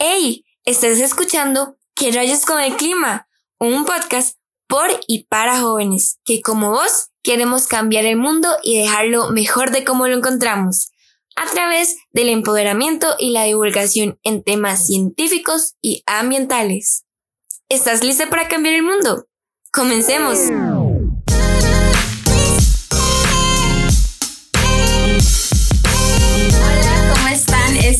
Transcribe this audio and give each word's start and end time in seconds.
¡Hey! 0.00 0.44
Estás 0.64 1.00
escuchando 1.00 1.76
¿Qué 1.96 2.12
rayos 2.12 2.44
con 2.44 2.60
el 2.60 2.76
clima? 2.76 3.28
Un 3.58 3.84
podcast 3.84 4.38
por 4.68 4.88
y 5.08 5.24
para 5.24 5.58
jóvenes 5.58 6.20
que 6.24 6.40
como 6.40 6.70
vos 6.70 7.08
queremos 7.24 7.66
cambiar 7.66 8.04
el 8.04 8.16
mundo 8.16 8.48
y 8.62 8.80
dejarlo 8.80 9.30
mejor 9.30 9.72
de 9.72 9.84
como 9.84 10.06
lo 10.06 10.16
encontramos 10.16 10.92
a 11.34 11.50
través 11.50 11.96
del 12.12 12.28
empoderamiento 12.28 13.16
y 13.18 13.32
la 13.32 13.42
divulgación 13.42 14.20
en 14.22 14.44
temas 14.44 14.86
científicos 14.86 15.74
y 15.82 16.04
ambientales. 16.06 17.04
¿Estás 17.68 18.04
lista 18.04 18.30
para 18.30 18.46
cambiar 18.46 18.76
el 18.76 18.84
mundo? 18.84 19.26
Comencemos. 19.72 20.38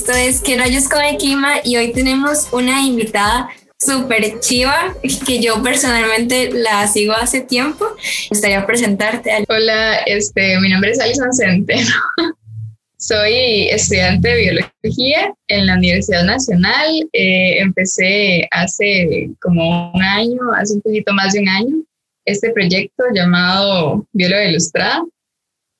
Esto 0.08 0.20
es 0.20 0.40
Que 0.40 0.56
rayos 0.56 0.88
con 0.88 1.04
el 1.04 1.18
clima 1.18 1.56
y 1.62 1.76
hoy 1.76 1.92
tenemos 1.92 2.48
una 2.50 2.82
invitada 2.82 3.50
súper 3.78 4.40
chiva 4.40 4.94
que 5.26 5.38
yo 5.38 5.62
personalmente 5.62 6.50
la 6.50 6.88
sigo 6.88 7.12
hace 7.12 7.42
tiempo. 7.42 7.84
Me 7.94 8.28
gustaría 8.30 8.64
presentarte. 8.64 9.44
Hola, 9.50 9.98
este, 10.06 10.58
mi 10.60 10.70
nombre 10.70 10.92
es 10.92 11.00
Alison 11.00 11.30
Centeno. 11.34 11.94
Soy 12.96 13.68
estudiante 13.68 14.30
de 14.30 14.40
biología 14.40 15.34
en 15.46 15.66
la 15.66 15.74
Universidad 15.74 16.24
Nacional. 16.24 17.06
Eh, 17.12 17.58
empecé 17.58 18.48
hace 18.50 19.28
como 19.42 19.92
un 19.92 20.02
año, 20.02 20.38
hace 20.56 20.72
un 20.72 20.80
poquito 20.80 21.12
más 21.12 21.34
de 21.34 21.40
un 21.40 21.48
año, 21.50 21.76
este 22.24 22.50
proyecto 22.52 23.04
llamado 23.12 24.06
Bióloga 24.14 24.46
Ilustrada 24.46 25.02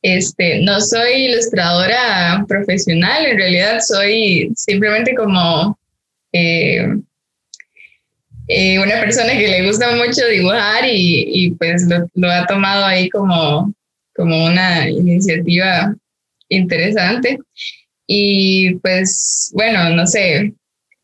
este, 0.02 0.60
no 0.62 0.80
soy 0.80 1.26
ilustradora 1.26 2.44
profesional, 2.46 3.26
en 3.26 3.36
realidad 3.36 3.80
soy 3.80 4.50
simplemente 4.54 5.14
como 5.14 5.78
eh, 6.32 6.86
eh, 8.48 8.78
una 8.78 9.00
persona 9.00 9.32
que 9.32 9.48
le 9.48 9.66
gusta 9.66 9.94
mucho 9.96 10.26
dibujar 10.26 10.84
y, 10.86 11.54
pues 11.58 11.86
lo, 12.14 12.30
ha 12.30 12.46
tomado 12.46 12.84
ahí 12.84 13.10
como, 13.10 13.72
como 14.14 14.46
una 14.46 14.88
iniciativa 14.88 15.94
interesante. 16.48 17.38
Y 18.06 18.76
pues 18.76 19.52
bueno, 19.54 19.90
no 19.90 20.06
sé, 20.06 20.54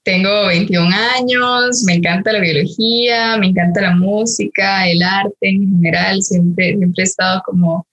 tengo 0.04 0.46
21 0.46 0.88
años, 1.18 1.82
me 1.84 1.94
encanta 1.94 2.32
la 2.32 2.40
biología, 2.40 3.36
me 3.36 3.48
encanta 3.48 3.82
la 3.82 3.94
música, 3.94 4.88
el 4.88 5.02
arte 5.02 5.36
en 5.42 5.68
general, 5.70 6.22
siempre, 6.22 6.76
siempre 6.78 7.02
he 7.02 7.06
estado 7.06 7.42
como 7.44 7.86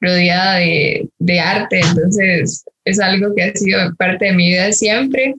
rodeada 0.00 0.56
de, 0.56 1.40
arte, 1.40 1.80
entonces 1.80 2.64
es 2.84 3.00
algo 3.00 3.34
que 3.34 3.42
ha 3.42 3.54
sido 3.54 3.94
parte 3.96 4.26
de 4.26 4.32
mi 4.32 4.48
vida 4.48 4.72
siempre. 4.72 5.34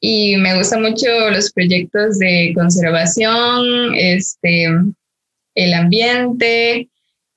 Y 0.00 0.36
me 0.36 0.56
gustan 0.56 0.82
mucho 0.82 1.06
los 1.30 1.52
proyectos 1.52 2.18
de 2.18 2.52
conservación, 2.54 3.94
este, 3.94 4.66
el 5.54 5.74
ambiente, 5.74 6.88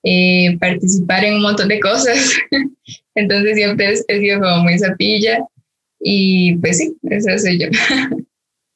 eh, 0.04 0.58
participar 0.60 1.26
en 1.26 1.36
un 1.36 1.42
montón 1.42 1.68
de 1.68 1.80
cosas, 1.80 2.38
entonces 3.16 3.56
siempre 3.56 3.94
he 4.08 4.20
sido 4.20 4.40
como 4.40 4.64
muy 4.64 4.80
zapilla 4.80 5.40
y 6.00 6.56
pues 6.58 6.78
sí, 6.78 6.96
eso 7.10 7.38
soy 7.38 7.60
yo. 7.60 7.68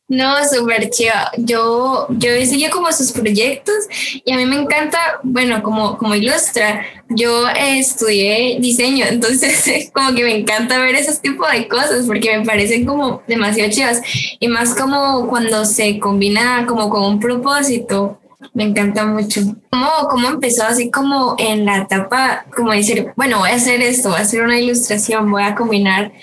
No, 0.10 0.36
súper 0.46 0.90
chiva. 0.90 1.32
Yo, 1.38 2.08
yo 2.12 2.30
seguido 2.46 2.72
como 2.72 2.92
sus 2.94 3.12
proyectos 3.12 3.76
y 4.24 4.32
a 4.32 4.38
mí 4.38 4.46
me 4.46 4.56
encanta, 4.56 4.98
bueno, 5.22 5.62
como, 5.62 5.98
como 5.98 6.16
ilustra. 6.16 6.86
Yo 7.10 7.48
estudié 7.50 8.58
diseño, 8.60 9.06
entonces 9.10 9.92
como 9.94 10.16
que 10.16 10.24
me 10.24 10.38
encanta 10.38 10.80
ver 10.80 10.96
esos 10.96 11.20
tipos 11.20 11.52
de 11.52 11.68
cosas 11.68 12.06
porque 12.08 12.38
me 12.38 12.46
parecen 12.46 12.86
como 12.86 13.22
demasiado 13.28 13.70
chivas 13.70 14.02
y 14.40 14.48
más 14.48 14.74
como 14.76 15.28
cuando 15.28 15.66
se 15.66 16.00
combina 16.00 16.66
como 16.68 16.90
con 16.90 17.04
un 17.04 17.20
propósito. 17.20 18.20
Me 18.54 18.64
encanta 18.64 19.06
mucho. 19.06 19.42
¿Cómo, 19.72 19.90
¿Cómo 20.10 20.30
empezó 20.30 20.64
así 20.64 20.90
como 20.90 21.36
en 21.38 21.66
la 21.66 21.80
etapa, 21.80 22.46
como 22.56 22.72
decir, 22.72 23.12
bueno, 23.18 23.40
voy 23.40 23.50
a 23.50 23.56
hacer 23.56 23.82
esto, 23.82 24.10
voy 24.10 24.20
a 24.20 24.22
hacer 24.22 24.42
una 24.42 24.60
ilustración, 24.60 25.30
voy 25.30 25.44
a 25.44 25.56
combinar 25.56 26.14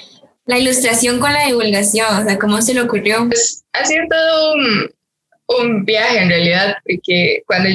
la 0.46 0.58
ilustración 0.58 1.18
con 1.20 1.32
la 1.34 1.46
divulgación? 1.46 2.06
O 2.16 2.24
sea, 2.24 2.38
¿cómo 2.38 2.62
se 2.62 2.72
le 2.72 2.82
ocurrió? 2.82 3.26
Pues 3.28 3.63
ha 3.74 3.84
sido 3.84 4.04
todo 4.08 4.54
un, 5.58 5.84
viaje 5.84 6.22
en 6.22 6.28
realidad, 6.28 6.76
porque 6.84 7.42
cuando 7.46 7.68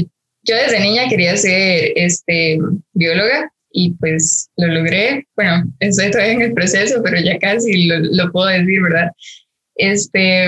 yo 0.44 0.56
desde 0.56 0.80
niña 0.80 1.08
quería 1.08 1.38
ser 1.38 1.92
este, 1.96 2.58
bióloga 2.94 3.52
y 3.72 3.92
pues 3.92 4.50
lo 4.58 4.68
logré. 4.68 5.28
Bueno, 5.36 5.64
estoy 5.80 6.10
todavía 6.10 6.34
en 6.34 6.42
el 6.42 6.54
proceso, 6.54 7.02
pero 7.04 7.20
ya 7.22 7.38
casi 7.38 7.86
lo, 7.86 8.00
lo 8.00 8.32
puedo 8.32 8.48
decir, 8.48 8.82
¿verdad? 8.82 9.12
Este, 9.76 10.48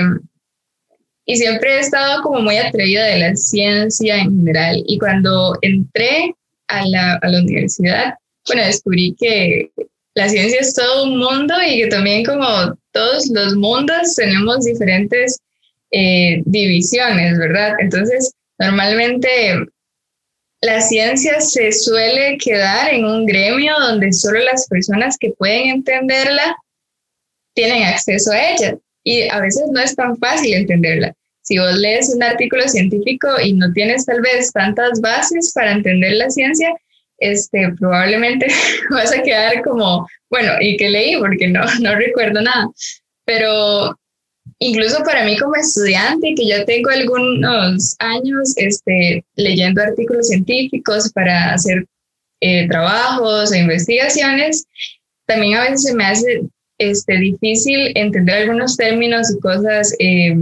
y 1.24 1.36
siempre 1.36 1.76
he 1.76 1.80
estado 1.80 2.22
como 2.22 2.40
muy 2.40 2.56
atrevida 2.56 3.04
de 3.04 3.18
la 3.18 3.36
ciencia 3.36 4.16
en 4.16 4.38
general. 4.38 4.82
Y 4.86 4.98
cuando 4.98 5.56
entré 5.62 6.34
a 6.68 6.86
la, 6.86 7.14
a 7.22 7.28
la 7.28 7.40
universidad, 7.40 8.14
bueno, 8.46 8.66
descubrí 8.66 9.14
que 9.18 9.70
la 10.14 10.28
ciencia 10.28 10.60
es 10.60 10.74
todo 10.74 11.04
un 11.04 11.18
mundo 11.18 11.54
y 11.64 11.82
que 11.82 11.86
también 11.86 12.24
como 12.24 12.76
todos 12.92 13.28
los 13.28 13.54
mundos 13.56 14.14
tenemos 14.14 14.64
diferentes 14.64 15.38
eh, 15.90 16.42
divisiones, 16.46 17.38
¿verdad? 17.38 17.74
Entonces, 17.78 18.32
normalmente 18.58 19.28
la 20.62 20.80
ciencia 20.80 21.40
se 21.40 21.72
suele 21.72 22.38
quedar 22.38 22.94
en 22.94 23.04
un 23.04 23.26
gremio 23.26 23.74
donde 23.80 24.12
solo 24.12 24.38
las 24.40 24.66
personas 24.68 25.16
que 25.18 25.32
pueden 25.36 25.70
entenderla 25.70 26.56
tienen 27.54 27.82
acceso 27.82 28.30
a 28.32 28.52
ella 28.52 28.78
y 29.04 29.28
a 29.28 29.40
veces 29.40 29.64
no 29.72 29.80
es 29.80 29.96
tan 29.96 30.16
fácil 30.18 30.54
entenderla. 30.54 31.14
Si 31.42 31.58
vos 31.58 31.74
lees 31.74 32.14
un 32.14 32.22
artículo 32.22 32.68
científico 32.68 33.28
y 33.42 33.52
no 33.54 33.72
tienes 33.72 34.06
tal 34.06 34.20
vez 34.20 34.52
tantas 34.52 35.00
bases 35.00 35.52
para 35.52 35.72
entender 35.72 36.12
la 36.12 36.30
ciencia, 36.30 36.72
este, 37.22 37.72
probablemente 37.78 38.46
vas 38.90 39.12
a 39.12 39.22
quedar 39.22 39.62
como, 39.62 40.06
bueno, 40.30 40.52
¿y 40.60 40.76
qué 40.76 40.90
leí? 40.90 41.16
Porque 41.18 41.48
no, 41.48 41.60
no 41.80 41.94
recuerdo 41.94 42.42
nada. 42.42 42.68
Pero 43.24 43.98
incluso 44.58 45.02
para 45.04 45.24
mí 45.24 45.38
como 45.38 45.54
estudiante, 45.54 46.34
que 46.36 46.46
ya 46.46 46.64
tengo 46.64 46.90
algunos 46.90 47.94
años 48.00 48.54
este, 48.56 49.24
leyendo 49.36 49.82
artículos 49.82 50.28
científicos 50.28 51.10
para 51.12 51.54
hacer 51.54 51.86
eh, 52.40 52.68
trabajos 52.68 53.52
e 53.52 53.58
investigaciones, 53.58 54.66
también 55.26 55.54
a 55.58 55.62
veces 55.62 55.84
se 55.84 55.94
me 55.94 56.04
hace 56.04 56.42
este, 56.78 57.16
difícil 57.18 57.92
entender 57.94 58.42
algunos 58.42 58.76
términos 58.76 59.30
y 59.30 59.38
cosas 59.40 59.94
eh, 60.00 60.34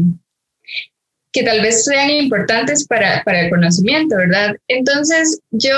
que 1.33 1.43
tal 1.43 1.61
vez 1.61 1.85
sean 1.85 2.11
importantes 2.11 2.87
para, 2.87 3.23
para 3.25 3.43
el 3.43 3.51
conocimiento, 3.51 4.17
¿verdad? 4.17 4.57
Entonces 4.69 5.41
yo 5.51 5.77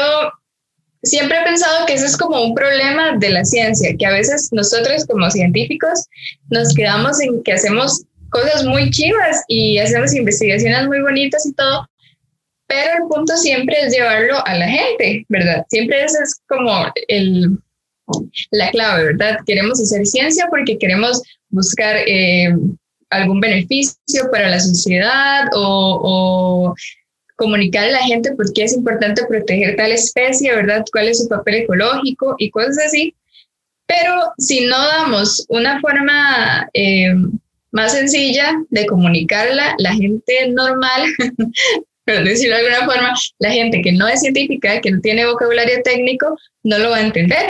siempre 1.02 1.38
he 1.38 1.44
pensado 1.44 1.86
que 1.86 1.94
eso 1.94 2.06
es 2.06 2.16
como 2.16 2.40
un 2.42 2.54
problema 2.54 3.16
de 3.18 3.30
la 3.30 3.44
ciencia, 3.44 3.94
que 3.98 4.06
a 4.06 4.12
veces 4.12 4.48
nosotros 4.52 5.04
como 5.06 5.30
científicos 5.30 6.06
nos 6.50 6.74
quedamos 6.74 7.20
en 7.20 7.42
que 7.42 7.52
hacemos 7.52 8.04
cosas 8.30 8.64
muy 8.64 8.90
chivas 8.90 9.44
y 9.48 9.78
hacemos 9.78 10.14
investigaciones 10.14 10.86
muy 10.86 11.00
bonitas 11.00 11.44
y 11.46 11.52
todo, 11.54 11.88
pero 12.66 13.02
el 13.02 13.08
punto 13.08 13.36
siempre 13.36 13.76
es 13.82 13.92
llevarlo 13.92 14.44
a 14.46 14.54
la 14.54 14.66
gente, 14.66 15.26
¿verdad? 15.28 15.66
Siempre 15.68 16.04
esa 16.04 16.22
es 16.22 16.40
como 16.48 16.86
el, 17.08 17.58
la 18.50 18.70
clave, 18.70 19.04
¿verdad? 19.04 19.38
Queremos 19.44 19.80
hacer 19.80 20.06
ciencia 20.06 20.46
porque 20.48 20.78
queremos 20.78 21.22
buscar 21.50 21.96
eh, 22.06 22.54
algún 23.10 23.40
beneficio 23.40 24.30
para 24.30 24.48
la 24.48 24.60
sociedad 24.60 25.48
o, 25.54 26.00
o 26.02 26.74
comunicar 27.42 27.86
a 27.86 27.90
la 27.90 28.02
gente 28.04 28.32
por 28.32 28.52
qué 28.52 28.64
es 28.64 28.72
importante 28.72 29.26
proteger 29.26 29.74
tal 29.74 29.90
especie, 29.90 30.54
¿verdad? 30.54 30.84
¿Cuál 30.92 31.08
es 31.08 31.18
su 31.18 31.28
papel 31.28 31.56
ecológico 31.56 32.36
y 32.38 32.50
cosas 32.50 32.78
así? 32.86 33.14
Pero 33.86 34.14
si 34.38 34.64
no 34.66 34.78
damos 34.78 35.44
una 35.48 35.80
forma 35.80 36.68
eh, 36.72 37.12
más 37.72 37.92
sencilla 37.92 38.54
de 38.70 38.86
comunicarla, 38.86 39.74
la 39.78 39.92
gente 39.92 40.48
normal, 40.50 41.02
por 42.06 42.22
decirlo 42.22 42.56
de 42.56 42.62
alguna 42.62 42.86
forma, 42.86 43.14
la 43.40 43.50
gente 43.50 43.82
que 43.82 43.90
no 43.90 44.06
es 44.06 44.20
científica, 44.20 44.80
que 44.80 44.92
no 44.92 45.00
tiene 45.00 45.26
vocabulario 45.26 45.82
técnico, 45.82 46.38
no 46.62 46.78
lo 46.78 46.90
va 46.90 46.98
a 46.98 47.06
entender. 47.06 47.46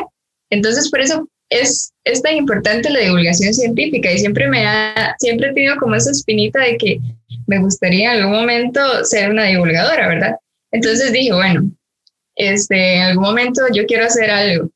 Entonces, 0.49 0.90
por 0.90 1.00
eso 1.00 1.28
es, 1.50 1.93
es 2.05 2.22
tan 2.22 2.34
importante 2.37 2.88
la 2.88 3.00
divulgación 3.00 3.52
científica 3.52 4.11
y 4.11 4.19
siempre 4.19 4.49
me 4.49 4.67
ha, 4.67 5.14
siempre 5.19 5.50
he 5.50 5.52
tenido 5.52 5.76
como 5.76 5.94
esa 5.96 6.11
espinita 6.11 6.61
de 6.61 6.78
que 6.78 6.99
me 7.47 7.59
gustaría 7.59 8.15
en 8.15 8.23
algún 8.23 8.41
momento 8.41 9.05
ser 9.05 9.31
una 9.31 9.44
divulgadora, 9.44 10.09
¿verdad? 10.09 10.37
Entonces 10.71 11.12
dije, 11.12 11.33
bueno, 11.33 11.71
este, 12.37 12.97
en 12.97 13.03
algún 13.03 13.25
momento 13.25 13.62
yo 13.75 13.85
quiero 13.87 14.05
hacer 14.05 14.31
algo. 14.31 14.71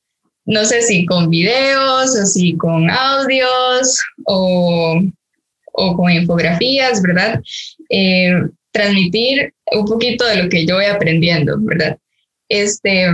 No 0.44 0.64
sé 0.64 0.82
si 0.82 1.04
con 1.06 1.28
videos 1.28 2.16
o 2.16 2.26
si 2.26 2.56
con 2.56 2.88
audios 2.88 4.00
o, 4.26 5.00
o 5.72 5.96
con 5.96 6.10
infografías, 6.10 7.02
¿verdad? 7.02 7.40
Eh, 7.90 8.42
transmitir 8.70 9.52
un 9.72 9.86
poquito 9.86 10.24
de 10.26 10.42
lo 10.42 10.48
que 10.48 10.66
yo 10.66 10.76
voy 10.76 10.84
aprendiendo, 10.84 11.56
¿verdad? 11.58 11.98
Este, 12.48 13.06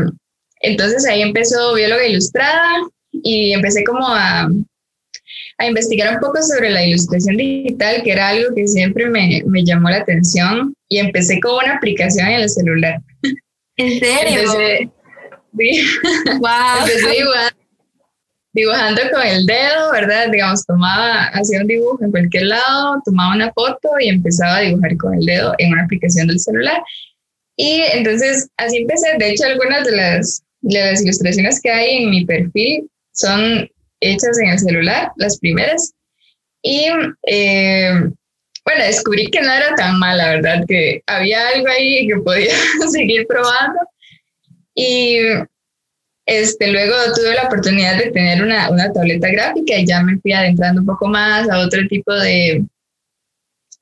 entonces 0.61 1.07
ahí 1.07 1.23
empezó 1.23 1.75
Bióloga 1.75 2.07
Ilustrada 2.07 2.83
y 3.13 3.53
empecé 3.53 3.85
como 3.85 4.07
a, 4.07 4.49
a 5.63 5.69
investigar 5.69 6.15
un 6.15 6.21
poco 6.21 6.43
sobre 6.43 6.71
la 6.71 6.85
ilustración 6.85 7.37
digital, 7.37 8.03
que 8.03 8.13
era 8.13 8.29
algo 8.29 8.55
que 8.55 8.67
siempre 8.67 9.09
me, 9.09 9.43
me 9.47 9.65
llamó 9.65 9.91
la 9.91 9.99
atención, 9.99 10.75
y 10.89 10.99
empecé 10.99 11.41
con 11.41 11.55
una 11.65 11.77
aplicación 11.77 12.29
en 12.29 12.41
el 12.41 12.51
celular. 12.51 13.01
¿En 13.77 14.01
serio? 14.01 14.53
sí. 14.53 14.91
Wow. 16.41 16.81
Empecé 16.81 17.25
dibujando 18.55 19.01
con 19.13 19.23
el 19.23 19.47
dedo, 19.47 19.93
¿verdad? 19.93 20.31
Digamos, 20.31 20.65
tomaba, 20.67 21.25
hacía 21.29 21.61
un 21.61 21.67
dibujo 21.67 22.05
en 22.05 22.11
cualquier 22.11 22.45
lado, 22.45 23.01
tomaba 23.05 23.35
una 23.35 23.53
foto 23.53 23.89
y 24.01 24.09
empezaba 24.09 24.57
a 24.57 24.61
dibujar 24.61 24.97
con 24.97 25.15
el 25.15 25.25
dedo 25.25 25.55
en 25.59 25.73
una 25.73 25.85
aplicación 25.85 26.27
del 26.27 26.39
celular. 26.39 26.83
Y 27.57 27.83
entonces 27.93 28.49
así 28.57 28.79
empecé. 28.79 29.17
De 29.19 29.31
hecho, 29.31 29.45
algunas 29.45 29.85
de 29.85 29.97
las, 29.97 30.43
de 30.61 30.81
las 30.81 31.03
ilustraciones 31.03 31.61
que 31.63 31.71
hay 31.71 32.03
en 32.03 32.11
mi 32.11 32.25
perfil 32.25 32.89
son 33.13 33.69
hechas 34.03 34.39
en 34.39 34.51
el 34.51 34.59
celular, 34.59 35.11
las 35.17 35.39
primeras. 35.39 35.95
Y 36.63 36.87
eh, 37.27 37.93
bueno, 38.65 38.85
descubrí 38.85 39.31
que 39.31 39.41
no 39.41 39.53
era 39.53 39.75
tan 39.75 39.99
mala, 39.99 40.31
¿verdad? 40.31 40.65
Que 40.69 41.03
había 41.07 41.49
algo 41.49 41.69
ahí 41.69 42.07
que 42.07 42.17
podía 42.17 42.55
seguir 42.91 43.27
probando. 43.27 43.79
Y 44.75 45.19
este, 46.27 46.71
luego 46.71 46.95
tuve 47.15 47.35
la 47.35 47.45
oportunidad 47.45 47.99
de 47.99 48.11
tener 48.11 48.43
una, 48.43 48.71
una, 48.71 48.93
tableta 48.93 49.29
gráfica 49.29 49.77
y 49.77 49.87
ya 49.87 50.03
me 50.03 50.19
fui 50.19 50.33
adentrando 50.33 50.81
un 50.81 50.87
poco 50.87 51.09
más 51.09 51.51
a 51.51 51.59
otro 51.59 51.81
tipo 51.89 52.13
de, 52.15 52.65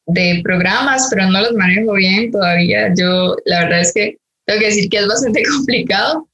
de 0.07 0.41
programas, 0.43 1.09
pero 1.11 1.29
no 1.29 1.41
los 1.41 1.53
manejo 1.53 1.93
bien 1.93 2.31
todavía. 2.33 2.93
Yo, 2.97 3.37
la 3.45 3.65
verdad 3.65 3.81
es 3.81 3.93
que 3.93 4.17
tengo 4.47 4.61
que 4.61 4.67
decir 4.67 4.89
que 4.89 4.99
es 4.99 5.07
bastante 5.07 5.43
complicado, 5.57 6.29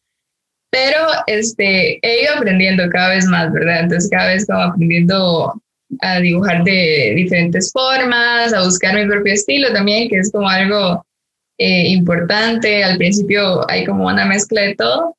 pero 0.71 0.99
este, 1.27 1.99
he 2.03 2.23
ido 2.23 2.35
aprendiendo 2.37 2.89
cada 2.91 3.11
vez 3.11 3.25
más, 3.27 3.53
¿verdad? 3.53 3.81
Entonces 3.81 4.11
cada 4.11 4.29
vez 4.29 4.47
como 4.47 4.63
aprendiendo 4.63 5.63
a 6.01 6.21
dibujar 6.21 6.65
de 6.65 7.13
diferentes 7.17 7.71
formas, 7.73 8.53
a 8.53 8.65
buscar 8.65 8.95
mi 8.95 9.07
propio 9.07 9.33
estilo 9.33 9.73
también, 9.73 10.09
que 10.09 10.19
es 10.19 10.31
como 10.33 10.49
algo 10.49 11.05
eh, 11.59 11.89
importante. 11.89 12.85
Al 12.85 12.99
principio 12.99 13.69
hay 13.71 13.85
como 13.85 14.07
una 14.07 14.25
mezcla 14.27 14.63
de 14.63 14.75
todo 14.75 15.17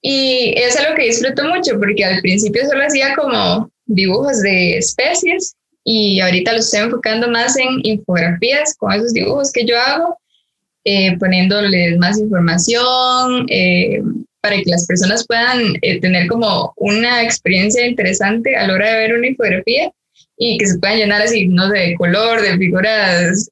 y 0.00 0.54
es 0.56 0.76
algo 0.76 0.96
que 0.96 1.06
disfruto 1.06 1.44
mucho 1.44 1.78
porque 1.78 2.04
al 2.04 2.20
principio 2.20 2.66
solo 2.66 2.84
hacía 2.84 3.14
como 3.14 3.70
dibujos 3.86 4.42
de 4.42 4.78
especies 4.78 5.54
y 5.84 6.20
ahorita 6.20 6.52
lo 6.52 6.58
estoy 6.58 6.80
enfocando 6.80 7.28
más 7.30 7.56
en 7.56 7.80
infografías 7.82 8.76
con 8.78 8.92
esos 8.92 9.12
dibujos 9.12 9.52
que 9.52 9.64
yo 9.64 9.78
hago, 9.78 10.18
eh, 10.84 11.16
poniéndoles 11.18 11.98
más 11.98 12.18
información 12.18 13.46
eh, 13.48 14.02
para 14.42 14.56
que 14.56 14.70
las 14.70 14.86
personas 14.86 15.26
puedan 15.26 15.74
eh, 15.80 16.00
tener 16.00 16.26
como 16.26 16.72
una 16.76 17.22
experiencia 17.22 17.86
interesante 17.86 18.56
a 18.56 18.66
la 18.66 18.74
hora 18.74 18.90
de 18.90 18.96
ver 18.98 19.14
una 19.14 19.28
infografía 19.28 19.90
y 20.36 20.58
que 20.58 20.66
se 20.66 20.78
puedan 20.78 20.98
llenar 20.98 21.22
así, 21.22 21.46
no 21.46 21.68
de 21.68 21.94
color, 21.94 22.42
de 22.42 22.58
figuras 22.58 23.48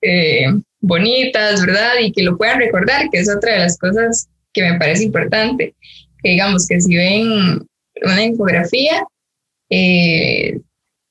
bonitas, 0.80 1.64
¿verdad? 1.64 1.92
Y 2.00 2.10
que 2.10 2.22
lo 2.22 2.36
puedan 2.36 2.58
recordar, 2.58 3.08
que 3.10 3.20
es 3.20 3.30
otra 3.30 3.52
de 3.52 3.58
las 3.60 3.78
cosas 3.78 4.28
que 4.52 4.62
me 4.62 4.78
parece 4.78 5.04
importante 5.04 5.74
digamos 6.22 6.66
que 6.66 6.80
si 6.80 6.96
ven 6.96 7.66
una 8.02 8.22
infografía 8.22 9.04
eh, 9.70 10.58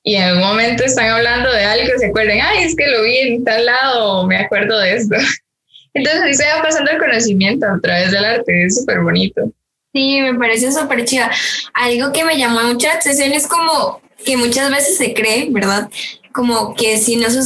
y 0.03 0.15
en 0.15 0.23
algún 0.23 0.43
momento 0.43 0.83
están 0.83 1.09
hablando 1.09 1.51
de 1.51 1.63
algo, 1.63 1.91
se 1.97 2.07
acuerden, 2.07 2.39
ay, 2.41 2.63
es 2.63 2.75
que 2.75 2.87
lo 2.87 3.03
vi 3.03 3.17
en 3.17 3.43
tal 3.43 3.65
lado, 3.65 4.25
me 4.25 4.37
acuerdo 4.37 4.79
de 4.79 4.95
esto. 4.95 5.15
Entonces 5.93 6.37
se 6.37 6.45
va 6.45 6.61
pasando 6.61 6.91
el 6.91 6.99
conocimiento 6.99 7.65
a 7.65 7.79
través 7.81 8.11
del 8.11 8.23
arte, 8.23 8.65
es 8.65 8.79
súper 8.79 9.01
bonito. 9.01 9.51
Sí, 9.93 10.21
me 10.21 10.35
parece 10.35 10.71
súper 10.71 11.03
chida. 11.05 11.31
Algo 11.73 12.11
que 12.11 12.23
me 12.23 12.37
llamó 12.37 12.61
mucho 12.63 12.87
la 12.87 12.93
atención 12.93 13.31
es 13.31 13.47
como 13.47 14.01
que 14.23 14.37
muchas 14.37 14.69
veces 14.69 14.97
se 14.97 15.13
cree, 15.13 15.47
¿verdad? 15.49 15.89
como 16.31 16.75
que 16.75 16.97
si 16.97 17.15
no, 17.15 17.29
se, 17.29 17.41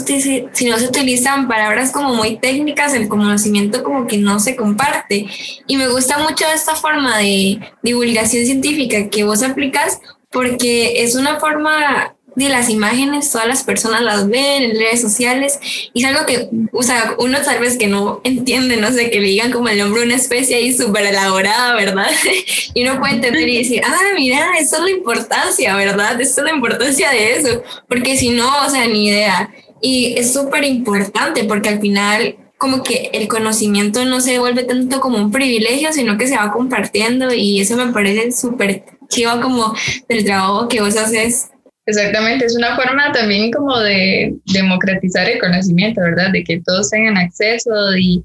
si 0.54 0.66
no 0.66 0.78
se 0.78 0.88
utilizan 0.88 1.48
palabras 1.48 1.92
como 1.92 2.14
muy 2.14 2.38
técnicas, 2.38 2.94
el 2.94 3.08
conocimiento 3.08 3.84
como 3.84 4.08
que 4.08 4.18
no 4.18 4.40
se 4.40 4.56
comparte. 4.56 5.26
Y 5.68 5.78
me 5.78 5.88
gusta 5.88 6.20
mucho 6.20 6.46
esta 6.54 6.76
forma 6.76 7.18
de 7.18 7.60
divulgación 7.82 8.46
científica 8.46 9.10
que 9.10 9.24
vos 9.24 9.42
aplicas 9.42 10.00
porque 10.30 11.04
es 11.04 11.16
una 11.16 11.40
forma 11.40 12.13
de 12.36 12.50
las 12.50 12.70
imágenes, 12.70 13.32
todas 13.32 13.48
las 13.48 13.64
personas 13.64 14.02
las 14.02 14.28
ven 14.28 14.64
en 14.64 14.72
redes 14.72 15.02
sociales 15.02 15.60
y 15.94 16.04
es 16.04 16.10
algo 16.10 16.26
que, 16.26 16.50
o 16.72 16.84
sea, 16.84 17.16
uno 17.20 17.40
tal 17.42 17.60
vez 17.60 17.78
que 17.78 17.88
no 17.88 18.22
entiende, 18.24 18.78
no 18.78 18.92
sé, 18.92 19.10
que 19.12 19.20
le 19.20 19.28
digan 19.28 19.52
como 19.52 19.70
el 19.70 19.78
nombre 19.78 20.02
de 20.02 20.08
una 20.08 20.16
especie 20.16 20.56
ahí 20.56 20.74
súper 20.74 21.06
elaborada, 21.06 21.76
¿verdad? 21.76 22.08
y 22.74 22.84
uno 22.84 23.00
puede 23.00 23.16
entender 23.16 23.48
y 23.48 23.58
decir, 23.60 23.82
ah, 23.86 24.14
mira, 24.16 24.58
esa 24.60 24.78
es 24.78 24.84
la 24.84 24.90
importancia, 24.90 25.76
¿verdad? 25.76 26.20
Esa 26.20 26.42
es 26.42 26.46
la 26.46 26.54
importancia 26.54 27.12
de 27.12 27.36
eso, 27.38 27.64
porque 27.88 28.18
si 28.18 28.30
no, 28.30 28.50
o 28.66 28.70
sea, 28.70 28.88
ni 28.88 29.08
idea. 29.08 29.54
Y 29.82 30.16
es 30.18 30.34
súper 30.34 30.64
importante 30.64 31.44
porque 31.44 31.70
al 31.70 31.82
final 31.82 32.38
como 32.58 32.82
que 32.82 33.10
el 33.12 33.28
conocimiento 33.28 34.06
no 34.06 34.22
se 34.22 34.40
vuelve 34.40 34.64
tanto 34.64 35.02
como 35.02 35.18
un 35.18 35.32
privilegio, 35.32 35.92
sino 35.92 36.18
que 36.18 36.28
se 36.28 36.38
va 36.38 36.54
compartiendo 36.54 37.34
y 37.34 37.60
eso 37.60 37.76
me 37.76 37.92
parece 37.92 38.32
súper 38.32 38.86
chido 39.10 39.42
como 39.42 39.76
del 40.08 40.24
trabajo 40.24 40.70
que 40.70 40.80
vos 40.80 40.96
haces 40.96 41.50
Exactamente, 41.86 42.46
es 42.46 42.56
una 42.56 42.78
forma 42.78 43.12
también 43.12 43.52
como 43.52 43.78
de 43.80 44.34
democratizar 44.54 45.30
el 45.30 45.40
conocimiento, 45.40 46.00
¿verdad? 46.00 46.32
De 46.32 46.44
que 46.44 46.62
todos 46.66 46.90
tengan 46.90 47.18
acceso 47.18 47.72
y, 47.98 48.24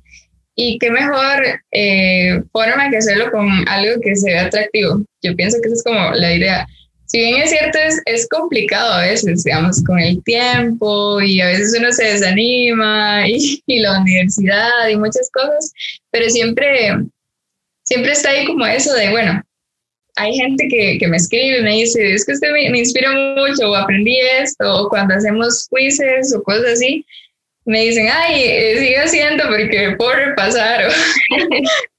y 0.55 0.78
qué 0.78 0.90
mejor 0.90 1.60
eh, 1.72 2.40
forma 2.52 2.88
que 2.88 2.99
hacerlo 2.99 3.31
con 3.32 3.49
algo 3.69 4.00
que 4.00 4.14
se 4.14 4.31
vea 4.31 4.46
atractivo. 4.46 5.02
Yo 5.22 5.34
pienso 5.34 5.58
que 5.60 5.69
esa 5.69 5.75
es 5.75 5.82
como 5.82 6.10
la 6.12 6.34
idea. 6.34 6.66
Si 7.06 7.19
bien 7.19 7.43
es 7.43 7.50
cierto, 7.50 7.78
es, 7.78 8.00
es 8.06 8.28
complicado 8.28 8.93
a 8.93 9.00
veces, 9.00 9.43
digamos, 9.43 9.82
con 9.82 9.99
el 9.99 10.22
tiempo 10.22 11.20
y 11.20 11.40
a 11.40 11.46
veces 11.46 11.75
uno 11.76 11.90
se 11.90 12.05
desanima 12.05 13.26
y, 13.26 13.60
y 13.66 13.81
la 13.81 14.00
universidad 14.00 14.88
y 14.88 14.96
muchas 14.96 15.28
cosas, 15.32 15.72
pero 16.12 16.28
siempre, 16.28 16.96
siempre 17.82 18.12
está 18.12 18.31
ahí 18.31 18.46
como 18.46 18.66
eso 18.66 18.93
de, 18.94 19.10
bueno, 19.10 19.43
hay 20.19 20.35
gente 20.35 20.69
que, 20.69 20.99
que, 20.99 21.09
me 21.09 21.17
escribe 21.17 21.59
y 21.59 21.62
me 21.62 21.75
dice, 21.75 22.15
es 22.15 22.25
que 22.25 22.32
usted 22.32 22.53
me, 22.53 22.79
inspira 22.79 23.11
mucho, 23.12 23.70
o 23.70 23.75
aprendí 23.75 24.19
esto, 24.41 24.82
o 24.82 24.88
cuando 24.88 25.15
hacemos 25.15 25.69
quizzes 25.70 26.35
o 26.35 26.43
cosas 26.43 26.73
así, 26.75 27.05
me 27.65 27.82
dicen, 27.85 28.09
ay, 28.11 28.43
eh, 28.44 28.76
sigue 28.79 28.97
haciendo 28.97 29.44
porque 29.49 29.94
puedo 29.97 30.15
repasar. 30.15 30.88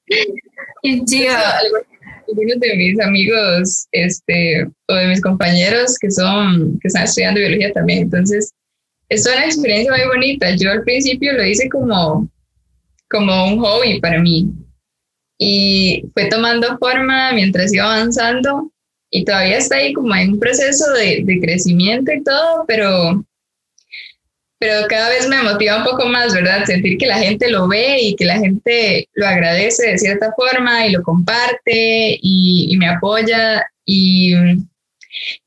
algunos 2.29 2.59
de 2.59 2.75
mis 2.75 2.99
amigos 2.99 3.87
este, 3.91 4.67
o 4.87 4.93
de 4.93 5.07
mis 5.07 5.21
compañeros 5.21 5.97
que, 5.99 6.11
son, 6.11 6.79
que 6.79 6.87
están 6.87 7.03
estudiando 7.03 7.39
biología 7.39 7.71
también, 7.73 7.99
entonces 8.03 8.53
es 9.09 9.25
una 9.25 9.45
experiencia 9.45 9.91
muy 9.91 10.05
bonita. 10.07 10.55
Yo 10.55 10.71
al 10.71 10.83
principio 10.83 11.33
lo 11.33 11.43
hice 11.43 11.67
como, 11.69 12.29
como 13.09 13.47
un 13.47 13.59
hobby 13.59 13.99
para 13.99 14.19
mí, 14.19 14.47
y 15.41 16.03
fue 16.13 16.25
tomando 16.25 16.77
forma 16.77 17.31
mientras 17.31 17.73
iba 17.73 17.85
avanzando 17.85 18.71
y 19.09 19.23
todavía 19.23 19.57
está 19.57 19.77
ahí 19.77 19.93
como 19.93 20.13
en 20.13 20.33
un 20.33 20.39
proceso 20.39 20.91
de, 20.93 21.23
de, 21.23 21.39
crecimiento 21.39 22.11
y 22.11 22.21
todo, 22.23 22.65
pero, 22.67 23.25
pero 24.59 24.85
cada 24.87 25.09
vez 25.09 25.27
me 25.27 25.41
motiva 25.41 25.77
un 25.77 25.85
poco 25.85 26.05
más, 26.07 26.33
¿verdad? 26.33 26.65
Sentir 26.65 26.97
que 26.97 27.07
la 27.07 27.17
gente 27.17 27.49
lo 27.49 27.67
ve 27.67 28.01
y 28.01 28.15
que 28.17 28.25
la 28.25 28.37
gente 28.37 29.07
lo 29.13 29.25
agradece 29.25 29.91
de 29.91 29.97
cierta 29.97 30.31
forma 30.33 30.85
y 30.85 30.91
lo 30.91 31.01
comparte 31.01 32.19
y, 32.21 32.67
y 32.69 32.77
me 32.77 32.89
apoya 32.89 33.65
y, 33.85 34.33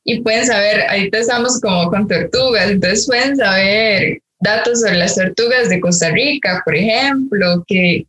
y 0.05 0.21
pueden 0.23 0.47
saber, 0.47 0.89
ahorita 0.89 1.19
estamos 1.19 1.61
como 1.61 1.91
con 1.91 2.09
tortugas, 2.09 2.71
entonces 2.71 3.07
pueden 3.07 3.37
saber 3.37 4.23
datos 4.41 4.81
sobre 4.81 4.97
las 4.97 5.15
tortugas 5.15 5.69
de 5.69 5.81
Costa 5.81 6.11
Rica, 6.11 6.63
por 6.65 6.75
ejemplo, 6.75 7.63
que, 7.69 8.07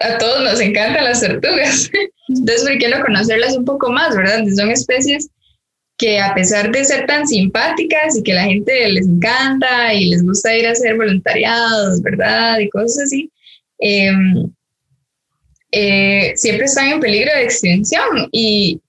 a 0.00 0.18
todos 0.18 0.42
nos 0.44 0.60
encantan 0.60 1.04
las 1.04 1.20
tortugas. 1.20 1.90
Entonces, 2.28 2.68
¿por 2.68 2.78
qué 2.78 2.88
no 2.88 3.00
conocerlas 3.00 3.56
un 3.56 3.64
poco 3.64 3.90
más, 3.90 4.16
verdad? 4.16 4.44
Son 4.56 4.70
especies 4.70 5.28
que 5.98 6.20
a 6.20 6.34
pesar 6.34 6.70
de 6.70 6.84
ser 6.84 7.06
tan 7.06 7.26
simpáticas 7.26 8.16
y 8.16 8.22
que 8.22 8.34
la 8.34 8.44
gente 8.44 8.88
les 8.88 9.06
encanta 9.06 9.94
y 9.94 10.10
les 10.10 10.22
gusta 10.22 10.54
ir 10.54 10.66
a 10.66 10.72
hacer 10.72 10.96
voluntariados, 10.96 12.02
¿verdad? 12.02 12.58
Y 12.58 12.68
cosas 12.68 13.04
así, 13.04 13.30
em, 13.78 14.50
eh, 15.72 16.32
siempre 16.36 16.66
están 16.66 16.88
en 16.88 17.00
peligro 17.00 17.32
de 17.34 17.44
extinción 17.44 18.28
y, 18.30 18.80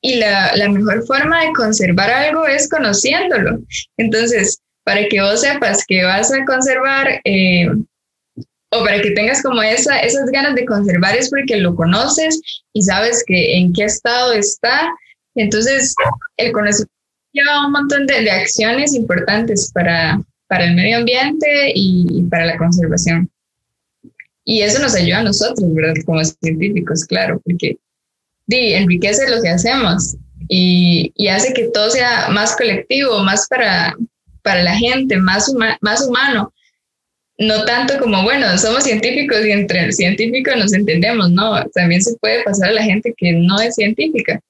y 0.00 0.16
la, 0.16 0.54
la, 0.56 0.68
mejor 0.68 1.06
forma 1.06 1.44
de 1.44 1.52
conservar 1.52 2.10
algo 2.10 2.46
es 2.46 2.68
conociéndolo. 2.68 3.60
Entonces, 3.96 4.60
para 4.84 5.06
que 5.08 5.20
vos 5.20 5.40
sepas 5.40 5.84
que 5.86 6.04
vas 6.04 6.32
a 6.32 6.44
conservar 6.44 7.20
eh, 7.24 7.68
o 8.74 8.84
para 8.84 9.00
que 9.00 9.12
tengas 9.12 9.42
como 9.42 9.62
esa, 9.62 9.98
esas 10.00 10.30
ganas 10.30 10.54
de 10.54 10.64
conservar 10.64 11.16
es 11.16 11.30
porque 11.30 11.56
lo 11.56 11.74
conoces 11.74 12.40
y 12.72 12.82
sabes 12.82 13.22
que 13.26 13.56
en 13.56 13.72
qué 13.72 13.84
estado 13.84 14.32
está. 14.32 14.90
Entonces, 15.34 15.94
el 16.36 16.52
conocimiento 16.52 16.92
lleva 17.32 17.66
un 17.66 17.72
montón 17.72 18.06
de, 18.06 18.22
de 18.22 18.30
acciones 18.30 18.94
importantes 18.94 19.70
para, 19.72 20.20
para 20.48 20.64
el 20.64 20.74
medio 20.74 20.98
ambiente 20.98 21.72
y, 21.74 22.22
para 22.30 22.46
la 22.46 22.56
conservación. 22.56 23.28
Y 24.44 24.60
eso 24.60 24.80
nos 24.80 24.94
ayuda 24.94 25.20
a 25.20 25.24
nosotros, 25.24 25.74
¿verdad? 25.74 25.94
Como 26.04 26.24
científicos, 26.24 27.04
claro, 27.04 27.40
porque 27.44 27.76
di, 28.46 28.74
enriquece 28.74 29.28
lo 29.28 29.42
que 29.42 29.48
hacemos. 29.48 30.16
y, 30.48 31.12
y, 31.16 31.28
hace 31.28 31.52
que 31.54 31.70
todo 31.72 31.90
sea 31.90 32.28
más 32.28 32.56
colectivo, 32.56 33.20
más 33.20 33.48
para, 33.48 33.96
para 34.42 34.62
la 34.62 34.76
gente, 34.76 35.16
más, 35.16 35.52
más 35.80 36.06
humano. 36.06 36.52
No 37.38 37.64
tanto 37.64 37.98
como, 37.98 38.22
bueno, 38.22 38.56
somos 38.58 38.84
científicos 38.84 39.44
y 39.44 39.50
entre 39.50 39.92
científicos 39.92 40.56
nos 40.56 40.72
entendemos, 40.72 41.30
no, 41.30 41.64
también 41.74 42.00
se 42.00 42.16
puede 42.18 42.44
pasar 42.44 42.68
a 42.68 42.72
la 42.72 42.82
gente 42.82 43.12
que 43.16 43.32
no 43.32 43.60
es 43.60 43.74
científica. 43.74 44.40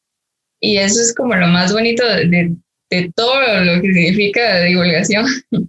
Y 0.61 0.77
eso 0.77 1.01
es 1.01 1.15
como 1.15 1.35
lo 1.35 1.47
más 1.47 1.73
bonito 1.73 2.05
de, 2.07 2.55
de 2.91 3.13
todo 3.15 3.41
lo 3.65 3.81
que 3.81 3.93
significa 3.93 4.61
divulgación. 4.61 5.27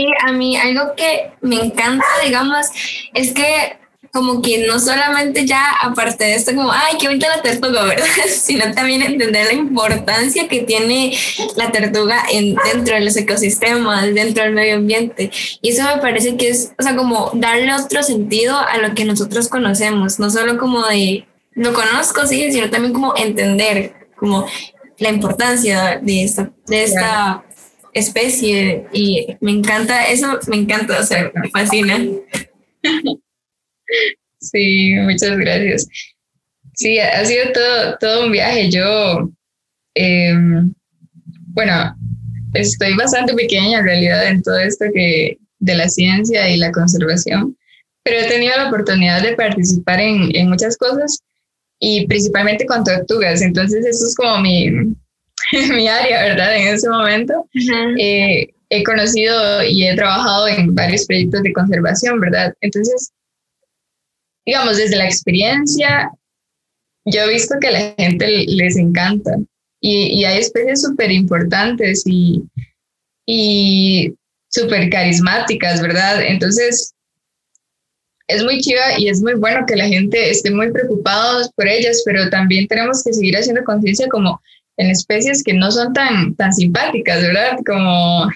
Sí, 0.00 0.06
a 0.24 0.30
mí 0.30 0.56
algo 0.56 0.94
que 0.94 1.32
me 1.40 1.56
encanta, 1.56 2.04
digamos, 2.24 2.68
es 3.14 3.34
que 3.34 3.76
como 4.12 4.42
que 4.42 4.66
no 4.66 4.78
solamente 4.78 5.46
ya 5.46 5.70
aparte 5.80 6.24
de 6.24 6.34
esto 6.34 6.54
como, 6.54 6.72
ay, 6.72 6.96
qué 6.98 7.08
bonita 7.08 7.28
la 7.28 7.42
tortuga, 7.42 7.84
¿verdad? 7.84 8.06
Sino 8.28 8.72
también 8.72 9.02
entender 9.02 9.46
la 9.46 9.52
importancia 9.52 10.48
que 10.48 10.62
tiene 10.62 11.16
la 11.56 11.70
tortuga 11.70 12.22
en, 12.30 12.56
dentro 12.72 12.94
de 12.94 13.00
los 13.00 13.16
ecosistemas, 13.16 14.14
dentro 14.14 14.44
del 14.44 14.54
medio 14.54 14.76
ambiente. 14.76 15.30
Y 15.60 15.70
eso 15.70 15.82
me 15.84 16.00
parece 16.00 16.36
que 16.36 16.48
es, 16.48 16.72
o 16.78 16.82
sea, 16.82 16.96
como 16.96 17.30
darle 17.34 17.72
otro 17.74 18.02
sentido 18.02 18.56
a 18.56 18.78
lo 18.78 18.94
que 18.94 19.04
nosotros 19.04 19.48
conocemos, 19.48 20.18
no 20.18 20.30
solo 20.30 20.58
como 20.58 20.86
de, 20.86 21.26
lo 21.52 21.72
conozco, 21.72 22.26
sí, 22.26 22.50
sino 22.52 22.70
también 22.70 22.92
como 22.92 23.16
entender 23.16 23.94
como 24.16 24.46
la 24.98 25.10
importancia 25.10 26.00
de 26.02 26.24
esta, 26.24 26.50
de 26.66 26.84
esta 26.84 27.44
especie. 27.92 28.86
Y 28.92 29.36
me 29.40 29.52
encanta, 29.52 30.06
eso 30.06 30.38
me 30.48 30.56
encanta, 30.56 30.98
o 30.98 31.04
sea, 31.04 31.30
me 31.34 31.50
fascina. 31.50 31.98
Sí, 34.40 34.94
muchas 34.94 35.36
gracias. 35.36 35.88
Sí, 36.74 36.98
ha 36.98 37.24
sido 37.24 37.52
todo, 37.52 37.98
todo 37.98 38.26
un 38.26 38.32
viaje. 38.32 38.70
Yo, 38.70 39.30
em, 39.94 40.72
bueno, 41.48 41.96
estoy 42.54 42.94
bastante 42.94 43.34
pequeña 43.34 43.80
en 43.80 43.84
realidad 43.84 44.28
en 44.28 44.42
todo 44.42 44.58
esto 44.58 44.86
que, 44.94 45.38
de 45.58 45.74
la 45.74 45.88
ciencia 45.88 46.48
y 46.48 46.56
la 46.56 46.70
conservación, 46.70 47.56
pero 48.04 48.20
he 48.20 48.28
tenido 48.28 48.56
la 48.56 48.68
oportunidad 48.68 49.22
de 49.22 49.34
participar 49.34 50.00
en, 50.00 50.34
en 50.34 50.48
muchas 50.48 50.76
cosas 50.76 51.18
y 51.80 52.06
principalmente 52.06 52.66
con 52.66 52.84
tortugas. 52.84 53.42
Entonces, 53.42 53.84
eso 53.84 54.06
es 54.06 54.14
como 54.14 54.38
mi, 54.40 54.70
mi 55.74 55.88
área, 55.88 56.22
¿verdad? 56.22 56.56
En 56.56 56.74
ese 56.74 56.88
momento. 56.88 57.48
Eh, 57.98 58.48
he 58.70 58.84
conocido 58.84 59.64
y 59.64 59.86
he 59.86 59.96
trabajado 59.96 60.46
en 60.48 60.74
varios 60.74 61.06
proyectos 61.06 61.42
de 61.42 61.52
conservación, 61.52 62.20
¿verdad? 62.20 62.54
Entonces, 62.60 63.12
digamos, 64.48 64.78
desde 64.78 64.96
la 64.96 65.04
experiencia, 65.04 66.10
yo 67.04 67.20
he 67.20 67.34
visto 67.34 67.54
que 67.60 67.68
a 67.68 67.70
la 67.70 67.94
gente 67.98 68.26
les 68.46 68.78
encanta 68.78 69.32
y, 69.78 70.24
hay 70.24 70.38
especies 70.38 70.80
súper 70.80 71.10
importantes 71.10 72.02
y, 72.06 72.42
y 73.26 74.14
súper 74.48 74.88
carismáticas, 74.88 75.82
¿verdad? 75.82 76.22
Entonces, 76.22 76.94
es 78.26 78.42
muy 78.42 78.58
chiva 78.60 78.98
y 78.98 79.10
es 79.10 79.20
muy 79.20 79.34
bueno 79.34 79.66
que 79.66 79.76
la 79.76 79.86
gente 79.86 80.30
esté 80.30 80.50
muy 80.50 80.72
preocupados 80.72 81.52
por 81.54 81.68
ellas, 81.68 82.00
pero 82.06 82.30
también 82.30 82.66
tenemos 82.68 83.04
que 83.04 83.12
seguir 83.12 83.36
haciendo 83.36 83.62
conciencia 83.64 84.08
como 84.08 84.40
en 84.78 84.88
especies 84.88 85.44
que 85.44 85.52
no 85.52 85.70
son 85.70 85.92
tan, 85.92 86.34
tan 86.36 86.54
simpáticas, 86.54 87.20
¿verdad? 87.20 87.58
Como, 87.66 88.30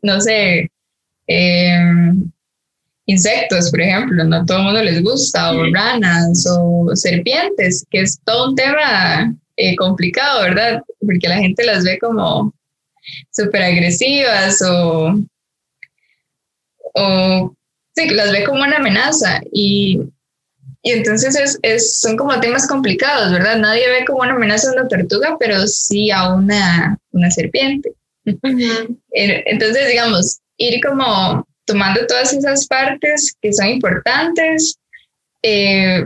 no 0.00 0.20
sé, 0.22 0.70
eh, 1.26 2.14
insectos, 3.10 3.70
por 3.70 3.80
ejemplo, 3.80 4.24
no 4.24 4.44
todo 4.44 4.58
el 4.58 4.64
mundo 4.64 4.82
les 4.82 5.02
gusta, 5.02 5.52
o 5.52 5.64
ranas 5.72 6.46
o 6.50 6.90
serpientes, 6.94 7.84
que 7.90 8.02
es 8.02 8.20
todo 8.24 8.50
un 8.50 8.56
tema 8.56 9.34
eh, 9.56 9.76
complicado, 9.76 10.42
¿verdad? 10.42 10.82
Porque 11.00 11.28
la 11.28 11.38
gente 11.38 11.64
las 11.64 11.84
ve 11.84 11.98
como 11.98 12.54
súper 13.30 13.62
agresivas 13.62 14.62
o, 14.62 15.14
o 16.94 17.54
sí, 17.94 18.08
las 18.10 18.32
ve 18.32 18.44
como 18.44 18.62
una 18.62 18.76
amenaza 18.76 19.40
y, 19.52 20.00
y 20.82 20.90
entonces 20.92 21.36
es, 21.36 21.58
es, 21.62 21.98
son 22.00 22.16
como 22.16 22.38
temas 22.40 22.66
complicados, 22.66 23.32
¿verdad? 23.32 23.58
Nadie 23.58 23.88
ve 23.88 24.04
como 24.06 24.20
una 24.20 24.34
amenaza 24.34 24.70
a 24.70 24.74
una 24.74 24.88
tortuga, 24.88 25.36
pero 25.38 25.66
sí 25.66 26.10
a 26.10 26.32
una, 26.34 26.98
una 27.12 27.30
serpiente. 27.30 27.92
Entonces, 28.24 29.88
digamos, 29.88 30.40
ir 30.58 30.80
como 30.82 31.46
tomando 31.70 32.06
todas 32.06 32.32
esas 32.32 32.66
partes 32.66 33.34
que 33.40 33.52
son 33.52 33.68
importantes, 33.68 34.76
eh, 35.42 36.04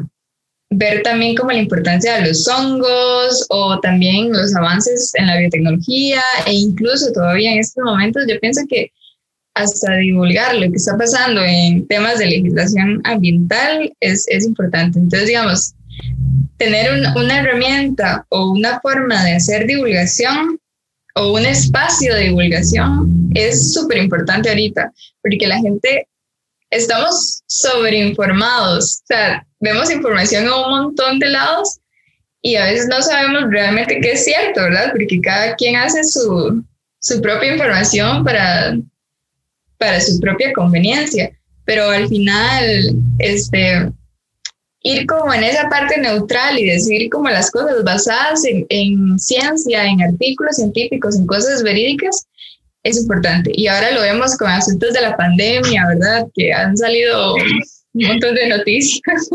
ver 0.71 1.03
también 1.03 1.35
como 1.35 1.53
la 1.53 1.59
importancia 1.59 2.17
de 2.17 2.29
los 2.29 2.47
hongos 2.49 3.47
o 3.49 3.79
también 3.81 4.33
los 4.33 4.55
avances 4.55 5.13
en 5.15 5.27
la 5.27 5.39
biotecnología 5.39 6.21
e 6.47 6.53
incluso 6.53 7.13
todavía 7.13 7.53
en 7.53 7.61
estos 7.61 7.83
momentos 7.85 8.25
yo 8.29 8.39
pienso 8.41 8.63
que 8.69 8.91
hasta 9.55 9.97
divulgar 9.97 10.57
lo 10.57 10.69
que 10.71 10.77
está 10.77 10.99
pasando 10.99 11.41
en 11.45 11.87
temas 11.87 12.19
de 12.19 12.27
legislación 12.27 13.01
ambiental 13.05 13.95
es, 14.01 14.27
es 14.29 14.45
importante. 14.45 14.99
Entonces, 14.99 15.29
digamos, 15.29 15.75
tener 16.57 16.91
una 17.15 17.39
herramienta 17.39 18.27
o 18.31 18.51
una 18.51 18.81
forma 18.81 19.23
de 19.25 19.35
hacer 19.35 19.67
divulgación 19.67 20.59
o 21.15 21.33
un 21.33 21.47
espacio 21.47 22.15
de 22.15 22.25
divulgación 22.25 23.31
es 23.35 23.73
súper 23.73 23.99
importante 23.99 24.49
ahorita, 24.49 24.93
porque 25.23 25.47
la 25.47 25.59
gente 25.59 26.09
estamos 26.71 27.43
sobreinformados, 27.47 29.03
o 29.03 29.07
sea, 29.07 29.47
vemos 29.61 29.91
información 29.91 30.45
en 30.45 30.53
un 30.53 30.71
montón 30.71 31.19
de 31.19 31.31
lados 31.31 31.79
y 32.43 32.57
a 32.57 32.67
veces 32.67 32.89
no 32.89 33.01
sabemos 33.01 33.45
realmente 33.51 34.01
qué 34.01 34.13
es 34.13 34.25
cierto, 34.25 34.61
¿verdad? 34.63 34.91
Porque 34.91 35.21
cada 35.23 35.55
quien 35.55 35.77
hace 35.77 36.05
su, 36.05 36.63
su 36.99 37.21
propia 37.23 37.53
información 37.53 38.25
para, 38.25 38.77
para 39.79 40.01
su 40.01 40.19
propia 40.21 40.53
conveniencia, 40.53 41.31
pero 41.65 41.89
al 41.91 42.09
final, 42.09 42.97
este, 43.19 43.89
ir 44.85 45.07
como 45.07 45.33
en 45.33 45.43
esa 45.43 45.69
parte 45.69 45.99
neutral 45.99 46.59
y 46.59 46.67
decir 46.67 47.09
como 47.11 47.29
las 47.31 47.51
cosas 47.51 47.83
basadas 47.83 48.43
en, 48.45 49.19
ciencia, 49.19 49.85
en 49.85 50.03
artículos 50.03 50.57
científicos, 50.57 51.17
en 51.17 51.27
cosas 51.27 51.63
verídicas, 51.63 52.27
es 52.83 52.99
importante. 52.99 53.51
Y 53.55 53.67
ahora 53.67 53.93
lo 53.93 54.03
vemos 54.03 54.37
con 54.37 54.49
asuntos 54.49 54.93
de 54.93 55.01
la 55.01 55.17
pandemia, 55.17 55.87
¿verdad? 55.89 56.27
Que 56.35 56.53
han 56.53 56.77
salido 56.77 57.35
un 57.35 58.07
montón 58.07 58.35
de 58.35 58.47
noticias. 58.47 59.31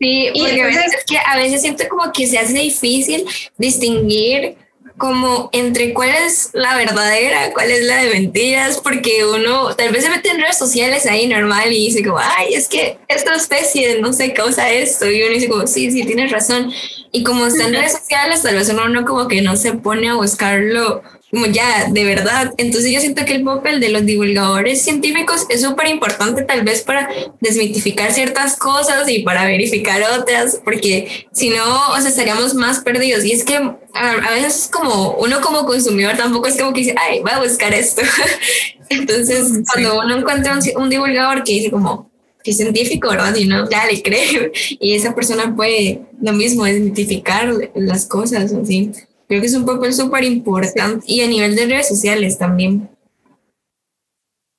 Sí, 0.00 0.30
porque 0.34 0.62
a 0.62 0.66
veces, 0.66 0.94
es 0.98 1.04
que 1.04 1.18
a 1.18 1.36
veces 1.36 1.60
siento 1.60 1.84
como 1.88 2.10
que 2.10 2.26
se 2.26 2.38
hace 2.38 2.54
difícil 2.54 3.24
distinguir 3.58 4.56
como 4.96 5.50
entre 5.52 5.92
cuál 5.92 6.10
es 6.10 6.50
la 6.52 6.76
verdadera, 6.76 7.52
cuál 7.52 7.70
es 7.70 7.84
la 7.84 7.96
de 8.02 8.10
mentiras, 8.10 8.80
porque 8.82 9.24
uno 9.24 9.74
tal 9.74 9.92
vez 9.92 10.04
se 10.04 10.10
mete 10.10 10.30
en 10.30 10.40
redes 10.40 10.58
sociales 10.58 11.06
ahí 11.06 11.26
normal 11.26 11.72
y 11.72 11.86
dice 11.86 12.04
como, 12.04 12.18
ay, 12.18 12.54
es 12.54 12.68
que 12.68 12.98
esta 13.08 13.34
especie 13.34 14.00
no 14.00 14.12
sé 14.12 14.32
causa 14.32 14.70
esto, 14.70 15.10
y 15.10 15.22
uno 15.22 15.34
dice 15.34 15.48
como, 15.48 15.66
sí, 15.66 15.90
sí, 15.90 16.04
tienes 16.04 16.30
razón. 16.30 16.72
Y 17.10 17.22
como 17.24 17.46
está 17.46 17.66
en 17.66 17.74
redes 17.74 17.92
sociales, 17.92 18.42
tal 18.42 18.54
vez 18.54 18.68
uno 18.68 18.88
no 18.88 19.04
como 19.04 19.28
que 19.28 19.42
no 19.42 19.56
se 19.56 19.72
pone 19.72 20.08
a 20.08 20.14
buscarlo 20.14 21.02
como 21.30 21.46
ya, 21.46 21.88
de 21.90 22.04
verdad. 22.04 22.54
Entonces 22.58 22.92
yo 22.92 23.00
siento 23.00 23.24
que 23.24 23.34
el 23.34 23.44
papel 23.44 23.80
de 23.80 23.88
los 23.88 24.06
divulgadores 24.06 24.82
científicos 24.82 25.46
es 25.48 25.62
súper 25.62 25.88
importante 25.88 26.42
tal 26.42 26.62
vez 26.62 26.82
para 26.82 27.08
desmitificar 27.40 28.12
ciertas 28.12 28.56
cosas 28.56 29.08
y 29.08 29.20
para 29.20 29.44
verificar 29.44 30.00
otras, 30.18 30.60
porque 30.64 31.26
si 31.32 31.50
no, 31.50 31.90
o 31.90 32.00
sea, 32.00 32.08
estaríamos 32.08 32.54
más 32.54 32.80
perdidos. 32.80 33.24
Y 33.24 33.32
es 33.32 33.44
que 33.44 33.56
a, 33.56 34.30
veces 34.34 34.68
como 34.72 35.12
uno 35.14 35.40
como 35.40 35.66
consumidor 35.66 36.16
tampoco 36.16 36.46
es 36.46 36.56
como 36.56 36.72
que 36.72 36.80
dice, 36.80 36.94
ay, 36.96 37.20
voy 37.20 37.32
a 37.32 37.40
buscar 37.40 37.72
esto. 37.74 38.02
Entonces, 38.88 39.50
cuando 39.72 40.00
uno 40.00 40.18
encuentra 40.18 40.58
un, 40.76 40.90
divulgador 40.90 41.42
que 41.42 41.52
dice 41.52 41.70
como, 41.70 42.10
que 42.42 42.50
es 42.50 42.56
científico, 42.58 43.08
¿verdad? 43.08 43.34
Y 43.34 43.46
uno 43.46 43.68
ya 43.68 43.86
le 43.90 44.02
cree 44.02 44.52
y 44.54 44.94
esa 44.94 45.14
persona 45.14 45.54
puede 45.56 46.02
lo 46.20 46.32
mismo, 46.32 46.64
desmitificar 46.64 47.52
las 47.74 48.06
cosas, 48.06 48.52
así. 48.52 48.92
Creo 49.28 49.40
que 49.40 49.46
es 49.46 49.54
un 49.54 49.64
papel 49.64 49.92
súper 49.92 50.24
importante 50.24 51.04
y 51.06 51.20
a 51.20 51.28
nivel 51.28 51.56
de 51.56 51.66
redes 51.66 51.88
sociales 51.88 52.38
también. 52.38 52.88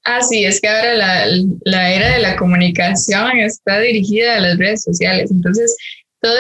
Ah, 0.04 0.22
sí, 0.22 0.46
es 0.46 0.62
que 0.62 0.68
ahora 0.68 0.94
la, 0.94 1.26
la, 1.64 1.92
era 1.92 2.14
de 2.14 2.20
la 2.20 2.36
comunicación 2.36 3.40
está 3.40 3.80
dirigida 3.80 4.36
a 4.36 4.40
las 4.40 4.58
redes 4.58 4.84
sociales, 4.84 5.32
entonces 5.32 5.76
todo 6.22 6.36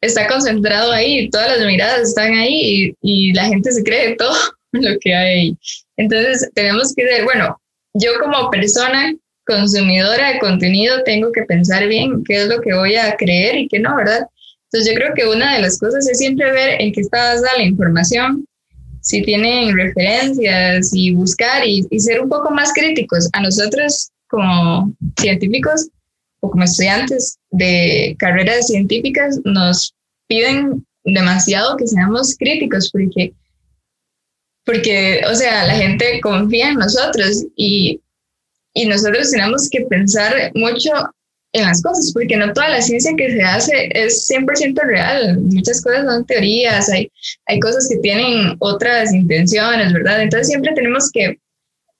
está 0.00 0.26
concentrado 0.26 0.90
ahí, 0.90 1.30
todas 1.30 1.56
las 1.56 1.66
miradas 1.66 2.08
están 2.08 2.34
ahí 2.34 2.94
y, 3.00 3.28
y 3.28 3.32
la 3.32 3.44
gente 3.44 3.70
se 3.70 3.84
cree 3.84 4.16
todo 4.16 4.36
lo 4.72 4.98
que 5.00 5.14
hay 5.14 5.38
ahí. 5.38 5.58
Entonces 5.96 6.50
tenemos 6.54 6.94
que 6.94 7.04
ver, 7.04 7.24
bueno, 7.24 7.56
yo 7.94 8.10
como 8.20 8.50
persona 8.50 9.14
consumidora 9.46 10.32
de 10.32 10.38
contenido 10.40 11.02
tengo 11.04 11.30
que 11.32 11.42
pensar 11.42 11.86
bien 11.86 12.24
qué 12.24 12.42
es 12.42 12.48
lo 12.48 12.60
que 12.60 12.74
voy 12.74 12.96
a 12.96 13.16
creer 13.16 13.56
y 13.56 13.68
qué 13.68 13.78
no, 13.78 13.96
¿verdad? 13.96 14.26
Entonces 14.76 14.92
yo 14.92 15.00
creo 15.00 15.14
que 15.14 15.26
una 15.26 15.54
de 15.54 15.62
las 15.62 15.78
cosas 15.78 16.06
es 16.06 16.18
siempre 16.18 16.52
ver 16.52 16.82
en 16.82 16.92
qué 16.92 17.00
está 17.00 17.32
basada 17.32 17.56
la 17.56 17.64
información, 17.64 18.46
si 19.00 19.22
tienen 19.22 19.74
referencias 19.74 20.90
y 20.92 21.14
buscar 21.14 21.66
y, 21.66 21.82
ser 21.98 22.20
un 22.20 22.28
poco 22.28 22.50
más 22.50 22.74
críticos. 22.74 23.26
A 23.32 23.40
nosotros 23.40 24.10
como 24.28 24.94
científicos 25.18 25.88
o 26.40 26.50
como 26.50 26.64
estudiantes 26.64 27.38
de 27.52 28.16
carreras 28.18 28.66
científicas 28.66 29.40
nos 29.44 29.94
piden 30.26 30.84
demasiado 31.04 31.78
que 31.78 31.86
seamos 31.86 32.36
críticos 32.38 32.90
porque, 32.90 33.32
porque, 34.66 35.22
o 35.30 35.34
sea, 35.34 35.68
la 35.68 35.74
gente 35.76 36.20
confía 36.20 36.68
en 36.68 36.74
nosotros 36.74 37.46
y, 37.56 37.98
y 38.74 38.84
nosotros 38.84 39.30
tenemos 39.30 39.70
que 39.70 39.86
pensar 39.86 40.52
mucho 40.54 40.90
en 41.56 41.64
las 41.64 41.82
cosas, 41.82 42.12
porque 42.12 42.36
no 42.36 42.52
toda 42.52 42.68
la 42.68 42.82
ciencia 42.82 43.12
que 43.16 43.30
se 43.30 43.42
hace 43.42 43.88
es 43.92 44.28
100% 44.28 44.80
real. 44.84 45.38
Muchas 45.38 45.82
cosas 45.82 46.04
son 46.04 46.24
teorías, 46.24 46.88
hay, 46.88 47.10
hay 47.46 47.60
cosas 47.60 47.88
que 47.88 47.96
tienen 47.98 48.56
otras 48.58 49.12
intenciones, 49.12 49.92
¿verdad? 49.92 50.22
Entonces 50.22 50.48
siempre 50.48 50.72
tenemos 50.74 51.10
que, 51.12 51.38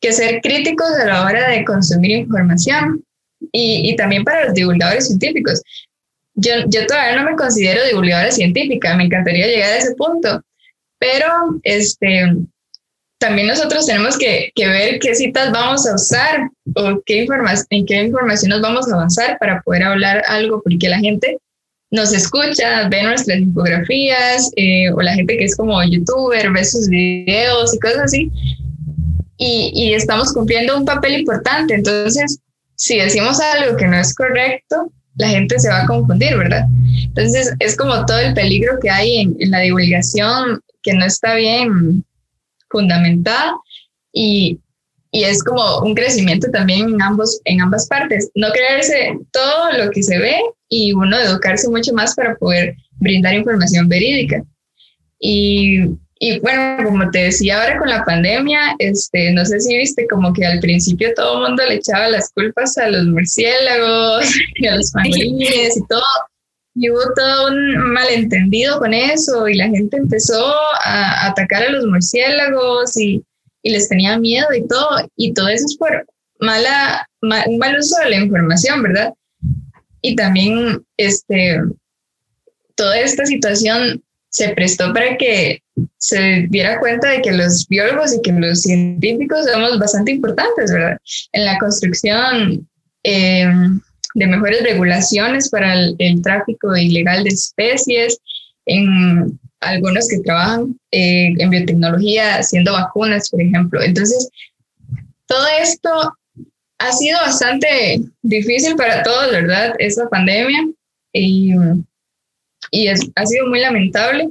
que 0.01 0.13
ser 0.13 0.41
críticos 0.41 0.91
a 1.01 1.07
la 1.07 1.25
hora 1.25 1.51
de 1.51 1.65
consumir 1.65 2.13
información 2.13 3.05
y, 3.53 3.91
y 3.91 3.97
también 3.97 4.25
para 4.25 4.47
los 4.47 4.55
divulgadores 4.55 5.07
científicos. 5.07 5.63
Yo, 6.35 6.53
yo 6.69 6.87
todavía 6.87 7.23
no 7.23 7.31
me 7.31 7.37
considero 7.37 7.85
divulgadora 7.87 8.31
científica, 8.31 8.95
me 8.97 9.05
encantaría 9.05 9.47
llegar 9.47 9.73
a 9.73 9.79
ese 9.79 9.95
punto, 9.95 10.43
pero 10.99 11.27
este, 11.63 12.37
también 13.19 13.47
nosotros 13.47 13.87
tenemos 13.87 14.19
que, 14.19 14.51
que, 14.55 14.67
ver 14.67 14.99
qué 14.99 15.15
citas 15.15 15.51
vamos 15.51 15.87
a 15.87 15.95
usar 15.95 16.51
o 16.75 17.01
qué 17.07 17.27
en 17.71 17.87
qué 17.87 18.03
información 18.03 18.51
nos 18.51 18.61
vamos 18.61 18.91
a 18.91 18.95
avanzar 18.95 19.39
para 19.39 19.63
poder 19.63 19.85
hablar 19.85 20.23
algo, 20.29 20.63
porque 20.63 20.89
la 20.89 20.99
gente 20.99 21.39
nos 21.91 22.13
escucha, 22.13 22.89
ve 22.89 23.03
nuestras 23.03 23.39
infografías, 23.39 24.51
eh, 24.57 24.91
o 24.91 25.01
la 25.01 25.15
gente 25.15 25.39
que 25.39 25.45
es 25.45 25.57
como 25.57 25.83
youtuber, 25.83 26.51
ve 26.51 26.65
sus 26.65 26.89
videos 26.89 27.75
y 27.75 27.79
cosas 27.79 28.01
así, 28.01 28.31
y, 29.39 29.71
y 29.75 29.95
estamos 29.95 30.33
cumpliendo 30.33 30.77
un 30.77 30.85
papel 30.85 31.21
importante. 31.21 31.75
Entonces, 31.75 32.39
si 32.75 32.99
decimos 32.99 33.41
algo 33.41 33.77
que 33.77 33.87
no 33.87 33.97
es 33.97 34.15
correcto, 34.15 34.93
la 35.17 35.29
gente 35.29 35.59
se 35.59 35.71
va 35.71 35.85
a 35.85 35.87
confundir, 35.87 36.37
¿verdad? 36.37 36.67
Entonces, 37.05 37.55
es 37.61 37.77
como 37.77 38.05
todo 38.05 38.19
el 38.19 38.35
peligro 38.35 38.79
que 38.83 38.91
hay 38.91 39.21
en 39.21 39.51
la 39.51 39.61
divulgación 39.61 40.61
que 40.83 40.93
no 40.93 41.07
está 41.07 41.35
bien 41.35 42.05
fundamentada 42.77 43.57
y, 44.13 44.59
y, 45.11 45.25
es 45.25 45.43
como 45.43 45.81
un 45.81 45.95
crecimiento 45.95 46.51
también 46.51 46.89
en, 46.89 47.03
ambos, 47.03 47.41
en 47.45 47.61
ambas 47.61 47.87
partes. 47.89 48.31
No 48.35 48.49
creerse 48.51 49.19
todo 49.33 49.73
lo 49.73 49.91
que 49.91 50.03
se 50.03 50.19
ve 50.19 50.39
y 50.69 50.93
uno 50.93 51.19
educarse 51.19 51.69
mucho 51.69 51.93
más 51.95 52.15
para 52.15 52.37
poder 52.37 52.77
brindar 52.99 53.35
información 53.35 53.89
verídica. 53.89 54.43
Y, 55.19 55.85
y 56.19 56.39
bueno, 56.41 56.85
como 56.85 57.11
te 57.11 57.25
decía 57.25 57.63
ahora 57.63 57.79
con 57.79 57.89
la 57.89 58.05
pandemia, 58.05 58.77
este, 58.79 59.33
no 59.33 59.45
sé 59.45 59.61
si 59.61 59.77
viste 59.77 60.07
como 60.09 60.33
que 60.33 60.45
al 60.45 60.61
principio 60.61 61.13
todo 61.15 61.37
el 61.37 61.49
mundo 61.49 61.65
le 61.67 61.77
echaba 61.77 62.09
las 62.09 62.31
culpas 62.33 62.77
a 62.79 62.89
los 62.89 63.07
murciélagos 63.07 64.27
y 64.57 64.67
a 64.67 64.77
los 64.77 64.93
familiares 64.93 65.77
y 65.77 65.87
todo 65.89 66.03
y 66.79 66.91
hubo 66.91 67.01
todo 67.15 67.49
un 67.49 67.93
malentendido 67.93 68.79
con 68.79 68.93
eso 68.93 69.49
y 69.49 69.55
la 69.55 69.69
gente 69.69 69.97
empezó 69.97 70.55
a 70.85 71.27
atacar 71.27 71.63
a 71.63 71.71
los 71.71 71.87
murciélagos 71.87 72.97
y, 72.99 73.25
y 73.63 73.71
les 73.71 73.89
tenía 73.89 74.19
miedo 74.19 74.47
y 74.55 74.67
todo. 74.69 75.09
Y 75.17 75.33
todo 75.33 75.49
eso 75.49 75.65
es 75.65 75.77
por 75.79 76.07
mala, 76.39 77.09
un 77.23 77.59
mal 77.59 77.79
uso 77.79 77.99
de 78.01 78.11
la 78.11 78.17
información, 78.17 78.83
¿verdad? 78.83 79.15
Y 80.03 80.17
también 80.17 80.85
este, 80.99 81.63
toda 82.75 83.01
esta 83.01 83.25
situación 83.25 84.03
se 84.29 84.51
prestó 84.51 84.93
para 84.93 85.17
que 85.17 85.63
se 85.97 86.47
diera 86.51 86.79
cuenta 86.79 87.09
de 87.09 87.23
que 87.23 87.33
los 87.33 87.67
biólogos 87.69 88.15
y 88.15 88.21
que 88.21 88.33
los 88.33 88.61
científicos 88.61 89.47
somos 89.51 89.79
bastante 89.79 90.13
importantes, 90.13 90.71
¿verdad? 90.71 90.99
En 91.33 91.47
la 91.47 91.59
construcción 91.59 92.69
eh, 93.03 93.49
de 94.17 94.27
mejores 94.27 94.63
regulaciones 94.63 95.51
para 95.51 95.75
el, 95.75 96.23
tráfico 96.23 96.75
ilegal 96.75 97.23
de 97.23 97.31
especies, 97.31 98.19
en 98.65 99.39
algunos 99.61 100.09
que 100.09 100.21
trabajan 100.21 100.75
eh, 100.91 101.35
en 101.39 101.51
biotecnología 101.51 102.39
haciendo 102.39 102.73
vacunas, 102.73 103.29
por 103.29 103.43
ejemplo. 103.43 103.83
Entonces, 103.83 104.31
todo 105.27 105.47
esto 105.61 105.91
ha 106.79 106.93
sido 106.93 107.19
bastante 107.21 108.01
difícil 108.23 108.75
para 108.75 109.03
todos, 109.03 109.33
¿verdad? 109.33 109.75
Esta 109.79 110.09
pandemia 110.09 110.67
y, 111.13 111.53
y 112.71 112.89
es, 112.89 113.07
ha 113.17 113.27
sido 113.27 113.49
muy 113.49 113.61
lamentable, 113.61 114.31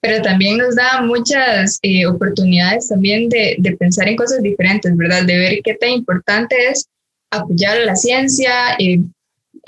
pero 0.00 0.20
también 0.20 0.58
nos 0.58 0.74
da 0.74 1.00
muchas 1.02 1.78
eh, 1.82 2.06
oportunidades 2.06 2.88
también 2.88 3.28
de, 3.28 3.54
de, 3.58 3.76
pensar 3.76 4.08
en 4.08 4.16
cosas 4.16 4.42
diferentes, 4.42 4.96
¿verdad? 4.96 5.24
De 5.24 5.38
ver 5.38 5.60
qué 5.62 5.74
tan 5.74 5.90
importante 5.90 6.56
es 6.70 6.88
apoyar 7.30 7.78
la 7.84 7.96
ciencia, 7.96 8.52
y 8.78 9.00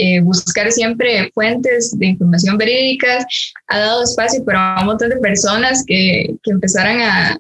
eh, 0.01 0.21
buscar 0.21 0.71
siempre 0.71 1.31
fuentes 1.35 1.99
de 1.99 2.07
información 2.07 2.57
verídicas, 2.57 3.27
ha 3.67 3.79
dado 3.79 4.05
espacio 4.05 4.45
para 4.45 4.77
un 4.81 4.87
montón 4.87 5.11
de 5.11 5.17
personas 5.17 5.83
que, 5.85 6.37
que 6.43 6.51
empezaran 6.53 7.01
a, 7.01 7.39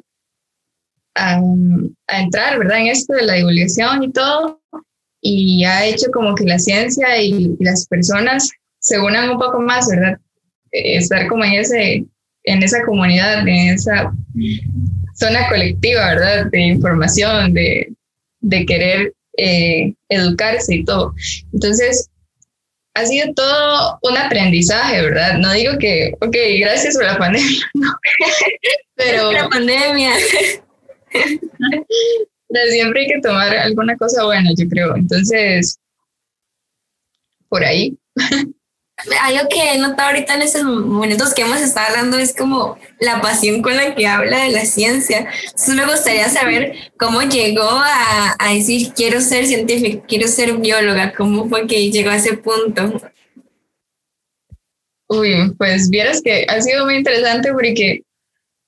a, 1.14 1.40
entrar, 2.18 2.58
¿verdad? 2.58 2.78
En 2.78 2.88
esto 2.88 3.14
de 3.14 3.22
la 3.22 3.34
divulgación 3.34 4.02
y 4.02 4.10
todo, 4.10 4.60
y 5.20 5.64
ha 5.64 5.86
hecho 5.86 6.10
como 6.12 6.34
que 6.34 6.44
la 6.44 6.58
ciencia 6.58 7.20
y, 7.22 7.56
las 7.60 7.86
personas 7.86 8.50
se 8.80 8.98
unan 8.98 9.30
un 9.30 9.38
poco 9.38 9.60
más, 9.60 9.88
¿verdad? 9.88 10.18
Eh, 10.72 10.96
estar 10.96 11.28
como 11.28 11.44
en, 11.44 11.54
ese, 11.54 12.04
en 12.42 12.62
esa 12.62 12.84
comunidad, 12.84 13.46
en 13.46 13.74
esa 13.74 14.12
zona 15.14 15.48
colectiva, 15.48 16.06
¿verdad? 16.06 16.46
De 16.50 16.60
información, 16.60 17.52
de, 17.54 17.92
de 18.40 18.66
querer 18.66 19.12
eh, 19.38 19.94
educarse 20.08 20.74
y 20.74 20.84
todo. 20.84 21.14
Entonces, 21.52 22.10
ha 22.94 23.06
sido 23.06 23.32
todo 23.34 23.98
un 24.02 24.18
aprendizaje, 24.18 25.00
¿verdad? 25.02 25.38
No 25.38 25.52
digo 25.52 25.78
que, 25.78 26.12
ok, 26.20 26.36
gracias 26.60 26.96
por 26.96 27.04
la 27.04 27.18
pandemia, 27.18 27.70
no. 27.74 27.92
Pero... 28.96 29.32
La 29.32 29.48
pandemia. 29.48 30.12
Pero 32.50 32.70
siempre 32.70 33.02
hay 33.02 33.06
que 33.08 33.20
tomar 33.20 33.56
alguna 33.56 33.96
cosa 33.96 34.24
buena, 34.24 34.50
yo 34.56 34.68
creo. 34.68 34.96
Entonces, 34.96 35.78
por 37.48 37.64
ahí 37.64 37.96
algo 39.20 39.48
que 39.48 39.72
he 39.72 39.78
notado 39.78 40.08
ahorita 40.08 40.34
en 40.34 40.42
estos 40.42 40.64
momentos 40.64 41.34
que 41.34 41.42
hemos 41.42 41.60
estado 41.60 41.88
hablando 41.88 42.18
es 42.18 42.34
como 42.34 42.78
la 42.98 43.20
pasión 43.20 43.62
con 43.62 43.76
la 43.76 43.94
que 43.94 44.06
habla 44.06 44.44
de 44.44 44.50
la 44.50 44.64
ciencia. 44.64 45.28
Entonces 45.44 45.74
me 45.74 45.84
gustaría 45.84 46.28
saber 46.28 46.74
cómo 46.98 47.22
llegó 47.22 47.68
a, 47.68 48.36
a 48.38 48.54
decir 48.54 48.92
quiero 48.94 49.20
ser 49.20 49.46
científica, 49.46 50.04
quiero 50.06 50.26
ser 50.28 50.54
bióloga, 50.54 51.12
cómo 51.14 51.48
fue 51.48 51.66
que 51.66 51.90
llegó 51.90 52.10
a 52.10 52.16
ese 52.16 52.36
punto. 52.36 53.00
Uy, 55.08 55.54
pues 55.56 55.88
vieras 55.88 56.20
que 56.22 56.44
ha 56.48 56.60
sido 56.60 56.84
muy 56.84 56.96
interesante 56.96 57.52
porque 57.52 58.02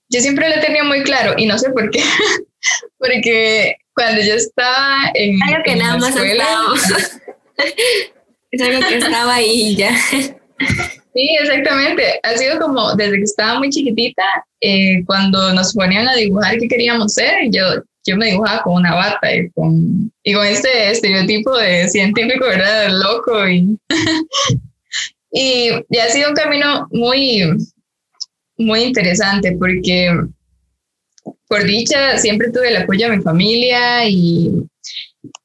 yo 0.09 0.21
siempre 0.21 0.49
lo 0.55 0.61
tenía 0.61 0.85
muy 0.85 1.03
claro 1.03 1.35
y 1.37 1.47
no 1.47 1.59
sé 1.59 1.71
por 1.71 1.90
qué, 1.90 2.03
porque 2.99 3.77
cuando 3.95 4.23
yo 4.23 4.35
estaba 4.35 5.11
en, 5.14 5.43
algo 5.43 5.62
que 5.64 5.77
nada 5.77 5.99
más 5.99 6.14
escuela, 6.16 6.47
Es 8.51 8.63
algo 8.63 8.81
que 8.89 8.97
estaba 8.99 9.35
ahí 9.35 9.77
ya. 9.77 9.95
Sí, 11.13 11.29
exactamente. 11.41 12.21
Ha 12.23 12.37
sido 12.37 12.61
como 12.61 12.95
desde 12.95 13.17
que 13.17 13.25
estaba 13.25 13.59
muy 13.59 13.71
chiquitita, 13.71 14.23
eh, 14.61 15.03
cuando 15.07 15.53
nos 15.53 15.75
ponían 15.75 16.09
a 16.09 16.15
dibujar 16.15 16.57
qué 16.59 16.69
queríamos 16.69 17.15
ser, 17.15 17.51
yo, 17.51 17.83
yo 18.07 18.17
me 18.17 18.27
dibujaba 18.27 18.63
con 18.63 18.75
una 18.75 18.95
bata 18.95 19.35
y 19.35 19.51
con, 19.51 20.13
y 20.23 20.33
con 20.33 20.47
este 20.47 20.91
estereotipo 20.91 21.57
de 21.59 21.89
científico, 21.89 22.47
¿verdad? 22.47 22.91
Loco. 22.91 23.49
Y, 23.49 23.77
y, 25.33 25.71
y, 25.89 25.99
ha 25.99 26.09
sido 26.11 26.29
un 26.29 26.37
camino 26.37 26.87
muy, 26.93 27.43
muy 28.57 28.83
interesante 28.83 29.57
porque, 29.59 30.17
por 31.49 31.65
dicha, 31.65 32.19
siempre 32.19 32.53
tuve 32.53 32.69
el 32.69 32.77
apoyo 32.77 33.11
de 33.11 33.17
mi 33.17 33.23
familia 33.23 34.09
y 34.09 34.69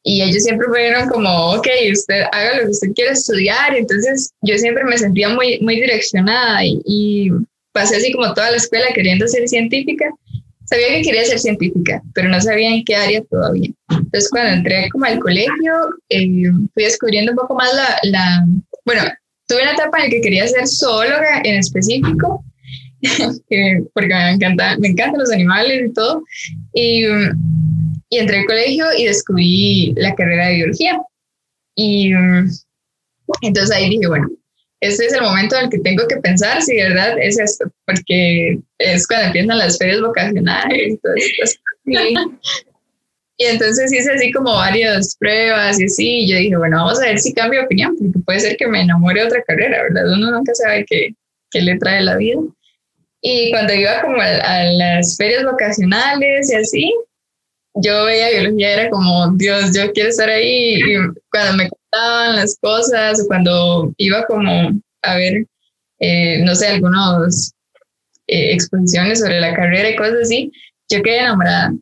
y 0.03 0.21
ellos 0.21 0.43
siempre 0.43 0.67
fueron 0.67 1.09
como, 1.09 1.53
ok, 1.53 1.67
usted 1.91 2.23
haga 2.31 2.57
lo 2.57 2.65
que 2.65 2.71
usted 2.71 2.91
quiera 2.93 3.11
estudiar. 3.11 3.75
Entonces 3.75 4.31
yo 4.41 4.57
siempre 4.57 4.83
me 4.83 4.97
sentía 4.97 5.29
muy, 5.29 5.59
muy 5.61 5.75
direccionada 5.75 6.61
y, 6.63 7.31
pasé 7.73 7.97
así 7.97 8.13
como 8.13 8.33
toda 8.33 8.51
la 8.51 8.57
escuela 8.57 8.85
queriendo 8.93 9.27
ser 9.27 9.47
científica. 9.49 10.09
Sabía 10.63 10.87
que 10.87 11.01
quería 11.01 11.25
ser 11.25 11.39
científica, 11.39 12.01
pero 12.13 12.29
no 12.29 12.39
sabía 12.39 12.69
en 12.69 12.85
qué 12.85 12.95
área 12.95 13.21
todavía. 13.29 13.69
Entonces 13.89 14.29
cuando 14.29 14.53
entré 14.53 14.89
como 14.91 15.05
al 15.05 15.19
colegio, 15.19 15.73
eh, 16.09 16.51
fui 16.73 16.83
descubriendo 16.83 17.33
un 17.33 17.37
poco 17.37 17.55
más 17.55 17.73
la, 17.73 17.99
la, 18.03 18.45
bueno, 18.85 19.01
tuve 19.47 19.61
una 19.61 19.73
etapa 19.73 19.97
en 19.97 20.03
la 20.05 20.09
que 20.09 20.21
quería 20.21 20.47
ser 20.47 20.67
zoóloga 20.67 21.41
en 21.43 21.57
específico, 21.57 22.43
porque 23.93 24.13
me, 24.13 24.31
encanta, 24.31 24.77
me 24.79 24.87
encantan 24.87 25.19
los 25.19 25.31
animales 25.31 25.89
y 25.89 25.93
todo. 25.93 26.23
Y 26.73 27.03
y 28.09 28.19
entré 28.19 28.39
al 28.39 28.45
colegio 28.45 28.85
y 28.97 29.05
descubrí 29.05 29.93
la 29.95 30.13
carrera 30.15 30.47
de 30.47 30.55
biología. 30.55 30.99
Y 31.75 32.13
mm, 32.13 32.49
entonces 33.41 33.75
ahí 33.75 33.89
dije, 33.89 34.07
bueno, 34.07 34.29
este 34.81 35.05
es 35.05 35.13
el 35.13 35.21
momento 35.21 35.57
en 35.57 35.65
el 35.65 35.69
que 35.69 35.79
tengo 35.79 36.07
que 36.07 36.17
pensar 36.17 36.61
si 36.61 36.75
de 36.75 36.89
verdad 36.89 37.17
es 37.19 37.39
esto, 37.39 37.65
porque 37.85 38.59
es 38.77 39.07
cuando 39.07 39.27
empiezan 39.27 39.57
las 39.57 39.77
ferias 39.77 40.01
vocacionales 40.01 40.99
y. 41.85 42.13
Y, 43.37 43.43
entonces 43.47 43.91
hice 43.91 44.13
así 44.13 44.31
como 44.31 44.53
varias 44.53 45.17
pruebas 45.19 45.77
y 45.77 45.83
así, 45.83 46.19
y 46.19 46.31
yo 46.31 46.37
dije, 46.37 46.55
bueno, 46.55 46.77
vamos 46.77 47.01
a 47.01 47.07
ver 47.07 47.19
si 47.19 47.33
cambio 47.33 47.59
de 47.59 47.65
opinión, 47.65 47.93
porque 47.97 48.19
puede 48.19 48.39
ser 48.39 48.55
que 48.55 48.65
me 48.65 48.79
enamore 48.81 49.19
de 49.19 49.27
otra 49.27 49.43
carrera, 49.43 49.83
¿verdad? 49.83 50.13
Uno 50.13 50.31
nunca 50.31 50.55
sabe 50.55 50.85
qué, 50.87 51.13
qué 51.51 51.61
le 51.61 51.77
trae 51.77 52.01
la 52.01 52.15
vida. 52.15 52.39
Y 53.21 53.51
cuando 53.51 53.73
iba 53.73 54.01
como 54.01 54.21
a, 54.21 54.63
las 54.63 55.17
ferias 55.17 55.43
vocacionales 55.43 56.49
y 56.49 56.55
así, 56.55 56.95
yo 57.75 58.05
veía 58.05 58.29
biología, 58.29 58.73
era 58.73 58.89
como, 58.89 59.31
Dios, 59.35 59.71
yo 59.75 59.91
quiero 59.91 60.09
estar 60.09 60.29
ahí. 60.29 60.75
Y 60.75 60.95
cuando 61.31 61.57
me 61.57 61.69
contaban 61.69 62.35
las 62.37 62.57
cosas, 62.61 63.23
cuando 63.27 63.93
iba 63.97 64.25
como 64.25 64.71
a 65.01 65.15
ver, 65.15 65.45
eh, 65.99 66.41
no 66.43 66.55
sé, 66.55 66.67
algunas 66.67 67.53
eh, 68.27 68.53
exposiciones 68.53 69.19
sobre 69.19 69.39
la 69.39 69.53
carrera 69.53 69.89
y 69.89 69.95
cosas 69.95 70.15
así, 70.23 70.51
yo 70.89 71.01
quedé 71.01 71.19
enamorada. 71.19 71.73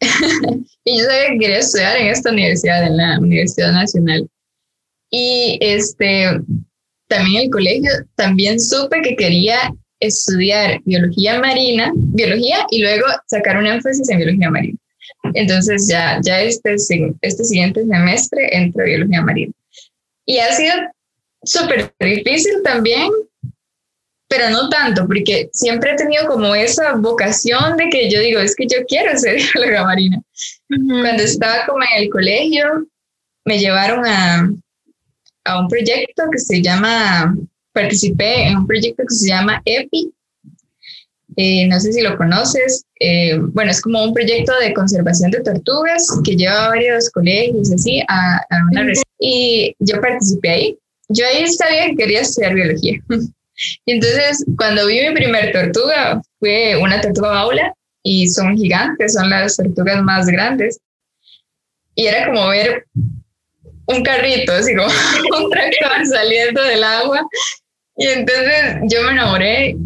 y 0.84 0.98
yo 0.98 1.04
sabía 1.04 1.28
que 1.30 1.38
quería 1.38 1.58
estudiar 1.58 1.96
en 1.98 2.06
esta 2.06 2.30
universidad, 2.30 2.86
en 2.86 2.96
la 2.96 3.18
Universidad 3.18 3.72
Nacional. 3.72 4.28
Y 5.10 5.58
este, 5.60 6.40
también 7.08 7.42
el 7.42 7.50
colegio, 7.50 7.90
también 8.14 8.60
supe 8.60 9.02
que 9.02 9.16
quería 9.16 9.74
estudiar 9.98 10.80
biología 10.84 11.38
marina, 11.40 11.92
biología 11.94 12.64
y 12.70 12.80
luego 12.80 13.04
sacar 13.26 13.58
un 13.58 13.66
énfasis 13.66 14.08
en 14.08 14.18
biología 14.18 14.50
marina. 14.50 14.78
Entonces 15.34 15.88
ya, 15.88 16.20
ya 16.22 16.40
este, 16.40 16.76
este 17.20 17.44
siguiente 17.44 17.84
semestre 17.86 18.48
entro 18.56 18.84
biología 18.84 19.22
marina. 19.22 19.52
Y 20.26 20.38
ha 20.38 20.52
sido 20.52 20.74
súper 21.42 21.92
difícil 21.98 22.62
también, 22.62 23.10
pero 24.28 24.50
no 24.50 24.68
tanto, 24.68 25.06
porque 25.06 25.50
siempre 25.52 25.92
he 25.92 25.96
tenido 25.96 26.26
como 26.26 26.54
esa 26.54 26.94
vocación 26.94 27.76
de 27.76 27.88
que 27.88 28.10
yo 28.10 28.20
digo, 28.20 28.40
es 28.40 28.54
que 28.54 28.66
yo 28.66 28.84
quiero 28.86 29.16
ser 29.18 29.36
bióloga 29.54 29.84
marina. 29.84 30.22
Cuando 30.68 31.22
estaba 31.22 31.66
como 31.66 31.82
en 31.82 32.02
el 32.04 32.10
colegio, 32.10 32.86
me 33.44 33.58
llevaron 33.58 34.06
a, 34.06 34.50
a 35.44 35.60
un 35.60 35.68
proyecto 35.68 36.24
que 36.30 36.38
se 36.38 36.62
llama 36.62 37.34
participé 37.72 38.48
en 38.48 38.58
un 38.58 38.66
proyecto 38.66 39.02
que 39.08 39.14
se 39.14 39.28
llama 39.28 39.62
EPI. 39.64 40.12
Eh, 41.36 41.66
no 41.66 41.78
sé 41.80 41.92
si 41.92 42.00
lo 42.00 42.16
conoces. 42.16 42.84
Eh, 43.00 43.38
bueno, 43.38 43.70
es 43.70 43.80
como 43.80 44.02
un 44.02 44.14
proyecto 44.14 44.52
de 44.58 44.74
conservación 44.74 45.30
de 45.30 45.40
tortugas 45.40 46.06
que 46.24 46.36
lleva 46.36 46.66
a 46.66 46.68
varios 46.68 47.10
colegios 47.10 47.72
así 47.72 48.02
a, 48.08 48.36
a 48.36 48.56
una 48.70 48.92
Y 49.18 49.74
yo 49.78 50.00
participé 50.00 50.50
ahí. 50.50 50.78
Yo 51.08 51.26
ahí 51.26 51.46
sabía 51.48 51.86
que 51.86 51.96
quería 51.96 52.20
estudiar 52.20 52.54
biología. 52.54 53.00
y 53.86 53.92
entonces, 53.92 54.44
cuando 54.56 54.86
vi 54.86 55.00
mi 55.00 55.14
primer 55.14 55.52
tortuga, 55.52 56.20
fue 56.38 56.76
una 56.76 57.00
tortuga 57.00 57.30
baula 57.30 57.74
y 58.02 58.28
son 58.28 58.56
gigantes, 58.56 59.14
son 59.14 59.30
las 59.30 59.56
tortugas 59.56 60.02
más 60.02 60.26
grandes. 60.26 60.78
Y 61.94 62.06
era 62.06 62.26
como 62.26 62.48
ver 62.48 62.86
un 63.86 64.02
carrito, 64.02 64.52
así 64.52 64.74
como 64.74 64.88
un 65.44 65.50
tractor 65.50 66.06
saliendo 66.06 66.62
del 66.62 66.84
agua 66.84 67.22
y 68.00 68.06
entonces 68.06 68.76
yo 68.84 69.02
me 69.02 69.10
enamoré 69.10 69.76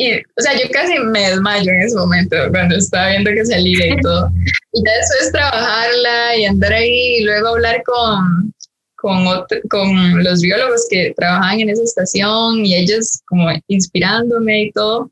y, 0.00 0.16
o 0.16 0.40
sea, 0.42 0.54
yo 0.54 0.66
casi 0.72 0.98
me 0.98 1.28
desmayo 1.28 1.70
en 1.70 1.82
ese 1.82 1.94
momento 1.94 2.34
cuando 2.50 2.74
estaba 2.74 3.10
viendo 3.10 3.32
que 3.32 3.44
salía 3.44 3.86
y 3.86 4.00
todo. 4.00 4.30
Y 4.72 4.80
eso 4.80 5.14
es 5.20 5.30
trabajarla 5.30 6.36
y 6.38 6.46
andar 6.46 6.72
ahí 6.72 7.18
y 7.18 7.24
luego 7.24 7.48
hablar 7.48 7.82
con, 7.84 8.54
con, 8.96 9.26
con 9.68 10.24
los 10.24 10.40
biólogos 10.40 10.86
que 10.88 11.12
trabajaban 11.14 11.60
en 11.60 11.68
esa 11.68 11.82
estación 11.82 12.64
y 12.64 12.76
ellos 12.76 13.20
como 13.26 13.50
inspirándome 13.68 14.62
y 14.62 14.72
todo. 14.72 15.10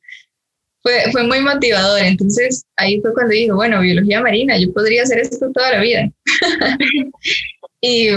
Fue, 0.82 1.12
fue 1.12 1.22
muy 1.24 1.40
motivador. 1.40 2.00
Entonces 2.00 2.64
ahí 2.78 2.98
fue 3.02 3.12
cuando 3.12 3.32
dije, 3.32 3.52
bueno, 3.52 3.82
biología 3.82 4.22
marina, 4.22 4.56
yo 4.58 4.72
podría 4.72 5.02
hacer 5.02 5.18
esto 5.18 5.50
toda 5.52 5.72
la 5.72 5.80
vida. 5.82 6.10
y 7.82 8.08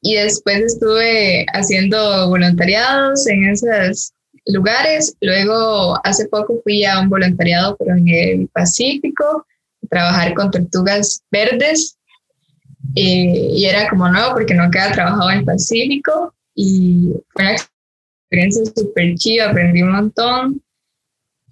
y 0.00 0.14
después 0.14 0.60
estuve 0.60 1.44
haciendo 1.52 2.28
voluntariados 2.28 3.26
en 3.26 3.48
esos 3.48 4.12
lugares. 4.48 5.16
Luego, 5.20 5.98
hace 6.04 6.26
poco 6.28 6.60
fui 6.62 6.84
a 6.84 7.00
un 7.00 7.08
voluntariado, 7.08 7.76
pero 7.76 7.96
en 7.96 8.08
el 8.08 8.48
Pacífico, 8.48 9.46
trabajar 9.88 10.34
con 10.34 10.50
tortugas 10.50 11.22
verdes. 11.30 11.96
y 12.94 13.64
era 13.64 13.88
como 13.88 14.08
nuevo 14.08 14.34
porque 14.34 14.54
no 14.54 14.64
había 14.64 14.92
trabajado 14.92 15.30
en 15.30 15.38
el 15.38 15.44
Pacífico 15.44 16.34
y 16.54 17.12
fue 17.28 17.44
una 17.44 17.52
experiencia 17.52 18.64
súper 18.74 19.14
chida, 19.14 19.50
aprendí 19.50 19.82
un 19.82 19.92
montón. 19.92 20.60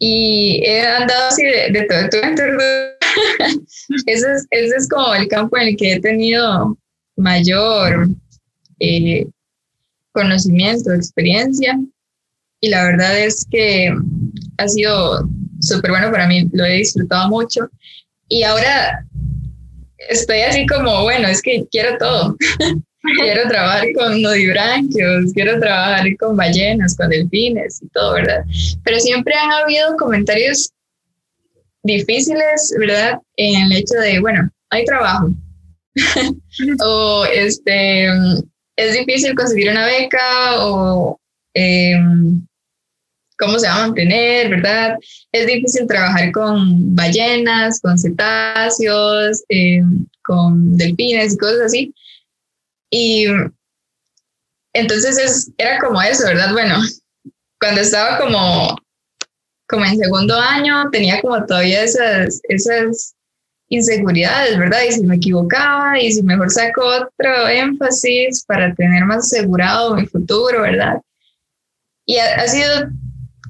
Y 0.00 0.61
he 0.64 0.85
andado 0.85 1.28
así 1.28 1.44
de, 1.44 1.70
de 1.70 1.85
todo, 1.85 2.00
ese, 4.06 4.32
es, 4.32 4.46
ese 4.50 4.76
es 4.76 4.88
como 4.88 5.14
el 5.14 5.28
campo 5.28 5.56
en 5.59 5.68
el 5.68 5.76
que 5.76 5.92
he 5.92 6.00
tenido 6.00 6.76
mayor 7.16 8.09
eh, 8.80 9.28
conocimiento, 10.12 10.92
experiencia. 10.92 11.78
Y 12.60 12.68
la 12.68 12.84
verdad 12.84 13.18
es 13.18 13.46
que 13.50 13.94
ha 14.58 14.68
sido 14.68 15.28
súper 15.60 15.90
bueno 15.90 16.10
para 16.10 16.26
mí, 16.26 16.48
lo 16.52 16.64
he 16.64 16.78
disfrutado 16.78 17.28
mucho. 17.28 17.68
Y 18.28 18.42
ahora 18.42 19.04
estoy 20.08 20.40
así 20.40 20.66
como, 20.66 21.02
bueno, 21.02 21.28
es 21.28 21.42
que 21.42 21.66
quiero 21.70 21.96
todo. 21.98 22.36
quiero 23.18 23.48
trabajar 23.48 23.86
con 23.94 24.20
nudibranquios, 24.20 25.32
quiero 25.32 25.60
trabajar 25.60 26.04
con 26.18 26.36
ballenas, 26.36 26.96
con 26.96 27.08
delfines 27.10 27.82
y 27.82 27.88
todo, 27.88 28.14
¿verdad? 28.14 28.44
Pero 28.84 29.00
siempre 29.00 29.34
han 29.34 29.52
habido 29.52 29.96
comentarios 29.96 30.72
difíciles, 31.82 32.74
¿verdad? 32.78 33.18
En 33.36 33.62
el 33.62 33.78
hecho 33.78 33.94
de, 34.00 34.20
bueno, 34.20 34.50
hay 34.70 34.84
trabajo. 34.84 35.30
o 36.84 37.24
este, 37.32 38.06
es 38.76 38.92
difícil 38.92 39.34
conseguir 39.34 39.70
una 39.70 39.86
beca 39.86 40.64
o 40.66 41.18
em, 41.54 42.45
cómo 43.38 43.59
se 43.59 43.68
va 43.68 43.77
a 43.77 43.87
mantener, 43.87 44.51
¿verdad? 44.51 44.96
Es 45.33 45.46
difícil 45.46 45.87
trabajar 45.87 46.33
con 46.33 46.94
ballenas, 46.94 47.81
con 47.81 47.99
cetáceos, 47.99 49.44
em, 49.49 50.07
con 50.25 50.77
delfines 50.77 51.35
y 51.35 51.38
cosas 51.38 51.61
así. 51.66 51.94
Y 52.90 53.27
entonces 54.72 55.18
es, 55.18 55.51
era 55.59 55.79
como 55.79 56.01
eso, 56.03 56.25
¿verdad? 56.27 56.53
Bueno, 56.53 56.77
cuando 57.61 57.81
estaba 57.81 58.18
como, 58.18 58.77
como 59.68 59.85
en 59.85 59.99
segundo 59.99 60.38
año, 60.38 60.90
tenía 60.90 61.20
como 61.20 61.44
todavía 61.46 61.83
esas, 61.83 62.40
esas 62.49 63.16
inseguridades, 63.68 64.59
¿verdad? 64.59 64.81
Y 64.88 64.92
si 64.92 65.03
me 65.05 65.16
equivocaba 65.16 65.99
y 66.01 66.12
si 66.12 66.22
mejor 66.22 66.51
saco 66.51 66.83
otro 66.85 67.49
énfasis 67.49 68.44
para 68.46 68.75
tener 68.75 69.05
más 69.05 69.27
asegurado 69.27 69.96
mi 69.96 70.07
futuro, 70.07 70.62
¿verdad? 70.62 71.01
Y 72.07 72.18
ha, 72.18 72.46
sido 72.46 72.88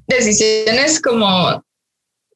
decisiones 0.07 1.01
como 1.01 1.65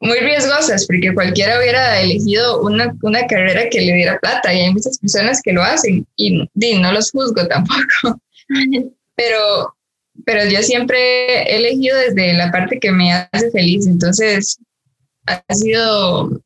muy 0.00 0.18
riesgosas, 0.18 0.86
porque 0.86 1.12
cualquiera 1.12 1.58
hubiera 1.58 2.00
elegido 2.00 2.62
una, 2.62 2.96
una, 3.02 3.26
carrera 3.26 3.68
que 3.70 3.82
le 3.82 3.92
diera 3.92 4.18
plata 4.18 4.52
y 4.52 4.60
hay 4.60 4.72
muchas 4.72 4.98
personas 4.98 5.40
que 5.42 5.52
lo 5.52 5.62
hacen 5.62 6.06
y, 6.16 6.48
y 6.54 6.78
no 6.78 6.92
los 6.92 7.10
juzgo 7.10 7.46
tampoco. 7.46 8.20
pero, 9.14 9.76
pero 10.24 10.48
yo 10.48 10.62
siempre 10.62 10.98
he 11.42 11.56
elegido 11.56 11.96
desde 11.98 12.32
la 12.32 12.50
parte 12.50 12.78
que 12.80 12.90
me 12.90 13.12
hace 13.12 13.50
feliz, 13.50 13.86
entonces 13.86 14.58
ha 15.26 15.54
sido 15.54 16.42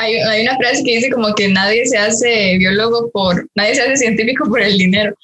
hay, 0.00 0.14
hay, 0.14 0.42
una 0.42 0.56
frase 0.56 0.84
que 0.84 0.96
dice 0.96 1.10
como 1.10 1.34
que 1.34 1.48
nadie 1.48 1.84
se 1.86 1.98
hace 1.98 2.56
biólogo 2.58 3.10
por, 3.10 3.48
nadie 3.54 3.74
se 3.74 3.82
hace 3.82 3.96
científico 3.96 4.48
por 4.48 4.60
el 4.60 4.78
dinero, 4.78 5.16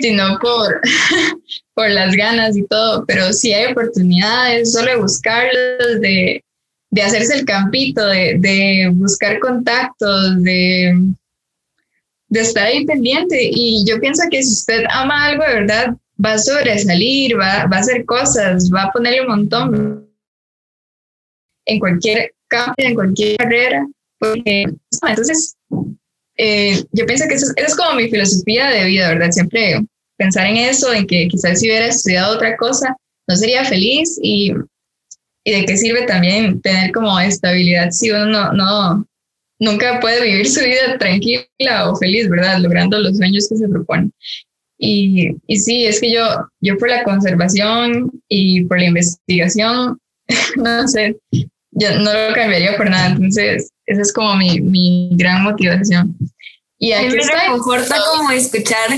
sino 0.00 0.38
por, 0.40 0.80
por 1.74 1.90
las 1.90 2.14
ganas 2.14 2.56
y 2.56 2.66
todo, 2.66 3.04
pero 3.06 3.32
sí 3.32 3.52
hay 3.52 3.72
oportunidades, 3.72 4.72
solo 4.72 5.00
buscarlos, 5.00 6.00
de, 6.00 6.44
de 6.90 7.02
hacerse 7.02 7.38
el 7.38 7.44
campito, 7.44 8.06
de, 8.06 8.36
de 8.38 8.90
buscar 8.92 9.38
contactos, 9.38 10.42
de, 10.42 11.12
de 12.28 12.40
estar 12.40 12.64
ahí 12.64 12.84
pendiente. 12.84 13.38
Y 13.40 13.84
yo 13.86 14.00
pienso 14.00 14.24
que 14.30 14.42
si 14.42 14.52
usted 14.52 14.84
ama 14.90 15.26
algo 15.26 15.44
de 15.44 15.54
verdad, 15.54 15.96
va 16.24 16.32
a 16.34 16.38
sobresalir, 16.38 17.38
va, 17.38 17.66
va 17.66 17.76
a 17.76 17.80
hacer 17.80 18.04
cosas, 18.04 18.70
va 18.72 18.84
a 18.84 18.92
ponerle 18.92 19.22
un 19.22 19.28
montón 19.28 20.10
en 21.66 21.78
cualquier 21.78 22.32
cambio 22.48 22.88
en 22.88 22.94
cualquier 22.94 23.36
carrera. 23.36 23.86
Entonces, 24.20 25.56
eh, 26.42 26.82
yo 26.92 27.04
pienso 27.04 27.28
que 27.28 27.34
eso, 27.34 27.52
es 27.54 27.76
como 27.76 27.96
mi 27.96 28.08
filosofía 28.08 28.70
de 28.70 28.86
vida, 28.86 29.10
¿verdad? 29.10 29.30
Siempre 29.30 29.84
pensar 30.16 30.46
en 30.46 30.56
eso, 30.56 30.90
en 30.90 31.06
que 31.06 31.28
quizás 31.28 31.60
si 31.60 31.68
hubiera 31.68 31.88
estudiado 31.88 32.34
otra 32.34 32.56
cosa, 32.56 32.96
no 33.28 33.36
sería 33.36 33.62
feliz 33.66 34.18
y, 34.22 34.54
y 35.44 35.52
de 35.52 35.66
qué 35.66 35.76
sirve 35.76 36.06
también 36.06 36.58
tener 36.62 36.92
como 36.92 37.20
estabilidad 37.20 37.90
si 37.90 38.10
uno 38.10 38.24
no, 38.24 38.52
no, 38.54 39.06
nunca 39.58 40.00
puede 40.00 40.22
vivir 40.22 40.48
su 40.48 40.60
vida 40.60 40.96
tranquila 40.98 41.90
o 41.90 41.96
feliz, 41.96 42.30
¿verdad? 42.30 42.58
Logrando 42.58 42.98
los 42.98 43.18
sueños 43.18 43.46
que 43.46 43.56
se 43.56 43.68
proponen. 43.68 44.10
Y, 44.78 45.36
y 45.46 45.58
sí, 45.58 45.84
es 45.84 46.00
que 46.00 46.10
yo, 46.10 46.24
yo 46.62 46.78
por 46.78 46.88
la 46.88 47.04
conservación 47.04 48.10
y 48.28 48.64
por 48.64 48.78
la 48.78 48.86
investigación, 48.86 49.98
no 50.56 50.88
sé, 50.88 51.18
yo 51.72 51.98
no 51.98 52.14
lo 52.14 52.34
cambiaría 52.34 52.78
por 52.78 52.88
nada. 52.88 53.08
Entonces, 53.08 53.70
esa 53.90 54.02
es 54.02 54.12
como 54.12 54.36
mi, 54.36 54.60
mi 54.60 55.10
gran 55.12 55.42
motivación. 55.42 56.16
Y 56.78 56.92
aquí 56.92 57.08
me 57.08 57.22
reconforta 57.24 57.96
como 58.14 58.30
escuchar 58.30 58.88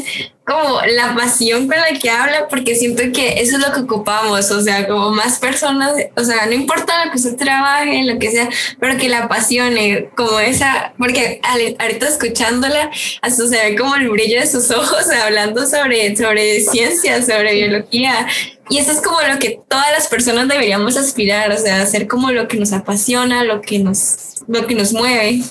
como 0.44 0.81
la 0.83 1.14
pasión 1.14 1.68
con 1.68 1.76
la 1.76 1.98
que 1.98 2.11
habla, 2.11 2.48
porque 2.48 2.74
siento 2.74 3.05
que 3.12 3.40
eso 3.40 3.57
es 3.57 3.66
lo 3.66 3.72
que 3.72 3.81
ocupamos, 3.81 4.50
o 4.50 4.61
sea, 4.61 4.88
como 4.88 5.11
más 5.11 5.38
personas, 5.38 5.92
o 6.16 6.24
sea, 6.24 6.46
no 6.46 6.52
importa 6.52 7.05
lo 7.05 7.12
que 7.12 7.18
usted 7.18 7.37
trabaje, 7.37 8.02
lo 8.02 8.18
que 8.18 8.31
sea, 8.31 8.48
pero 8.81 8.96
que 8.96 9.09
la 9.09 9.24
apasione, 9.24 10.11
como 10.16 10.40
esa, 10.40 10.94
porque 10.98 11.40
ahorita 11.78 12.09
escuchándola, 12.09 12.90
hasta 13.22 13.46
se 13.46 13.70
ve 13.70 13.76
como 13.76 13.94
el 13.94 14.09
brillo 14.09 14.40
de 14.40 14.46
sus 14.46 14.70
ojos 14.72 15.07
hablando 15.11 15.64
sobre, 15.66 16.16
sobre 16.16 16.61
ciencia, 16.61 17.22
sobre 17.22 17.55
biología, 17.55 18.26
y 18.68 18.78
eso 18.78 18.92
es 18.92 19.00
como 19.00 19.20
lo 19.20 19.38
que 19.38 19.61
todas 19.68 19.92
las 19.92 20.09
personas 20.09 20.48
deberíamos 20.48 20.96
aspirar, 20.96 21.52
o 21.52 21.59
sea, 21.59 21.83
hacer 21.83 22.09
como 22.09 22.33
lo 22.33 22.48
que 22.48 22.57
nos 22.57 22.72
apasiona, 22.72 23.44
lo 23.44 23.61
que 23.61 23.78
nos, 23.78 24.42
lo 24.48 24.66
que 24.66 24.74
nos 24.74 24.92
mueve. 24.92 25.42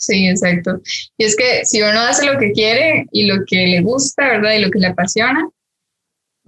Sí, 0.00 0.26
exacto. 0.26 0.80
Y 1.18 1.24
es 1.24 1.36
que 1.36 1.66
si 1.66 1.82
uno 1.82 2.00
hace 2.00 2.24
lo 2.24 2.38
que 2.38 2.52
quiere 2.52 3.06
y 3.12 3.26
lo 3.26 3.44
que 3.46 3.66
le 3.66 3.82
gusta, 3.82 4.26
¿verdad? 4.26 4.54
Y 4.54 4.62
lo 4.62 4.70
que 4.70 4.78
le 4.78 4.86
apasiona, 4.86 5.46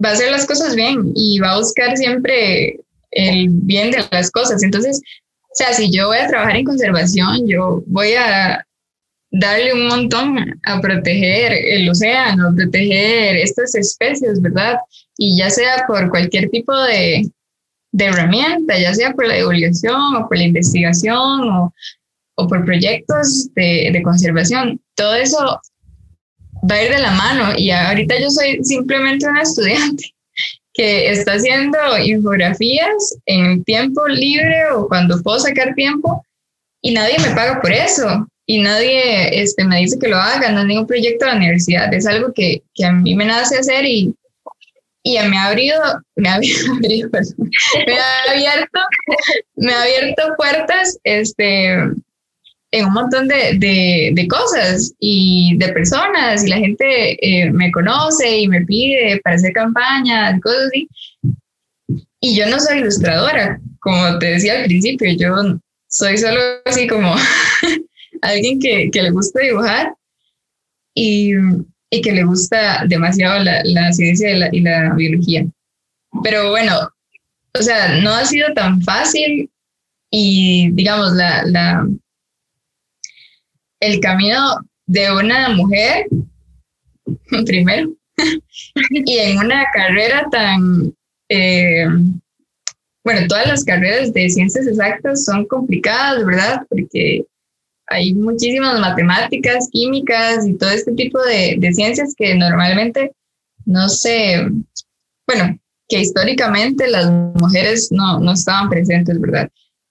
va 0.03 0.09
a 0.09 0.13
hacer 0.13 0.31
las 0.31 0.47
cosas 0.47 0.75
bien 0.75 1.11
y 1.15 1.37
va 1.37 1.51
a 1.51 1.59
buscar 1.59 1.95
siempre 1.95 2.79
el 3.11 3.49
bien 3.49 3.91
de 3.91 4.03
las 4.11 4.31
cosas. 4.31 4.63
Entonces, 4.63 4.99
o 5.43 5.53
sea, 5.53 5.71
si 5.71 5.91
yo 5.91 6.07
voy 6.07 6.17
a 6.17 6.27
trabajar 6.27 6.55
en 6.55 6.65
conservación, 6.65 7.47
yo 7.47 7.83
voy 7.85 8.13
a 8.15 8.65
darle 9.29 9.73
un 9.75 9.87
montón 9.87 10.59
a 10.63 10.81
proteger 10.81 11.53
el 11.53 11.87
océano, 11.87 12.55
proteger 12.55 13.35
estas 13.35 13.75
especies, 13.75 14.41
¿verdad? 14.41 14.77
Y 15.15 15.37
ya 15.37 15.51
sea 15.51 15.85
por 15.87 16.09
cualquier 16.09 16.49
tipo 16.49 16.75
de, 16.85 17.29
de 17.91 18.05
herramienta, 18.05 18.79
ya 18.79 18.95
sea 18.95 19.11
por 19.13 19.27
la 19.27 19.35
divulgación 19.35 20.15
o 20.15 20.27
por 20.27 20.37
la 20.37 20.43
investigación 20.43 21.51
o 21.51 21.73
o 22.35 22.47
por 22.47 22.65
proyectos 22.65 23.53
de, 23.53 23.89
de, 23.91 24.03
conservación. 24.03 24.81
Todo 24.95 25.15
eso 25.15 25.61
va 26.69 26.75
a 26.75 26.83
ir 26.83 26.91
de 26.91 26.99
la 26.99 27.11
mano 27.11 27.53
y 27.57 27.71
ahorita 27.71 28.19
yo 28.19 28.29
soy 28.29 28.63
simplemente 28.63 29.27
una 29.27 29.41
estudiante 29.41 30.13
que 30.73 31.11
está 31.11 31.33
haciendo 31.33 31.77
infografías 32.03 33.17
en 33.25 33.63
tiempo 33.63 34.07
libre 34.07 34.71
o 34.71 34.87
cuando 34.87 35.21
puedo 35.21 35.39
sacar 35.39 35.75
tiempo 35.75 36.25
y 36.81 36.93
nadie 36.93 37.17
me 37.19 37.35
paga 37.35 37.61
por 37.61 37.71
eso 37.71 38.27
y 38.45 38.59
nadie 38.59 39.41
este, 39.41 39.63
me 39.63 39.79
dice 39.79 39.97
que 39.99 40.09
lo 40.09 40.17
haga, 40.17 40.51
no 40.51 40.61
es 40.61 40.65
ningún 40.65 40.87
proyecto 40.87 41.25
de 41.25 41.31
la 41.31 41.37
universidad, 41.37 41.93
es 41.93 42.05
algo 42.05 42.33
que, 42.33 42.61
que 42.73 42.85
a 42.85 42.91
mí 42.91 43.15
me 43.15 43.25
nace 43.25 43.57
hacer 43.57 43.85
y, 43.85 44.13
y 45.03 45.17
me 45.19 45.37
ha 45.37 45.47
abrido, 45.47 45.79
me 46.15 46.29
ha, 46.29 46.35
abrido, 46.75 47.09
me 47.87 47.97
ha 47.97 48.31
abierto, 48.31 48.79
me 49.55 49.73
ha 49.73 49.81
abierto 49.81 50.23
puertas 50.37 50.97
este, 51.03 51.77
en 52.73 52.85
un 52.85 52.93
montón 52.93 53.27
de, 53.27 53.55
de, 53.59 54.11
de, 54.13 54.27
cosas 54.27 54.95
y 54.99 55.55
de 55.57 55.69
personas 55.73 56.43
y 56.43 56.49
la 56.49 56.57
gente 56.57 56.85
eh, 57.21 57.51
me 57.51 57.71
conoce 57.71 58.39
y 58.39 58.47
me 58.47 58.65
pide 58.65 59.21
para 59.23 59.35
hacer 59.35 59.53
campañas, 59.53 60.41
cosas 60.41 60.63
así. 60.67 60.89
Y 62.19 62.35
yo 62.35 62.47
no 62.47 62.59
soy 62.59 62.79
ilustradora, 62.79 63.59
como 63.79 64.17
te 64.17 64.25
decía 64.25 64.57
al 64.57 64.65
principio, 64.65 65.13
yo 65.13 65.59
soy 65.87 66.17
solo 66.17 66.39
así 66.65 66.87
como 66.87 67.13
alguien 68.23 68.59
que, 68.59 68.89
que, 68.91 69.03
le 69.03 69.11
gusta 69.11 69.41
dibujar 69.41 69.93
y, 70.95 71.33
y, 71.91 72.01
que 72.01 72.11
le 72.11 72.23
gusta 72.23 72.85
demasiado 72.87 73.43
la, 73.43 73.61
la 73.65 73.93
ciencia 73.93 74.31
y 74.31 74.39
la, 74.39 74.49
y 74.51 74.61
la 74.61 74.95
biología. 74.95 75.45
Pero 76.23 76.49
bueno, 76.49 76.89
o 77.53 77.61
sea, 77.61 78.01
no 78.01 78.15
ha 78.15 78.25
sido 78.25 78.51
tan 78.55 78.81
fácil 78.81 79.51
y 80.09 80.71
digamos, 80.71 81.13
la, 81.13 81.43
la, 81.45 81.87
el 83.83 83.99
camino 83.99 84.39
de 84.85 85.11
una 85.11 85.49
mujer, 85.49 86.07
primero, 87.45 87.93
y 88.89 89.17
en 89.17 89.37
una 89.39 89.65
carrera 89.73 90.27
tan, 90.31 90.93
eh, 91.29 91.85
bueno, 93.03 93.27
todas 93.27 93.47
las 93.47 93.63
carreras 93.63 94.13
de 94.13 94.29
ciencias 94.29 94.67
exactas 94.67 95.25
son 95.25 95.45
complicadas, 95.45 96.25
¿verdad? 96.25 96.61
Porque 96.69 97.25
hay 97.87 98.13
muchísimas 98.13 98.79
matemáticas, 98.79 99.67
químicas 99.71 100.47
y 100.47 100.53
todo 100.53 100.69
este 100.69 100.93
tipo 100.93 101.21
de, 101.21 101.59
ciencias 101.73 102.13
que 102.17 102.33
normalmente 102.35 103.11
no 103.65 103.89
se, 103.89 104.47
bueno, 105.27 105.59
que 105.89 105.99
históricamente 105.99 106.87
las 106.87 107.11
mujeres 107.11 107.89
no, 107.91 108.19
no 108.19 108.33
estaban 108.33 108.69
presentes, 108.69 109.19
¿verdad? 109.19 109.49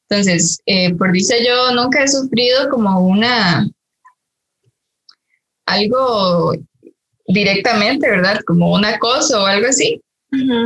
Entonces, 0.08 0.60
eh, 0.66 0.94
por 0.94 1.12
dice 1.12 1.44
yo, 1.46 1.74
nunca 1.74 2.02
he 2.02 2.08
sufrido 2.08 2.68
como 2.70 3.00
una, 3.00 3.68
algo 5.66 6.54
directamente, 7.26 8.08
¿verdad? 8.08 8.40
Como 8.46 8.72
un 8.72 8.84
acoso 8.84 9.42
o 9.42 9.46
algo 9.46 9.68
así. 9.68 10.00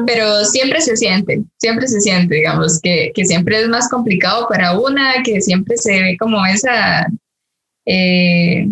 Pero 0.06 0.44
siempre 0.44 0.80
se 0.80 0.96
siente, 0.96 1.42
siempre 1.56 1.88
se 1.88 2.00
siente, 2.00 2.36
digamos, 2.36 2.78
que, 2.80 3.10
que, 3.12 3.24
siempre 3.24 3.60
es 3.60 3.68
más 3.68 3.88
complicado 3.88 4.46
para 4.48 4.78
una, 4.78 5.24
que 5.24 5.40
siempre 5.40 5.76
se 5.76 6.02
ve 6.02 6.16
como 6.20 6.46
esa 6.46 7.08
eh, 7.84 8.68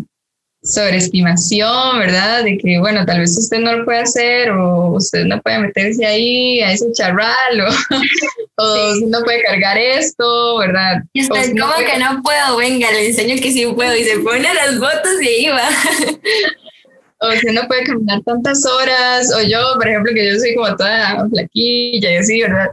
sobreestimación, 0.64 1.98
¿verdad? 1.98 2.42
De 2.42 2.56
que, 2.56 2.78
bueno, 2.78 3.04
tal 3.04 3.20
vez 3.20 3.36
usted 3.36 3.58
no 3.58 3.76
lo 3.76 3.84
puede 3.84 4.00
hacer 4.00 4.50
o 4.50 4.92
usted 4.94 5.26
no 5.26 5.40
puede 5.42 5.58
meterse 5.58 6.06
ahí 6.06 6.60
a 6.60 6.72
ese 6.72 6.90
charral 6.92 7.60
o, 7.60 7.68
o 8.62 8.94
no 9.06 9.20
puede 9.22 9.42
cargar 9.42 9.76
esto, 9.76 10.58
¿verdad? 10.58 11.02
Y 11.12 11.22
usted 11.22 11.54
como 11.58 11.74
que 11.74 11.98
no 11.98 12.22
puedo, 12.22 12.56
venga, 12.56 12.90
le 12.90 13.08
enseño 13.08 13.36
que 13.42 13.52
sí 13.52 13.66
puedo 13.74 13.94
y 13.94 14.04
se 14.04 14.18
pone 14.20 14.42
las 14.54 14.78
botas 14.78 15.20
y 15.20 15.28
ahí 15.28 15.48
va. 15.48 15.68
o 17.20 17.28
usted 17.28 17.52
no 17.52 17.66
puede 17.68 17.84
caminar 17.84 18.22
tantas 18.22 18.64
horas, 18.64 19.34
o 19.34 19.42
yo, 19.42 19.60
por 19.76 19.86
ejemplo, 19.86 20.12
que 20.14 20.32
yo 20.32 20.38
soy 20.38 20.54
como 20.54 20.74
toda 20.76 21.28
flaquilla 21.28 22.12
y 22.12 22.16
así, 22.16 22.40
¿verdad? 22.40 22.70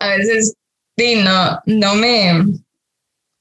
A 0.00 0.08
veces, 0.16 0.54
sí, 0.98 1.16
no, 1.16 1.58
no 1.64 1.94
me, 1.94 2.44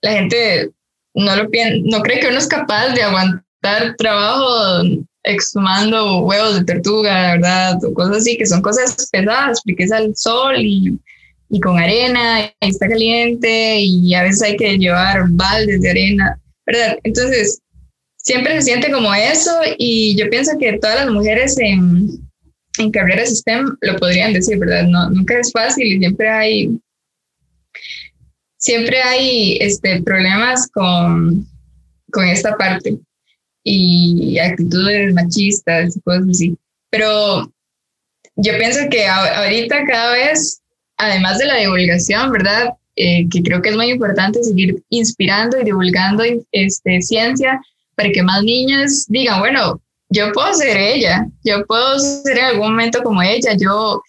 la 0.02 0.12
gente 0.12 0.72
no 1.14 1.36
lo 1.36 1.50
piensa, 1.50 1.76
no 1.84 2.02
cree 2.02 2.22
que 2.22 2.28
uno 2.28 2.38
es 2.38 2.48
capaz 2.48 2.90
de 2.90 3.04
aguantar 3.04 3.44
dar 3.62 3.96
trabajo 3.96 4.84
exhumando 5.24 6.22
huevos 6.22 6.56
de 6.60 6.66
tortuga, 6.66 7.34
¿verdad? 7.34 7.84
O 7.84 7.94
cosas 7.94 8.18
así, 8.18 8.38
que 8.38 8.46
son 8.46 8.62
cosas 8.62 9.08
pesadas, 9.12 9.62
porque 9.64 9.84
es 9.84 9.92
al 9.92 10.16
sol 10.16 10.56
y, 10.58 10.98
y 11.50 11.60
con 11.60 11.78
arena, 11.78 12.46
y 12.46 12.52
está 12.62 12.88
caliente, 12.88 13.80
y 13.82 14.14
a 14.16 14.24
veces 14.24 14.42
hay 14.42 14.58
que 14.58 14.78
llevar 14.78 15.26
baldes 15.30 15.82
de 15.82 15.90
arena, 15.90 16.40
¿verdad? 16.66 16.98
Entonces, 17.04 17.60
siempre 18.18 18.56
se 18.56 18.64
siente 18.64 18.92
como 18.92 19.14
eso, 19.14 19.52
y 19.78 20.16
yo 20.18 20.30
pienso 20.30 20.58
que 20.60 20.80
todas 20.80 21.06
las 21.06 21.12
mujeres 21.12 21.58
en, 21.60 22.10
en 22.80 22.92
carreras 22.92 23.30
STEM 23.30 23.78
lo 23.82 23.96
podrían 23.98 24.34
decir, 24.34 24.58
¿verdad? 24.58 24.88
No, 24.88 25.10
nunca 25.12 25.40
es 25.40 25.52
fácil 25.52 25.86
y 25.86 26.00
siempre 26.00 26.30
hay, 26.30 26.80
siempre 28.58 29.02
hay 29.04 29.58
este, 29.62 30.02
problemas 30.02 30.68
con, 30.72 31.46
con 32.12 32.26
esta 32.26 32.58
parte 32.58 32.98
y 33.64 34.40
actitudes 34.40 35.14
machistas 35.14 35.96
y 35.96 36.02
cosas 36.02 36.24
así. 36.30 36.58
Pero 36.90 37.52
yo 38.36 38.58
pienso 38.58 38.80
que 38.90 39.06
ahorita 39.06 39.86
cada 39.86 40.14
vez, 40.14 40.62
además 40.98 41.38
de 41.38 41.46
la 41.46 41.58
divulgación, 41.58 42.32
¿verdad? 42.32 42.74
Eh, 42.96 43.28
que 43.30 43.42
creo 43.42 43.62
que 43.62 43.70
es 43.70 43.76
muy 43.76 43.90
importante 43.90 44.44
seguir 44.44 44.84
inspirando 44.90 45.60
y 45.60 45.64
divulgando 45.64 46.24
este, 46.52 47.02
ciencia 47.02 47.62
para 47.96 48.12
que 48.12 48.22
más 48.22 48.44
niñas 48.44 49.06
digan, 49.08 49.40
bueno, 49.40 49.82
yo 50.10 50.32
puedo 50.34 50.54
ser 50.54 50.78
ella, 50.78 51.26
yo 51.44 51.66
puedo 51.66 51.98
ser 52.00 52.38
en 52.38 52.46
algún 52.46 52.72
momento 52.72 53.02
como 53.02 53.22
ella, 53.22 53.56
yo 53.58 54.02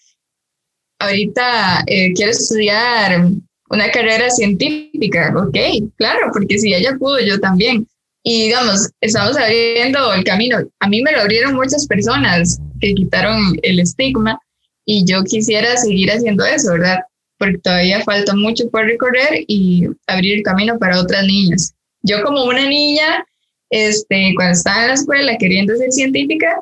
ahorita 0.99 1.83
eh, 1.87 2.13
quiero 2.13 2.31
estudiar 2.31 3.29
una 3.69 3.89
carrera 3.89 4.29
científica, 4.29 5.33
ok, 5.35 5.57
claro, 5.95 6.29
porque 6.33 6.59
si 6.59 6.73
ella 6.73 6.95
pudo, 6.99 7.19
yo 7.21 7.39
también. 7.39 7.87
Y 8.23 8.43
digamos, 8.43 8.89
estamos 9.01 9.37
abriendo 9.37 10.13
el 10.13 10.23
camino. 10.23 10.57
A 10.79 10.87
mí 10.87 11.01
me 11.01 11.11
lo 11.11 11.21
abrieron 11.21 11.55
muchas 11.55 11.85
personas 11.87 12.59
que 12.79 12.93
quitaron 12.93 13.59
el 13.63 13.79
estigma 13.79 14.39
y 14.85 15.05
yo 15.05 15.23
quisiera 15.23 15.75
seguir 15.77 16.09
haciendo 16.09 16.45
eso, 16.45 16.71
¿verdad? 16.71 16.99
Porque 17.37 17.57
todavía 17.57 18.01
falta 18.03 18.33
mucho 18.33 18.69
por 18.69 18.85
recorrer 18.85 19.43
y 19.47 19.87
abrir 20.07 20.37
el 20.37 20.43
camino 20.43 20.79
para 20.79 20.99
otras 20.99 21.25
niñas. 21.25 21.73
Yo 22.01 22.23
como 22.23 22.45
una 22.45 22.65
niña, 22.67 23.25
este, 23.69 24.33
cuando 24.35 24.53
estaba 24.53 24.83
en 24.83 24.87
la 24.89 24.93
escuela 24.93 25.37
queriendo 25.37 25.75
ser 25.75 25.91
científica, 25.91 26.61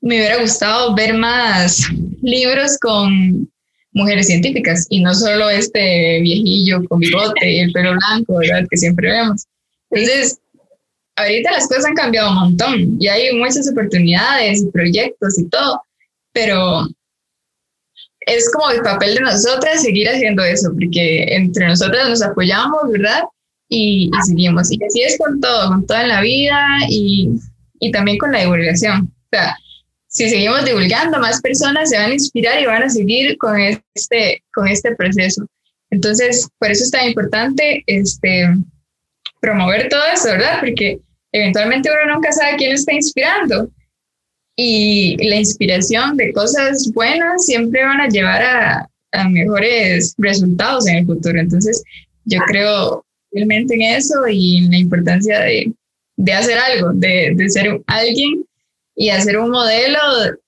me 0.00 0.16
hubiera 0.16 0.40
gustado 0.40 0.94
ver 0.94 1.14
más 1.14 1.88
libros 2.22 2.78
con 2.80 3.48
mujeres 3.92 4.26
científicas 4.26 4.86
y 4.90 5.00
no 5.00 5.14
solo 5.14 5.48
este 5.50 6.20
viejillo 6.20 6.84
con 6.88 7.00
bigote 7.00 7.50
y 7.50 7.60
el 7.60 7.72
pelo 7.72 7.94
blanco, 7.94 8.36
¿verdad? 8.38 8.66
Que 8.70 8.76
siempre 8.76 9.10
vemos. 9.10 9.46
Entonces, 9.90 10.38
ahorita 11.16 11.50
las 11.50 11.68
cosas 11.68 11.86
han 11.86 11.94
cambiado 11.94 12.30
un 12.30 12.36
montón 12.36 12.96
y 13.00 13.08
hay 13.08 13.34
muchas 13.34 13.68
oportunidades 13.70 14.62
y 14.62 14.66
proyectos 14.70 15.38
y 15.38 15.48
todo, 15.48 15.82
pero 16.32 16.86
es 18.20 18.50
como 18.52 18.70
el 18.70 18.82
papel 18.82 19.14
de 19.14 19.20
nosotras 19.20 19.82
seguir 19.82 20.08
haciendo 20.08 20.44
eso, 20.44 20.70
porque 20.72 21.24
entre 21.34 21.66
nosotras 21.66 22.08
nos 22.08 22.22
apoyamos, 22.22 22.90
¿verdad? 22.90 23.22
Y, 23.68 24.10
y 24.12 24.26
seguimos. 24.26 24.70
Y 24.70 24.78
así 24.84 25.02
es 25.02 25.16
con 25.18 25.40
todo, 25.40 25.68
con 25.68 25.86
toda 25.86 26.06
la 26.06 26.20
vida 26.20 26.66
y, 26.88 27.30
y 27.80 27.90
también 27.92 28.18
con 28.18 28.32
la 28.32 28.40
divulgación. 28.40 29.02
O 29.02 29.28
sea, 29.30 29.56
si 30.08 30.28
seguimos 30.28 30.64
divulgando, 30.64 31.18
más 31.18 31.40
personas 31.40 31.90
se 31.90 31.98
van 31.98 32.10
a 32.10 32.14
inspirar 32.14 32.60
y 32.60 32.66
van 32.66 32.82
a 32.82 32.90
seguir 32.90 33.38
con 33.38 33.58
este, 33.60 34.42
con 34.52 34.66
este 34.66 34.94
proceso. 34.96 35.46
Entonces, 35.90 36.48
por 36.58 36.70
eso 36.70 36.84
es 36.84 36.90
tan 36.90 37.06
importante 37.06 37.84
este, 37.86 38.48
promover 39.46 39.88
todo 39.88 40.00
eso, 40.12 40.28
¿verdad? 40.30 40.58
Porque 40.58 40.98
eventualmente 41.30 41.88
uno 41.88 42.14
nunca 42.14 42.32
sabe 42.32 42.56
quién 42.56 42.72
está 42.72 42.92
inspirando. 42.92 43.70
Y 44.56 45.16
la 45.28 45.36
inspiración 45.36 46.16
de 46.16 46.32
cosas 46.32 46.90
buenas 46.92 47.44
siempre 47.44 47.84
van 47.84 48.00
a 48.00 48.08
llevar 48.08 48.42
a, 48.42 48.88
a 49.12 49.28
mejores 49.28 50.14
resultados 50.18 50.88
en 50.88 50.96
el 50.96 51.06
futuro. 51.06 51.38
Entonces, 51.38 51.82
yo 52.24 52.40
creo 52.48 53.04
realmente 53.30 53.74
en 53.74 53.82
eso 53.82 54.26
y 54.28 54.58
en 54.58 54.70
la 54.70 54.78
importancia 54.78 55.40
de, 55.40 55.72
de 56.16 56.32
hacer 56.32 56.58
algo, 56.58 56.92
de, 56.94 57.32
de, 57.36 57.50
ser 57.50 57.80
alguien 57.86 58.44
y 58.96 59.10
hacer 59.10 59.38
un 59.38 59.50
modelo 59.50 60.00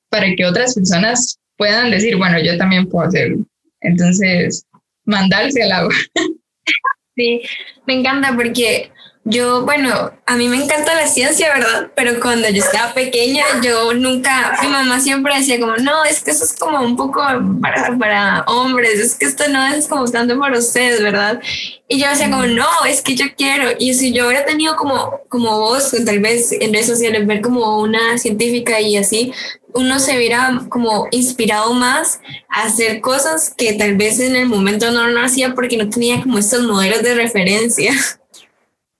para 0.08 0.34
que 0.34 0.44
otras 0.44 0.74
personas 0.74 1.38
puedan 1.56 1.92
decir, 1.92 2.16
bueno, 2.16 2.40
yo 2.40 2.56
también 2.56 2.88
puedo 2.88 3.06
hacerlo. 3.06 3.44
Entonces, 3.80 4.64
mandarse 5.04 5.62
al 5.62 5.72
agua. 5.72 5.94
Sí, 7.18 7.42
me 7.85 7.94
encanta 7.94 8.33
porque 8.37 8.92
yo, 9.24 9.64
bueno, 9.64 10.12
a 10.24 10.37
mí 10.37 10.48
me 10.48 10.57
encanta 10.57 10.94
la 10.94 11.09
ciencia, 11.09 11.52
¿verdad? 11.52 11.90
Pero 11.96 12.20
cuando 12.20 12.48
yo 12.48 12.62
estaba 12.62 12.94
pequeña, 12.94 13.44
yo 13.61 13.92
nunca, 13.92 14.57
mi 14.62 14.68
mamá 14.68 15.00
siempre 15.00 15.35
decía 15.35 15.59
como, 15.59 15.76
no, 15.76 16.04
es 16.04 16.22
que 16.22 16.31
eso 16.31 16.44
es 16.44 16.54
como 16.54 16.81
un 16.81 16.96
poco 16.96 17.20
para, 17.61 17.98
para 17.98 18.42
hombres, 18.46 19.00
es 19.00 19.16
que 19.16 19.26
esto 19.26 19.44
no 19.50 19.66
es 19.66 19.88
como 19.88 20.07
tanto 20.07 20.38
para 20.38 20.59
ustedes, 20.59 21.02
¿verdad? 21.02 21.42
Y 21.88 22.00
yo 22.00 22.09
decía 22.09 22.31
como, 22.31 22.46
no, 22.46 22.68
es 22.88 23.02
que 23.02 23.16
yo 23.16 23.26
quiero. 23.37 23.70
Y 23.78 23.94
si 23.94 24.12
yo 24.12 24.28
hubiera 24.28 24.46
tenido 24.46 24.76
como, 24.76 25.20
como 25.28 25.59
vos, 25.59 25.92
tal 26.07 26.20
vez 26.20 26.52
en 26.52 26.72
redes 26.72 26.87
sociales, 26.87 27.26
ver 27.26 27.42
como 27.42 27.81
una 27.81 28.16
científica 28.16 28.81
y 28.81 28.96
así, 28.96 29.33
uno 29.74 29.98
se 29.98 30.16
hubiera 30.16 30.62
como 30.68 31.09
inspirado 31.11 31.74
más 31.74 32.20
a 32.48 32.64
hacer 32.64 33.00
cosas 33.00 33.54
que 33.57 33.74
tal 33.74 33.96
vez 33.96 34.20
en 34.20 34.37
el 34.37 34.46
momento 34.46 34.90
no 34.90 35.07
lo 35.09 35.20
hacía 35.20 35.54
porque 35.54 35.76
no 35.76 35.88
tenía 35.88 36.22
como 36.22 36.38
estos 36.38 36.62
modelos 36.64 37.02
de 37.02 37.14
referencia. 37.14 37.92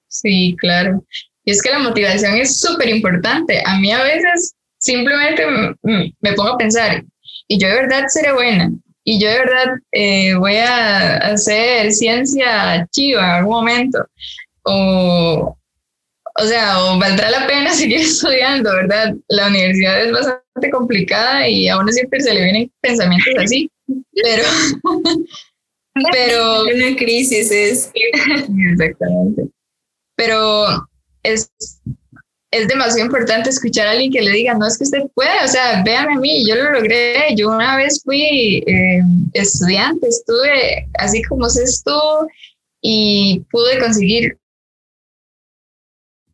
Sí, 0.09 0.57
claro. 0.59 1.05
Y 1.45 1.53
es 1.53 1.63
que 1.63 1.71
la 1.71 1.79
motivación 1.79 2.35
es 2.37 2.59
súper 2.61 2.89
importante. 2.89 3.63
A 3.65 3.79
mí 3.79 3.93
a 3.93 4.03
veces 4.03 4.55
simplemente 4.79 5.45
me 5.83 6.33
pongo 6.33 6.55
a 6.55 6.59
pensar, 6.59 7.05
y 7.47 7.59
yo 7.59 7.69
de 7.69 7.75
verdad 7.75 8.05
seré 8.09 8.33
buena, 8.33 8.71
y 9.05 9.21
yo 9.21 9.29
de 9.29 9.39
verdad 9.39 9.67
eh, 9.93 10.35
voy 10.35 10.57
a 10.57 11.17
hacer 11.19 11.93
ciencia 11.93 12.87
chiva 12.91 13.23
en 13.23 13.31
algún 13.31 13.55
momento, 13.55 13.99
o, 14.63 15.58
o 16.39 16.47
sea, 16.47 16.85
o 16.85 16.99
valdrá 16.99 17.31
la 17.31 17.47
pena 17.47 17.73
seguir 17.75 18.01
estudiando, 18.01 18.73
¿verdad? 18.73 19.15
La 19.29 19.49
universidad 19.49 20.05
es 20.05 20.13
bastante 20.13 20.71
complicada 20.71 21.49
y 21.49 21.69
a 21.69 21.79
uno 21.79 21.93
siempre 21.93 22.21
se 22.21 22.35
le 22.35 22.43
vienen 22.43 22.73
pensamientos 22.81 23.35
así, 23.39 23.71
pero... 24.23 24.45
pero... 26.13 26.63
Una 26.63 26.97
crisis 26.97 27.51
es... 27.51 27.91
Exactamente 28.73 29.51
pero 30.19 30.67
es, 31.23 31.51
es 32.51 32.69
demasiado 32.69 33.07
importante 33.07 33.51
escuchar 33.51 33.87
a 33.87 33.93
alguien 33.93 34.11
que 34.11 34.21
le 34.21 34.33
diga, 34.33 34.53
no 34.55 34.67
es 34.67 34.77
que 34.77 34.85
usted 34.85 35.05
pueda, 35.15 35.45
o 35.45 35.49
sea, 35.49 35.83
véame 35.85 36.15
a 36.15 36.19
mí, 36.19 36.45
yo 36.47 36.57
lo 36.57 36.73
logré, 36.73 37.37
yo 37.37 37.51
una 37.51 37.77
vez 37.77 38.03
fui 38.05 38.65
eh, 38.67 39.01
estudiante, 39.33 40.09
estuve 40.09 40.89
así 40.95 41.23
como 41.23 41.49
se 41.49 41.63
estuvo 41.63 42.27
y 42.83 43.45
pude 43.51 43.79
conseguir 43.79 44.37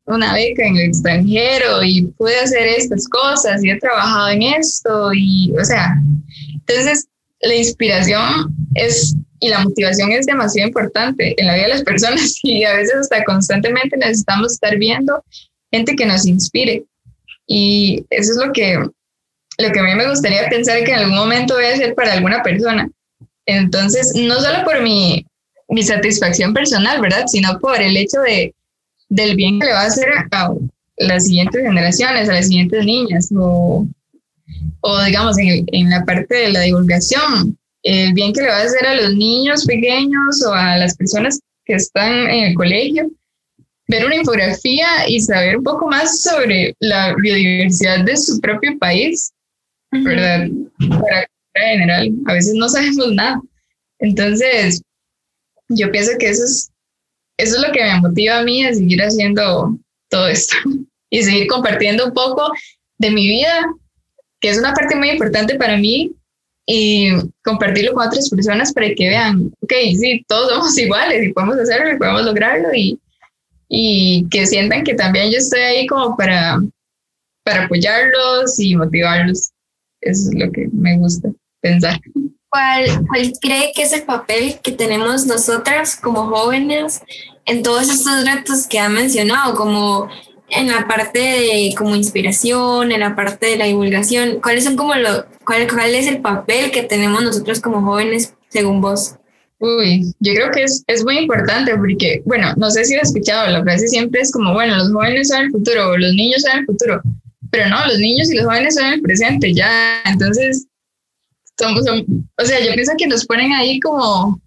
una 0.07 0.35
beca 0.35 0.67
en 0.67 0.77
el 0.77 0.89
extranjero 0.89 1.83
y 1.83 2.07
pude 2.19 2.39
hacer 2.39 2.67
estas 2.67 3.09
cosas 3.09 3.65
y 3.65 3.71
he 3.71 3.79
trabajado 3.79 4.29
en 4.31 4.43
esto 4.43 5.11
y, 5.15 5.53
o 5.59 5.65
sea, 5.65 5.97
entonces 6.53 7.09
la 7.41 7.55
inspiración 7.55 8.55
es 8.75 9.15
y 9.41 9.49
la 9.51 9.61
motivación 9.61 10.11
es 10.13 10.25
demasiado 10.25 10.69
importante 10.69 11.35
en 11.37 11.47
la 11.47 11.55
vida 11.55 11.65
de 11.65 11.75
las 11.75 11.83
personas 11.83 12.39
y 12.43 12.65
a 12.65 12.75
veces 12.75 12.95
hasta 12.95 13.25
constantemente 13.25 13.97
necesitamos 13.97 14.55
estar 14.55 14.77
viendo 14.79 15.23
gente 15.71 15.95
que 15.97 16.07
nos 16.07 16.27
inspire. 16.27 16.85
Y 17.47 18.07
eso 18.09 18.33
es 18.33 18.39
lo 18.39 18.53
que, 18.53 18.79
lo 19.59 19.73
que 19.73 19.81
a 19.81 19.83
mí 19.83 19.95
me 19.95 20.09
gustaría 20.09 20.49
pensar 20.49 20.83
que 20.83 20.93
en 20.93 20.99
algún 20.99 21.17
momento 21.17 21.55
voy 21.55 21.67
a 21.67 21.75
hacer 21.75 21.95
para 21.95 22.15
alguna 22.15 22.43
persona. 22.43 22.89
Entonces, 23.45 24.15
no 24.15 24.41
solo 24.41 24.65
por 24.65 24.81
mi, 24.81 25.27
mi 25.69 25.83
satisfacción 25.83 26.55
personal, 26.55 27.03
¿verdad? 27.03 27.27
Sino 27.27 27.59
por 27.59 27.83
el 27.83 27.97
hecho 27.99 28.21
de, 28.21 28.55
del 29.09 29.37
bien 29.37 29.61
que 29.61 29.67
le 29.67 29.73
va 29.73 29.83
a 29.83 29.87
hacer 29.87 30.09
a 30.31 30.51
las 30.99 31.25
siguientes 31.25 31.63
generaciones, 31.63 32.29
a 32.29 32.35
las 32.35 32.47
siguientes 32.47 32.85
niñas, 32.85 33.31
o, 33.37 33.87
o 34.81 35.05
digamos 35.05 35.39
en, 35.39 35.65
en 35.73 35.91
la 35.91 36.05
parte 36.05 36.35
de 36.35 36.53
la 36.53 36.61
divulgación, 36.61 37.57
el 37.83 38.15
bien 38.15 38.33
que 38.33 38.43
le 38.43 38.49
va 38.49 38.59
a 38.59 38.63
hacer 38.63 38.87
a 38.87 38.95
los 38.95 39.15
niños 39.15 39.65
pequeños 39.67 40.45
o 40.47 40.53
a 40.53 40.77
las 40.79 40.97
personas 40.97 41.41
que 41.65 41.75
están 41.75 42.13
en 42.31 42.45
el 42.45 42.55
colegio, 42.55 43.11
ver 43.89 44.07
una 44.07 44.17
infografía 44.17 45.09
y 45.09 45.21
saber 45.21 45.59
un 45.59 45.65
poco 45.65 45.87
más 45.89 46.23
sobre 46.23 46.75
la 46.81 47.15
biodiversidad 47.15 48.05
de 48.05 48.17
su 48.17 48.41
propio 48.41 48.79
país, 48.79 49.33
¿verdad? 49.91 50.49
Para 50.89 51.29
general, 51.55 52.11
a 52.27 52.33
veces 52.33 52.55
no 52.55 52.69
sabemos 52.69 53.13
nada. 53.13 53.41
Entonces, 53.99 54.83
yo 55.69 55.91
pienso 55.91 56.13
que 56.19 56.31
eso 56.31 56.45
es, 56.45 56.71
eso 57.37 57.57
es 57.57 57.67
lo 57.67 57.73
que 57.73 57.83
me 57.83 58.01
motiva 58.01 58.39
a 58.39 58.45
mí 58.45 58.65
a 58.65 58.75
seguir 58.75 59.01
haciendo 59.01 59.77
todo 60.09 60.29
esto 60.29 60.57
y 61.11 61.23
seguir 61.23 61.47
compartiendo 61.47 62.07
un 62.07 62.13
poco 62.13 62.53
de 62.99 63.11
mi 63.11 63.27
vida, 63.27 63.67
que 64.41 64.51
es 64.51 64.59
una 64.59 64.73
parte 64.73 64.97
muy 64.97 65.11
importante 65.11 65.57
para 65.57 65.77
mí 65.77 66.13
y 66.67 67.11
compartirlo 67.43 67.93
con 67.93 68.07
otras 68.07 68.31
personas 68.31 68.73
para 68.73 68.89
que 68.95 69.09
vean, 69.09 69.53
ok, 69.61 69.73
sí, 69.99 70.25
todos 70.29 70.51
somos 70.51 70.79
iguales 70.85 71.25
y 71.25 71.33
podemos 71.33 71.59
hacerlo 71.59 71.93
y 71.93 71.99
podemos 71.99 72.25
lograrlo 72.25 72.69
y, 72.75 72.99
y 73.69 74.27
que 74.31 74.47
sientan 74.47 74.85
que 74.85 74.95
también 74.95 75.31
yo 75.31 75.39
estoy 75.39 75.61
ahí 75.61 75.87
como 75.87 76.17
para, 76.17 76.61
para 77.45 77.65
apoyarlos 77.65 78.59
y 78.59 78.77
motivarlos. 78.77 79.51
Eso 80.01 80.31
es 80.31 80.35
lo 80.35 80.51
que 80.53 80.69
me 80.73 80.97
gusta 80.99 81.31
pensar. 81.61 82.01
¿Cuál, 82.55 83.05
¿Cuál 83.09 83.33
cree 83.41 83.73
que 83.75 83.83
es 83.83 83.93
el 83.93 84.05
papel 84.05 84.61
que 84.63 84.71
tenemos 84.71 85.27
nosotras 85.27 85.97
como 85.97 86.29
jóvenes 86.29 87.03
en 87.47 87.65
todos 87.65 87.91
estos 87.91 88.25
retos 88.25 88.69
que 88.69 88.79
ha 88.79 88.89
mencionado, 88.89 89.57
como 89.57 90.09
en 90.51 90.69
la 90.69 90.87
parte 90.87 91.19
de 91.19 91.75
como 91.77 91.97
inspiración, 91.97 92.93
en 92.93 93.01
la 93.01 93.17
parte 93.17 93.47
de 93.47 93.57
la 93.57 93.65
divulgación, 93.65 94.39
¿cuáles 94.41 94.63
son 94.63 94.77
como 94.77 94.95
lo, 94.95 95.27
cuál, 95.45 95.67
cuál 95.67 95.97
es 95.97 96.07
el 96.07 96.21
papel 96.21 96.71
que 96.71 96.85
tenemos 96.85 97.25
nosotros 97.25 97.61
como 97.61 97.83
jóvenes 97.83 98.35
según 98.51 98.81
vos? 98.81 99.17
Uy, 99.59 100.15
yo 100.21 100.35
creo 100.35 100.53
que 100.53 100.63
es, 100.63 100.85
es 100.87 101.03
muy 101.03 101.19
importante 101.19 101.77
porque, 101.77 102.23
bueno, 102.25 102.55
no 102.57 102.71
sé 102.71 102.85
si 102.85 102.95
has 102.95 103.09
escuchado, 103.09 103.51
la 103.51 103.65
frase 103.65 103.89
siempre 103.89 104.21
es 104.21 104.31
como, 104.31 104.53
bueno, 104.53 104.77
los 104.77 104.93
jóvenes 104.93 105.27
son 105.27 105.47
el 105.47 105.51
futuro, 105.51 105.89
o 105.89 105.99
los 105.99 106.15
niños 106.15 106.43
son 106.43 106.61
el 106.61 106.67
futuro, 106.67 107.03
pero 107.51 107.69
no, 107.69 107.85
los 107.85 107.99
niños 107.99 108.31
y 108.31 108.37
los 108.37 108.47
jóvenes 108.47 108.77
son 108.77 108.93
el 108.93 109.03
presente, 109.03 109.53
ya, 109.53 110.03
entonces, 110.05 110.69
somos, 111.59 111.85
o 111.87 112.45
sea, 112.45 112.61
yo 112.61 112.73
pienso 112.75 112.93
que 112.97 113.07
nos 113.07 113.25
ponen 113.27 113.53
ahí 113.53 113.81
como 113.81 114.41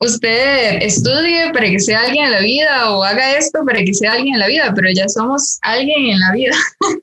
usted 0.00 0.82
estudie 0.82 1.50
para 1.52 1.68
que 1.68 1.80
sea 1.80 2.02
alguien 2.02 2.26
en 2.26 2.32
la 2.32 2.40
vida 2.40 2.90
o 2.90 3.02
haga 3.02 3.36
esto 3.36 3.64
para 3.64 3.80
que 3.80 3.94
sea 3.94 4.12
alguien 4.12 4.34
en 4.34 4.40
la 4.40 4.46
vida, 4.46 4.72
pero 4.74 4.88
ya 4.94 5.08
somos 5.08 5.58
alguien 5.62 6.06
en 6.06 6.20
la 6.20 6.32
vida. 6.32 6.56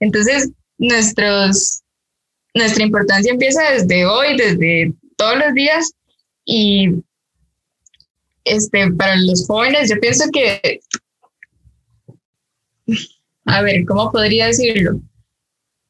Entonces, 0.00 0.50
nuestros, 0.78 1.82
nuestra 2.54 2.84
importancia 2.84 3.32
empieza 3.32 3.62
desde 3.70 4.06
hoy, 4.06 4.36
desde 4.36 4.92
todos 5.16 5.38
los 5.38 5.54
días 5.54 5.92
y 6.44 6.88
este, 8.44 8.90
para 8.92 9.16
los 9.16 9.46
jóvenes, 9.46 9.90
yo 9.90 10.00
pienso 10.00 10.24
que, 10.32 10.80
a 13.44 13.62
ver, 13.62 13.84
¿cómo 13.84 14.10
podría 14.10 14.46
decirlo? 14.46 15.00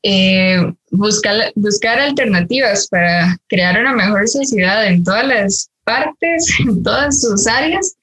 Eh, 0.03 0.73
buscar, 0.91 1.53
buscar 1.55 2.01
alternativas 2.01 2.89
para 2.89 3.37
crear 3.49 3.79
una 3.79 3.93
mejor 3.93 4.27
sociedad 4.29 4.87
en 4.87 5.05
todas 5.05 5.27
las 5.27 5.71
partes, 5.85 6.47
en 6.61 6.83
todas 6.83 7.21
sus 7.21 7.47
áreas, 7.47 7.97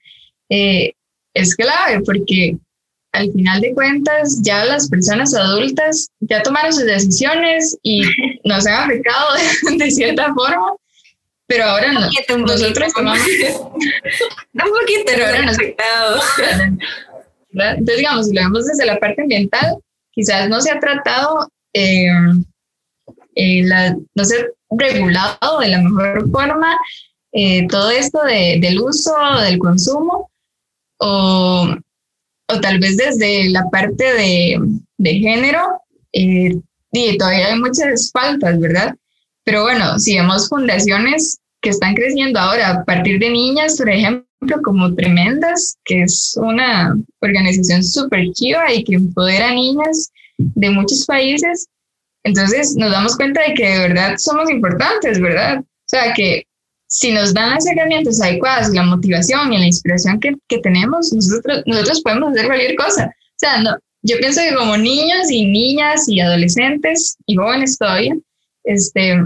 eh, 0.49 0.93
es 1.33 1.55
clave 1.55 2.01
porque 2.05 2.57
al 3.13 3.31
final 3.31 3.61
de 3.61 3.73
cuentas 3.73 4.41
ya 4.43 4.65
las 4.65 4.89
personas 4.89 5.33
adultas 5.33 6.09
ya 6.19 6.43
tomaron 6.43 6.71
sus 6.71 6.85
decisiones 6.85 7.77
y 7.83 8.01
nos 8.43 8.65
han 8.67 8.83
afectado 8.83 9.27
de, 9.77 9.91
cierta 9.91 10.33
forma, 10.33 10.73
pero 11.47 11.65
ahora 11.65 11.93
no, 11.93 12.01
nosotros 12.37 12.93
tomamos... 12.93 13.21
un 13.21 13.69
poquito, 14.53 15.03
pero 15.05 15.25
ahora 15.25 15.41
nos 15.43 15.55
afectado. 15.55 16.21
Entonces, 17.53 17.97
digamos, 17.97 18.27
si 18.27 18.35
lo 18.35 18.41
vemos 18.41 18.65
desde 18.65 18.85
la 18.85 18.99
parte 18.99 19.21
ambiental, 19.21 19.77
quizás 20.11 20.49
no 20.49 20.61
se 20.61 20.71
ha 20.71 20.79
tratado, 20.79 21.49
eh, 21.77 22.09
eh, 23.35 23.63
la, 23.65 23.95
no 24.15 24.25
se 24.25 24.35
ha 24.35 24.45
regulado 24.71 25.59
de 25.59 25.67
la 25.69 25.81
mejor 25.81 26.29
forma 26.31 26.75
eh, 27.31 27.67
todo 27.67 27.91
esto 27.91 28.23
de, 28.23 28.57
del 28.61 28.79
uso, 28.79 29.13
del 29.41 29.59
consumo, 29.59 30.31
o, 30.99 31.67
o, 32.49 32.59
tal 32.61 32.79
vez 32.79 32.97
desde 32.97 33.49
la 33.49 33.69
parte 33.69 34.03
de, 34.03 34.59
de 34.97 35.13
género, 35.19 35.59
eh, 36.13 36.57
y 36.91 37.17
todavía 37.17 37.47
hay 37.47 37.59
muchas 37.59 38.09
faltas, 38.11 38.59
¿verdad? 38.59 38.95
Pero 39.43 39.61
bueno, 39.63 39.99
si 39.99 40.17
vemos 40.17 40.49
fundaciones 40.49 41.39
que 41.61 41.69
están 41.69 41.93
creciendo 41.93 42.39
ahora 42.39 42.71
a 42.71 42.83
partir 42.85 43.19
de 43.19 43.29
niñas, 43.29 43.77
por 43.77 43.89
ejemplo, 43.89 44.25
como 44.63 44.95
Tremendas, 44.95 45.77
que 45.85 46.03
es 46.03 46.35
una 46.37 46.97
organización 47.21 47.83
súper 47.83 48.31
chiva 48.31 48.73
y 48.73 48.83
que 48.83 48.95
empodera 48.95 49.49
a 49.49 49.53
niñas 49.53 50.11
de 50.37 50.69
muchos 50.69 51.05
países, 51.05 51.67
entonces 52.23 52.75
nos 52.75 52.91
damos 52.91 53.15
cuenta 53.15 53.41
de 53.41 53.53
que 53.53 53.67
de 53.67 53.79
verdad 53.87 54.17
somos 54.17 54.49
importantes, 54.49 55.19
¿verdad? 55.19 55.59
O 55.59 55.89
sea, 55.89 56.13
que 56.13 56.45
si 56.87 57.11
nos 57.11 57.33
dan 57.33 57.51
las 57.51 57.65
herramientas 57.67 58.21
adecuadas 58.21 58.71
y 58.71 58.75
la 58.75 58.83
motivación 58.83 59.51
y 59.53 59.57
la 59.57 59.65
inspiración 59.65 60.19
que, 60.19 60.35
que 60.47 60.59
tenemos, 60.59 61.11
nosotros, 61.13 61.63
nosotros 61.65 62.01
podemos 62.01 62.31
hacer 62.31 62.47
cualquier 62.47 62.75
cosa. 62.75 63.05
O 63.05 63.39
sea, 63.39 63.61
no, 63.61 63.77
yo 64.03 64.17
pienso 64.19 64.41
que 64.41 64.55
como 64.55 64.77
niños 64.77 65.29
y 65.29 65.45
niñas 65.45 66.07
y 66.07 66.19
adolescentes 66.19 67.17
y 67.25 67.35
jóvenes 67.35 67.77
todavía, 67.77 68.15
este, 68.63 69.21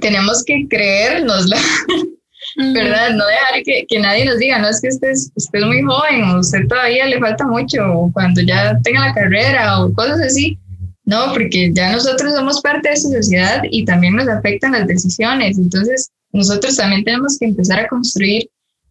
tenemos 0.00 0.44
que 0.44 0.66
creérnosla, 0.68 1.56
¿verdad? 2.56 3.10
No 3.10 3.24
dejar 3.26 3.62
que, 3.64 3.84
que, 3.88 3.98
nadie 3.98 4.24
nos 4.24 4.38
diga, 4.38 4.58
no 4.58 4.68
es 4.68 4.80
que 4.80 4.88
usted 4.88 5.10
es, 5.10 5.30
usted 5.34 5.58
es 5.60 5.66
muy 5.66 5.82
joven, 5.82 6.36
usted 6.36 6.66
todavía 6.68 7.06
le 7.06 7.18
falta 7.18 7.46
mucho, 7.46 7.78
o 7.92 8.12
cuando 8.12 8.40
ya 8.40 8.78
tenga 8.82 9.08
la 9.08 9.14
carrera, 9.14 9.80
o 9.80 9.92
cosas 9.92 10.20
así. 10.20 10.58
No, 11.04 11.32
porque 11.32 11.72
ya 11.74 11.90
nosotros 11.90 12.32
somos 12.34 12.60
parte 12.60 12.88
de 12.88 12.94
esta 12.94 13.08
sociedad 13.08 13.62
y 13.70 13.84
también 13.84 14.14
nos 14.14 14.28
afectan 14.28 14.72
las 14.72 14.86
decisiones. 14.86 15.58
Entonces, 15.58 16.10
nosotros 16.32 16.76
también 16.76 17.04
tenemos 17.04 17.36
que 17.38 17.46
empezar 17.46 17.80
a 17.80 17.88
construir 17.88 18.48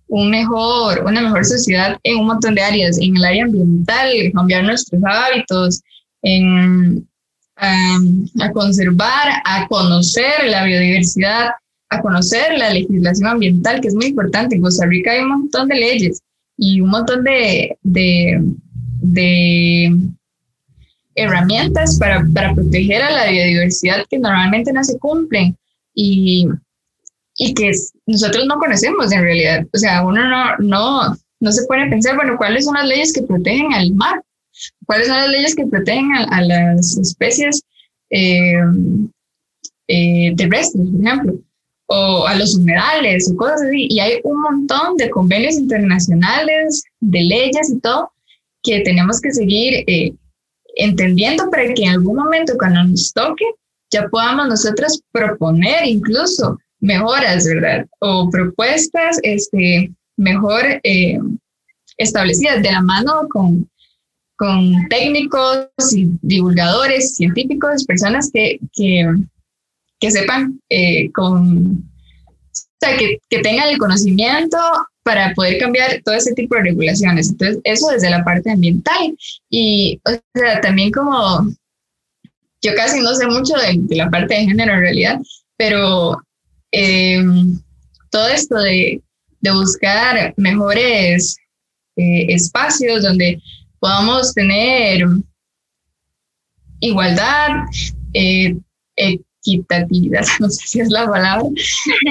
un 0.10 0.30
mejor, 0.30 1.03
una 1.05 1.22
mejor 1.22 1.45
sociedad 1.45 1.97
en 2.03 2.18
un 2.18 2.28
montón 2.28 2.55
de 2.55 2.62
áreas, 2.62 2.97
en 2.97 3.16
el 3.16 3.24
área 3.24 3.45
ambiental, 3.45 4.10
cambiar 4.34 4.64
nuestros 4.64 5.01
hábitos, 5.05 5.82
en, 6.22 7.07
a 7.55 8.51
conservar, 8.51 9.41
a 9.45 9.68
conocer 9.68 10.45
la 10.45 10.64
biodiversidad, 10.64 11.51
a 11.89 12.01
conocer 12.01 12.57
la 12.57 12.71
legislación 12.71 13.27
ambiental, 13.27 13.81
que 13.81 13.87
es 13.87 13.95
muy 13.95 14.07
importante. 14.07 14.55
En 14.55 14.61
Costa 14.61 14.85
Rica 14.85 15.11
hay 15.11 15.21
un 15.21 15.29
montón 15.29 15.67
de 15.67 15.75
leyes 15.75 16.21
y 16.57 16.81
un 16.81 16.89
montón 16.89 17.23
de, 17.23 17.77
de, 17.81 18.41
de 19.01 19.97
herramientas 21.15 21.97
para, 21.97 22.25
para, 22.33 22.53
proteger 22.53 23.01
a 23.01 23.11
la 23.11 23.31
biodiversidad 23.31 24.05
que 24.09 24.19
normalmente 24.19 24.71
no 24.71 24.83
se 24.83 24.99
cumplen 24.99 25.57
y, 25.93 26.47
y 27.35 27.53
que 27.53 27.71
nosotros 28.05 28.45
no 28.45 28.57
conocemos 28.59 29.11
en 29.11 29.23
realidad. 29.23 29.65
O 29.73 29.77
sea, 29.77 30.05
uno 30.05 30.27
no, 30.27 30.57
no, 30.59 31.17
no 31.39 31.51
se 31.51 31.61
a 31.63 31.89
pensar, 31.89 32.15
bueno, 32.15 32.35
¿cuáles 32.37 32.65
son 32.65 32.75
las 32.75 32.85
leyes 32.85 33.13
que 33.13 33.23
protegen 33.23 33.73
al 33.73 33.93
mar? 33.93 34.21
¿Cuáles 34.85 35.07
son 35.07 35.17
las 35.17 35.29
leyes 35.29 35.55
que 35.55 35.65
protegen 35.65 36.11
a, 36.13 36.41
las 36.41 36.97
especies 36.97 37.63
eh, 38.09 38.61
eh, 39.87 40.35
terrestres, 40.35 40.87
por 40.87 41.01
ejemplo? 41.01 41.39
O 41.91 42.27
a 42.27 42.35
los 42.35 42.55
humedales 42.55 43.31
o 43.31 43.35
cosas 43.35 43.63
así. 43.63 43.87
Y 43.89 43.99
hay 43.99 44.19
un 44.23 44.41
montón 44.41 44.95
de 44.97 45.09
convenios 45.09 45.55
internacionales, 45.55 46.83
de 46.99 47.21
leyes 47.21 47.71
y 47.71 47.79
todo, 47.79 48.11
que 48.63 48.81
tenemos 48.81 49.19
que 49.19 49.31
seguir 49.31 49.83
eh, 49.87 50.13
entendiendo 50.75 51.49
para 51.49 51.73
que 51.73 51.83
en 51.83 51.91
algún 51.91 52.15
momento 52.15 52.53
cuando 52.57 52.83
nos 52.83 53.11
toque, 53.13 53.45
ya 53.91 54.07
podamos 54.09 54.47
nosotros 54.47 55.01
proponer 55.11 55.85
incluso 55.85 56.57
mejoras, 56.79 57.45
¿verdad? 57.45 57.85
O 57.99 58.29
propuestas 58.29 59.19
este, 59.23 59.91
mejor 60.17 60.63
establecidas 61.97 62.61
de 62.61 62.71
la 62.71 62.81
mano 62.81 63.27
con, 63.29 63.69
con 64.37 64.87
técnicos 64.89 65.67
y 65.95 66.09
divulgadores, 66.21 67.15
científicos, 67.15 67.85
personas 67.85 68.29
que, 68.33 68.59
que, 68.73 69.05
que 70.00 70.12
sepan 70.12 70.60
eh, 70.70 71.12
con, 71.12 71.78
o 71.78 72.80
sea, 72.80 72.97
que, 72.97 73.20
que, 73.30 73.39
tengan 73.39 73.70
el 73.70 73.78
conocimiento 73.78 74.58
para 75.04 75.34
poder 75.34 75.58
cambiar 75.60 76.02
todo 76.04 76.16
ese 76.16 76.34
tipo 76.34 76.56
de 76.56 76.64
regulaciones. 76.64 77.30
Entonces, 77.30 77.60
eso 77.64 77.89
desde 77.89 78.10
la 78.10 78.24
parte 78.24 78.52
ambiental. 78.52 79.18
Y, 79.50 80.00
o 80.06 80.12
sea, 80.34 80.62
también 80.62 80.91
como 80.91 81.50
yo 82.62 82.76
casi 82.76 83.00
no 83.00 83.14
sé 83.16 83.26
mucho 83.28 83.54
de, 83.56 83.95
la 83.95 84.10
parte 84.10 84.36
de 84.36 84.45
género 84.45 84.74
en 84.74 84.80
realidad, 84.80 85.20
pero 85.58 86.22
eh, 86.72 87.24
todo 88.12 88.28
esto 88.28 88.56
de, 88.56 89.02
de 89.41 89.52
buscar 89.52 90.34
mejores 90.38 91.38
eh, 91.95 92.34
espacios 92.34 93.04
donde 93.04 93.41
podamos 93.80 94.34
tener 94.34 95.04
igualdad, 96.82 97.50
eh, 98.14 98.56
equitatividad, 99.41 100.25
no 100.39 100.49
sé 100.49 100.67
si 100.67 100.79
es 100.81 100.89
la 100.89 101.07
palabra, 101.07 101.47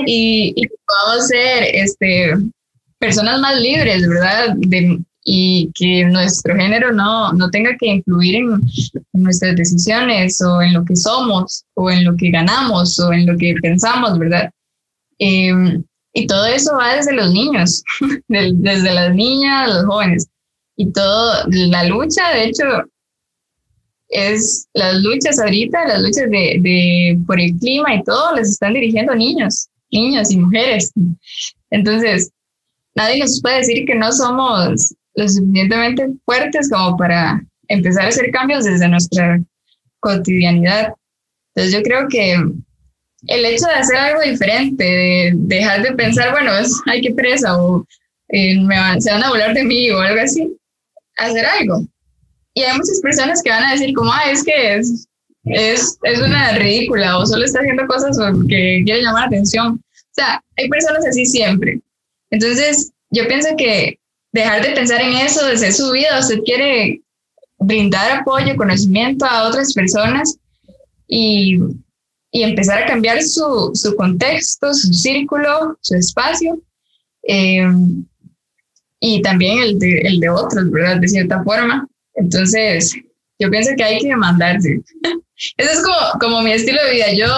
y, 0.07 0.53
y 0.57 0.69
podamos 0.87 1.29
ser 1.29 1.65
este, 1.73 2.35
personas 2.99 3.41
más 3.41 3.61
libres, 3.61 4.09
¿verdad? 4.09 4.55
De, 4.57 5.01
y 5.31 5.71
que 5.75 6.07
nuestro 6.07 6.57
género 6.57 6.91
no, 6.91 7.33
no 7.35 7.51
tenga 7.51 7.77
que 7.79 7.87
influir 7.87 8.37
en, 8.37 8.61
nuestras 9.13 9.57
decisiones 9.57 10.41
o 10.41 10.63
en 10.63 10.73
lo 10.73 10.85
que 10.87 10.97
somos 10.97 11.65
o 11.75 11.91
en 11.91 12.05
lo 12.05 12.17
que 12.17 12.31
ganamos 12.31 12.99
o 12.99 13.13
en 13.13 13.27
lo 13.27 13.37
que 13.37 13.55
pensamos, 13.61 14.19
¿verdad? 14.19 14.51
Em, 15.19 15.85
y 16.15 16.27
todo 16.27 16.47
eso 16.47 16.75
va 16.77 16.97
desde 16.97 17.13
los 17.13 17.31
niños, 17.31 17.83
desde 18.29 18.95
las 18.95 19.15
niñas, 19.15 19.69
los 19.69 19.85
jóvenes 19.85 20.29
y 20.77 20.91
todo, 20.93 21.45
la 21.49 21.85
lucha, 21.85 22.31
de 22.31 22.45
hecho, 22.45 22.65
es 24.09 24.69
las 24.75 24.97
luchas 25.03 25.39
ahorita, 25.39 25.87
las 25.87 26.01
luchas 26.01 26.31
de, 26.31 26.59
de, 26.61 27.19
por 27.27 27.41
el 27.41 27.55
clima 27.59 27.95
y 27.95 28.03
todo, 28.03 28.35
les 28.37 28.51
están 28.51 28.75
dirigiendo 28.75 29.15
niños, 29.15 29.69
niños 29.91 30.31
y 30.31 30.39
mujeres. 30.39 30.93
Entonces, 31.71 32.31
nadie 32.95 33.21
nos 33.21 33.41
puede 33.43 33.59
decir 33.59 33.85
que 33.87 33.95
no 33.95 34.11
somos 34.13 34.95
lo 35.15 35.29
suficientemente 35.29 36.09
fuertes 36.25 36.71
como 36.71 36.97
para 36.97 37.43
empezar 37.69 38.05
a 38.05 38.09
hacer 38.09 38.31
cambios 38.31 38.65
desde 38.65 38.89
nuestra 38.89 39.41
cotidianidad. 40.01 40.93
Entonces, 41.55 41.75
yo 41.75 41.83
creo 41.83 42.09
que 42.09 42.35
el 43.27 43.45
hecho 43.45 43.67
de 43.67 43.75
hacer 43.75 43.97
algo 43.97 44.23
diferente, 44.23 44.85
de 44.85 45.33
dejar 45.35 45.83
de 45.83 45.93
pensar, 45.93 46.31
bueno, 46.31 46.57
es, 46.57 46.73
ay, 46.87 47.03
presa, 47.15 47.61
o 47.61 47.85
eh, 48.29 48.61
me 48.61 48.79
van, 48.79 49.03
se 49.03 49.11
van 49.11 49.25
a 49.25 49.31
volar 49.31 49.55
de 49.55 49.65
mí 49.65 49.91
o 49.91 49.99
algo 49.99 50.21
así, 50.23 50.57
hacer 51.17 51.45
algo. 51.45 51.85
Y 52.55 52.63
hay 52.63 52.77
muchas 52.77 53.01
personas 53.01 53.43
que 53.43 53.51
van 53.51 53.65
a 53.65 53.73
decir 53.73 53.95
como, 53.95 54.13
ah, 54.13 54.31
es 54.31 54.43
que 54.43 54.77
es, 54.77 55.09
es, 55.45 55.99
es 56.03 56.21
una 56.21 56.53
ridícula 56.53 57.19
o 57.19 57.27
solo 57.27 57.45
está 57.45 57.61
haciendo 57.61 57.87
cosas 57.87 58.19
porque 58.19 58.83
quiere 58.85 59.03
llamar 59.03 59.23
la 59.23 59.27
atención. 59.29 59.75
O 59.75 60.15
sea, 60.15 60.43
hay 60.57 60.69
personas 60.69 61.07
así 61.07 61.25
siempre. 61.27 61.81
Entonces, 62.31 62.93
yo 63.11 63.27
pienso 63.29 63.49
que 63.57 63.99
dejar 64.33 64.63
de 64.63 64.73
pensar 64.73 65.01
en 65.01 65.15
eso, 65.15 65.47
de 65.47 65.57
ser 65.57 65.73
su 65.73 65.91
vida, 65.93 66.19
usted 66.19 66.41
quiere 66.45 67.01
brindar 67.59 68.21
apoyo, 68.21 68.57
conocimiento 68.57 69.25
a 69.25 69.49
otras 69.49 69.73
personas 69.73 70.37
y, 71.07 71.59
y 72.31 72.43
empezar 72.43 72.83
a 72.83 72.87
cambiar 72.87 73.23
su, 73.23 73.71
su, 73.75 73.97
contexto, 73.97 74.75
su 74.75 74.93
círculo, 74.93 75.79
su 75.81 75.95
espacio. 75.95 76.61
Eh, 77.23 77.67
y 79.01 79.23
también 79.23 79.59
el 79.61 79.79
de, 79.79 80.01
el 80.01 80.21
de 80.21 80.29
otros, 80.29 80.71
¿verdad? 80.71 80.99
De 80.99 81.09
cierta 81.09 81.43
forma. 81.43 81.89
Entonces, 82.19 82.95
yo 83.39 83.51
pienso 83.51 83.71
que 83.77 83.85
hay 83.85 83.99
que 83.99 84.09
demandarse. 84.09 84.81
Ese 85.57 85.73
es 85.73 85.83
como, 85.83 86.19
como 86.21 86.43
mi 86.43 86.53
estilo 86.53 86.83
de 86.85 86.93
vida. 86.93 87.13
Yo, 87.13 87.29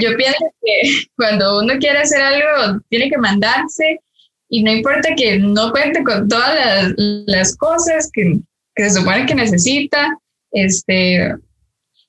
yo 0.00 0.16
pienso 0.16 0.44
que 0.62 1.06
cuando 1.16 1.60
uno 1.60 1.74
quiere 1.78 1.98
hacer 1.98 2.22
algo, 2.22 2.80
tiene 2.88 3.10
que 3.10 3.18
mandarse 3.18 4.00
y 4.48 4.62
no 4.62 4.72
importa 4.72 5.14
que 5.14 5.38
no 5.38 5.70
cuente 5.70 6.02
con 6.02 6.28
todas 6.28 6.54
las, 6.54 6.94
las 7.26 7.56
cosas 7.56 8.10
que, 8.12 8.38
que, 8.74 8.84
se 8.84 8.98
supone 8.98 9.26
que 9.26 9.34
necesita, 9.34 10.16
este, 10.52 11.34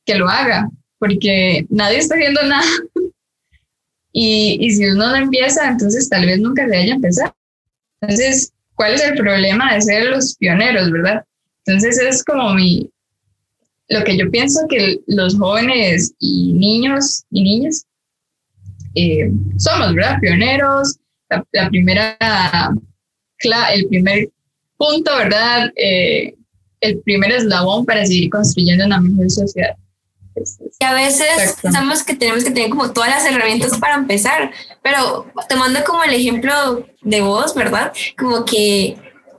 que 0.05 0.15
lo 0.15 0.29
haga, 0.29 0.69
porque 0.99 1.65
nadie 1.69 1.97
está 1.97 2.15
haciendo 2.15 2.41
nada. 2.43 2.67
Y, 4.19 4.57
y 4.61 4.71
si 4.71 4.83
uno 4.87 5.11
no 5.11 5.15
empieza, 5.15 5.69
entonces 5.69 6.09
tal 6.09 6.25
vez 6.25 6.39
nunca 6.39 6.67
se 6.67 6.75
haya 6.75 6.95
empezado. 6.95 7.35
Entonces, 8.01 8.51
cuál 8.73 8.95
es 8.95 9.03
el 9.03 9.15
problema 9.15 9.75
de 9.75 9.81
ser 9.81 10.05
los 10.05 10.35
pioneros, 10.37 10.89
¿verdad? 10.89 11.23
Entonces 11.67 11.99
es 11.99 12.23
como 12.23 12.53
mi, 12.53 12.89
lo 13.89 14.03
que 14.03 14.17
yo 14.17 14.31
pienso 14.31 14.61
que 14.69 14.99
los 15.07 15.37
jóvenes 15.37 16.13
y 16.19 16.53
niños 16.53 17.23
y 17.29 17.43
niñas 17.43 17.85
eh, 18.95 19.29
somos, 19.57 19.93
¿verdad? 19.93 20.17
Pioneros, 20.21 20.97
la, 21.29 21.69
primera, 21.69 22.17
el 23.73 23.87
primer 23.87 24.29
punto, 24.77 25.15
¿verdad? 25.17 25.71
Eh, 25.75 26.33
el 26.79 26.99
primer 27.01 27.31
eslabón 27.33 27.85
para 27.85 28.05
seguir 28.05 28.29
construyendo 28.29 28.85
una 28.85 29.01
mejor 29.01 29.29
sociedad. 29.29 29.75
Y 30.79 30.85
a 30.85 30.93
veces 30.93 31.57
pensamos 31.61 32.03
que 32.03 32.15
tenemos 32.15 32.43
que 32.43 32.51
tener 32.51 32.69
como 32.69 32.93
todas 32.93 33.09
las 33.09 33.25
herramientas 33.25 33.77
para 33.79 33.95
empezar, 33.95 34.51
pero 34.83 35.25
tomando 35.49 35.83
como 35.83 36.03
el 36.03 36.13
ejemplo 36.13 36.85
de 37.01 37.21
vos, 37.21 37.55
¿verdad? 37.55 37.91
Como 38.15 38.45
que 38.45 38.97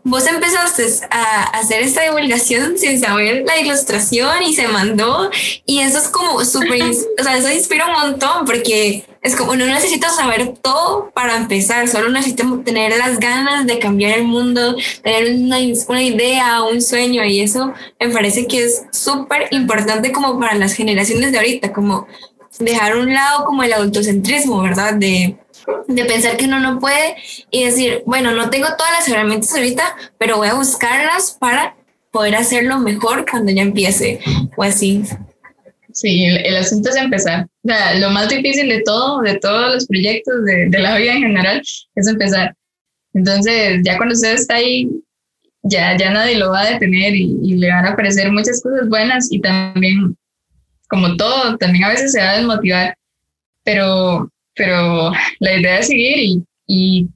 vos 0.08 0.26
empezaste 0.26 0.84
a 1.10 1.44
hacer 1.58 1.82
esta 1.82 2.02
divulgación 2.02 2.78
sin 2.78 2.98
saber 2.98 3.44
la 3.46 3.58
ilustración 3.58 4.42
y 4.42 4.54
se 4.54 4.66
mandó 4.68 5.30
y 5.66 5.80
eso 5.80 5.98
es 5.98 6.08
como 6.08 6.44
súper, 6.44 6.82
o 7.20 7.22
sea, 7.22 7.36
eso 7.36 7.50
inspira 7.50 7.86
un 7.86 7.92
montón 7.92 8.44
porque 8.46 9.04
es 9.22 9.36
como 9.36 9.56
no 9.56 9.66
necesito 9.66 10.08
saber 10.10 10.54
todo 10.62 11.10
para 11.12 11.36
empezar, 11.36 11.88
solo 11.88 12.08
necesito 12.08 12.60
tener 12.64 12.96
las 12.96 13.20
ganas 13.20 13.66
de 13.66 13.78
cambiar 13.78 14.18
el 14.18 14.24
mundo, 14.24 14.76
tener 15.02 15.34
una, 15.34 15.58
una 15.88 16.02
idea, 16.02 16.62
un 16.62 16.80
sueño 16.80 17.24
y 17.24 17.40
eso 17.40 17.72
me 18.00 18.08
parece 18.10 18.46
que 18.46 18.64
es 18.64 18.84
súper 18.92 19.48
importante 19.50 20.12
como 20.12 20.38
para 20.38 20.54
las 20.54 20.72
generaciones 20.72 21.32
de 21.32 21.38
ahorita, 21.38 21.72
como 21.72 22.06
dejar 22.58 22.96
un 22.96 23.12
lado 23.12 23.44
como 23.44 23.62
el 23.62 23.72
autocentrismo, 23.72 24.62
¿verdad? 24.62 24.94
De 24.94 25.36
de 25.86 26.04
pensar 26.04 26.36
que 26.36 26.46
uno 26.46 26.60
no 26.60 26.78
puede 26.78 27.16
y 27.50 27.64
decir, 27.64 28.02
bueno, 28.06 28.32
no 28.32 28.50
tengo 28.50 28.68
todas 28.76 28.92
las 28.92 29.08
herramientas 29.08 29.54
ahorita, 29.54 29.96
pero 30.18 30.36
voy 30.36 30.48
a 30.48 30.54
buscarlas 30.54 31.36
para 31.38 31.76
poder 32.10 32.36
hacerlo 32.36 32.78
mejor 32.78 33.26
cuando 33.30 33.52
ya 33.52 33.62
empiece 33.62 34.20
o 34.56 34.62
así. 34.62 35.02
Sí, 35.92 36.24
el, 36.24 36.56
asunto 36.56 36.90
es 36.90 36.96
empezar. 36.96 37.46
O 37.64 37.68
sea, 37.68 37.94
lo 37.94 38.10
más 38.10 38.28
difícil 38.28 38.68
de 38.68 38.82
todo, 38.82 39.20
de 39.22 39.38
todos 39.38 39.74
los 39.74 39.86
proyectos, 39.86 40.44
de, 40.44 40.68
de 40.68 40.78
la 40.78 40.96
vida 40.96 41.14
en 41.14 41.22
general, 41.22 41.60
es 41.94 42.08
empezar. 42.08 42.54
Entonces, 43.14 43.80
ya 43.84 43.96
cuando 43.96 44.14
usted 44.14 44.34
está 44.34 44.56
ahí, 44.56 44.88
ya, 45.62 45.96
ya 45.96 46.10
nadie 46.10 46.36
lo 46.36 46.50
va 46.50 46.60
a 46.60 46.70
detener 46.72 47.14
y, 47.16 47.36
y, 47.42 47.56
le 47.56 47.68
van 47.68 47.86
a 47.86 47.90
aparecer 47.90 48.30
muchas 48.30 48.62
cosas 48.62 48.88
buenas 48.88 49.32
y 49.32 49.40
también, 49.40 50.16
como 50.88 51.16
todo, 51.16 51.56
también 51.56 51.84
a 51.84 51.88
veces 51.88 52.12
se 52.12 52.20
va 52.20 52.30
a 52.30 52.36
desmotivar, 52.36 52.96
pero 53.64 54.30
pero 54.58 55.12
la 55.38 55.56
idea 55.58 55.78
es 55.78 55.86
seguir 55.86 56.44
y, 56.66 57.08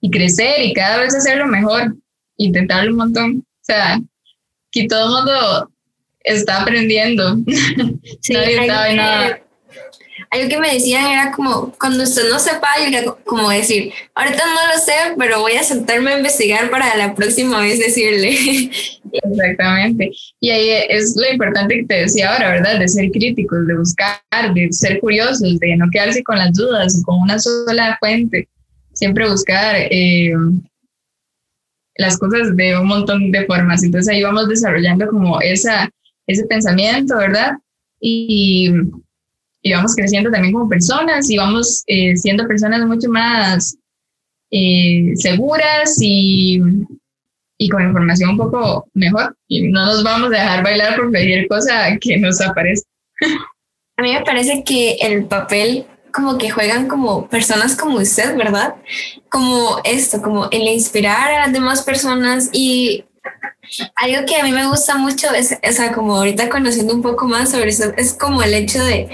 y, 0.00 0.10
crecer 0.10 0.66
y 0.66 0.74
cada 0.74 0.98
vez 0.98 1.14
hacerlo 1.14 1.46
mejor, 1.46 1.96
intentarlo 2.36 2.90
un 2.90 2.98
montón. 2.98 3.38
O 3.38 3.64
sea, 3.64 3.98
que 4.70 4.86
todo 4.86 5.06
el 5.06 5.12
mundo 5.12 5.70
está 6.20 6.62
aprendiendo. 6.62 7.38
Sí, 8.20 8.34
Nadie 8.34 8.66
sabe 8.66 8.94
nada 8.94 9.42
algo 10.30 10.48
que 10.48 10.58
me 10.58 10.72
decían 10.72 11.06
era 11.06 11.32
como, 11.32 11.72
cuando 11.78 12.04
usted 12.04 12.28
no 12.30 12.38
sepa, 12.38 12.68
como 13.24 13.50
decir, 13.50 13.92
ahorita 14.14 14.42
no 14.46 14.74
lo 14.74 14.80
sé, 14.80 14.92
pero 15.18 15.40
voy 15.40 15.52
a 15.52 15.62
sentarme 15.62 16.12
a 16.12 16.18
investigar 16.18 16.70
para 16.70 16.96
la 16.96 17.14
próxima 17.14 17.60
vez 17.60 17.78
decirle. 17.78 18.30
Exactamente. 19.12 20.10
Y 20.40 20.50
ahí 20.50 20.70
es 20.88 21.14
lo 21.16 21.30
importante 21.30 21.76
que 21.76 21.84
te 21.84 21.94
decía 22.02 22.32
ahora, 22.32 22.50
¿verdad? 22.50 22.78
De 22.78 22.88
ser 22.88 23.10
críticos, 23.10 23.66
de 23.66 23.76
buscar, 23.76 24.20
de 24.54 24.72
ser 24.72 25.00
curiosos, 25.00 25.58
de 25.58 25.76
no 25.76 25.86
quedarse 25.90 26.22
con 26.22 26.38
las 26.38 26.52
dudas, 26.52 27.02
con 27.04 27.18
una 27.20 27.38
sola 27.38 27.96
fuente. 28.00 28.48
Siempre 28.92 29.28
buscar 29.28 29.76
eh, 29.76 30.32
las 31.96 32.18
cosas 32.18 32.56
de 32.56 32.78
un 32.78 32.86
montón 32.86 33.30
de 33.30 33.44
formas. 33.46 33.82
Entonces 33.82 34.12
ahí 34.12 34.22
vamos 34.22 34.48
desarrollando 34.48 35.06
como 35.08 35.40
esa, 35.40 35.90
ese 36.26 36.46
pensamiento, 36.46 37.16
¿verdad? 37.16 37.52
Y 38.00 38.70
y 39.62 39.72
vamos 39.72 39.94
creciendo 39.94 40.30
también 40.30 40.52
como 40.52 40.68
personas 40.68 41.30
y 41.30 41.36
vamos 41.36 41.84
eh, 41.86 42.16
siendo 42.16 42.46
personas 42.46 42.84
mucho 42.86 43.08
más 43.08 43.76
eh, 44.50 45.12
seguras 45.14 45.96
y, 46.00 46.60
y, 47.58 47.68
con 47.68 47.82
información 47.82 48.30
un 48.30 48.38
poco 48.38 48.88
mejor. 48.92 49.36
Y 49.48 49.68
no 49.68 49.86
nos 49.86 50.02
vamos 50.02 50.28
a 50.28 50.40
dejar 50.40 50.64
bailar 50.64 50.96
por 50.96 51.10
cualquier 51.10 51.46
cosa 51.46 51.96
que 52.00 52.18
nos 52.18 52.40
aparezca. 52.40 52.88
A 53.96 54.02
mí 54.02 54.12
me 54.12 54.22
parece 54.22 54.64
que 54.64 54.96
el 55.00 55.26
papel 55.26 55.86
como 56.12 56.36
que 56.38 56.50
juegan 56.50 56.88
como 56.88 57.28
personas 57.28 57.74
como 57.74 57.98
usted, 57.98 58.36
¿verdad? 58.36 58.74
Como 59.30 59.78
esto, 59.84 60.20
como 60.20 60.50
el 60.50 60.62
inspirar 60.68 61.30
a 61.30 61.46
las 61.46 61.52
demás 61.52 61.82
personas 61.82 62.50
y 62.52 63.04
algo 63.94 64.26
que 64.26 64.36
a 64.36 64.44
mí 64.44 64.52
me 64.52 64.66
gusta 64.66 64.96
mucho 64.96 65.32
es, 65.32 65.56
o 65.66 65.72
sea, 65.72 65.92
como 65.92 66.16
ahorita 66.16 66.48
conociendo 66.48 66.94
un 66.94 67.02
poco 67.02 67.26
más 67.26 67.50
sobre 67.50 67.70
eso, 67.70 67.92
es 67.96 68.12
como 68.12 68.42
el 68.42 68.54
hecho 68.54 68.82
de 68.82 69.08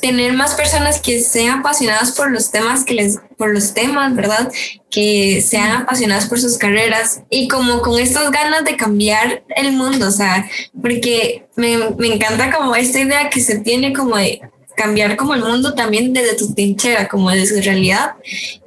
tener 0.00 0.34
más 0.34 0.54
personas 0.54 1.00
que 1.00 1.20
sean 1.20 1.60
apasionadas 1.60 2.12
por 2.12 2.30
los 2.30 2.50
temas 2.50 2.84
que 2.84 2.94
les, 2.94 3.18
por 3.38 3.52
los 3.52 3.72
temas, 3.74 4.14
¿verdad? 4.14 4.52
Que 4.90 5.42
sean 5.42 5.82
apasionadas 5.82 6.26
por 6.26 6.38
sus 6.38 6.58
carreras 6.58 7.22
y 7.30 7.48
como 7.48 7.80
con 7.80 7.98
estas 7.98 8.30
ganas 8.30 8.64
de 8.64 8.76
cambiar 8.76 9.44
el 9.56 9.72
mundo, 9.72 10.08
o 10.08 10.12
sea, 10.12 10.48
porque 10.80 11.46
me, 11.56 11.78
me 11.98 12.14
encanta 12.14 12.52
como 12.52 12.76
esta 12.76 13.00
idea 13.00 13.30
que 13.30 13.40
se 13.40 13.58
tiene 13.58 13.92
como 13.92 14.16
de 14.16 14.42
cambiar 14.76 15.16
como 15.16 15.34
el 15.34 15.42
mundo 15.42 15.74
también 15.74 16.12
desde 16.12 16.36
tu 16.36 16.54
trinchera, 16.54 17.08
como 17.08 17.30
desde 17.30 17.56
su 17.56 17.62
realidad 17.62 18.12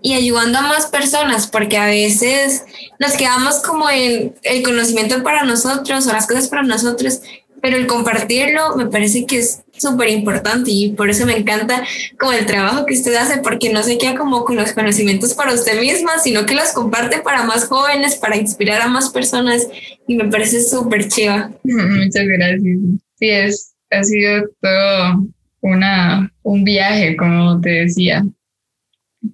y 0.01 0.14
ayudando 0.14 0.60
a 0.60 0.64
más 0.64 0.88
personas, 0.88 1.47
porque 1.47 1.78
a 1.78 1.86
veces 1.86 2.64
nos 2.99 3.14
quedamos 3.14 3.60
como 3.60 3.89
en 3.89 4.34
el 4.43 4.64
conocimiento 4.64 5.24
para 5.24 5.43
nosotros 5.43 6.07
o 6.07 6.12
las 6.12 6.28
cosas 6.28 6.47
para 6.47 6.64
nosotros, 6.64 7.22
pero 7.62 7.78
el 7.78 7.88
compartirlo 7.88 8.76
me 8.76 8.88
parece 8.88 9.26
que 9.26 9.39
es 9.39 9.62
súper 9.78 10.10
importante 10.10 10.72
y 10.72 10.91
por 10.91 11.10
eso 11.10 11.26
me 11.26 11.38
encanta 11.38 11.84
como 12.20 12.34
el 12.34 12.45
trabajo 12.45 12.86
que 12.86 12.95
usted 12.95 13.16
hace, 13.16 13.39
porque 13.39 13.72
no 13.72 13.84
se 13.84 13.97
queda 13.97 14.16
como 14.16 14.43
con 14.45 14.55
los 14.55 14.74
conocimientos 14.74 15.34
para 15.34 15.53
usted 15.53 15.80
misma, 15.80 16.20
sino 16.20 16.45
que 16.45 16.55
los 16.55 16.70
comparte 16.70 17.20
para 17.20 17.43
más 17.43 17.66
jóvenes, 17.66 18.16
para 18.16 18.38
inspirar 18.38 18.82
a 18.82 18.88
más 18.88 19.10
personas 19.10 19.68
y 20.07 20.16
me 20.16 20.26
parece 20.26 20.64
súper 20.64 21.07
chiva. 21.07 21.51
Muchas 21.64 22.26
gracias. 22.26 22.80
Sí, 23.20 23.30
es, 23.30 23.74
ha 23.91 24.03
sido 24.03 24.43
todo 24.62 25.28
una, 25.62 26.32
un 26.43 26.64
viaje, 26.64 27.16
como 27.16 27.60
te 27.62 27.70
decía, 27.70 28.26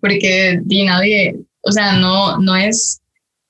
porque 0.02 0.60
di 0.64 0.86
nadie, 0.86 1.36
o 1.62 1.72
sea, 1.72 1.94
no, 1.94 2.38
no 2.40 2.56
es 2.56 3.02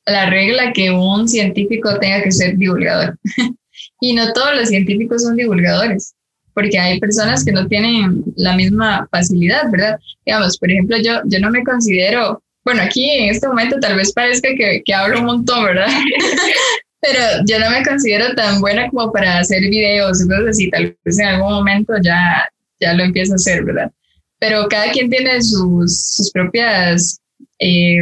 la 0.05 0.30
regla 0.30 0.73
que 0.73 0.91
un 0.91 1.28
científico 1.28 1.97
tenga 1.99 2.21
que 2.21 2.32
ser 2.32 2.57
divulgador. 2.57 3.17
y 4.01 4.13
no 4.13 4.32
todos 4.34 4.55
los 4.55 4.69
científicos 4.69 5.23
son 5.23 5.36
divulgadores, 5.36 6.13
porque 6.53 6.78
hay 6.78 6.99
personas 6.99 7.43
que 7.43 7.51
no 7.51 7.67
tienen 7.67 8.23
la 8.36 8.55
misma 8.55 9.07
facilidad, 9.11 9.69
¿verdad? 9.71 9.99
Digamos, 10.26 10.57
por 10.57 10.71
ejemplo, 10.71 10.97
yo, 10.97 11.21
yo 11.26 11.39
no 11.39 11.49
me 11.51 11.63
considero, 11.63 12.41
bueno, 12.63 12.82
aquí 12.84 13.09
en 13.09 13.30
este 13.30 13.47
momento 13.47 13.78
tal 13.80 13.95
vez 13.95 14.13
parezca 14.13 14.49
que, 14.57 14.82
que 14.84 14.93
hablo 14.93 15.19
un 15.19 15.26
montón, 15.26 15.63
¿verdad? 15.63 15.88
pero 17.05 17.19
yo 17.45 17.59
no 17.59 17.69
me 17.69 17.86
considero 17.86 18.34
tan 18.36 18.59
buena 18.59 18.89
como 18.89 19.11
para 19.11 19.39
hacer 19.39 19.61
videos 19.61 20.21
y 20.21 20.28
cosas 20.28 20.47
así, 20.49 20.69
tal 20.69 20.95
vez 21.03 21.19
en 21.19 21.28
algún 21.28 21.53
momento 21.53 21.93
ya, 22.01 22.47
ya 22.80 22.93
lo 22.93 23.03
empiezo 23.03 23.34
a 23.34 23.36
hacer, 23.36 23.63
¿verdad? 23.63 23.91
Pero 24.39 24.67
cada 24.67 24.91
quien 24.91 25.09
tiene 25.09 25.41
sus, 25.41 26.15
sus 26.15 26.32
propias 26.32 27.19
eh, 27.59 27.99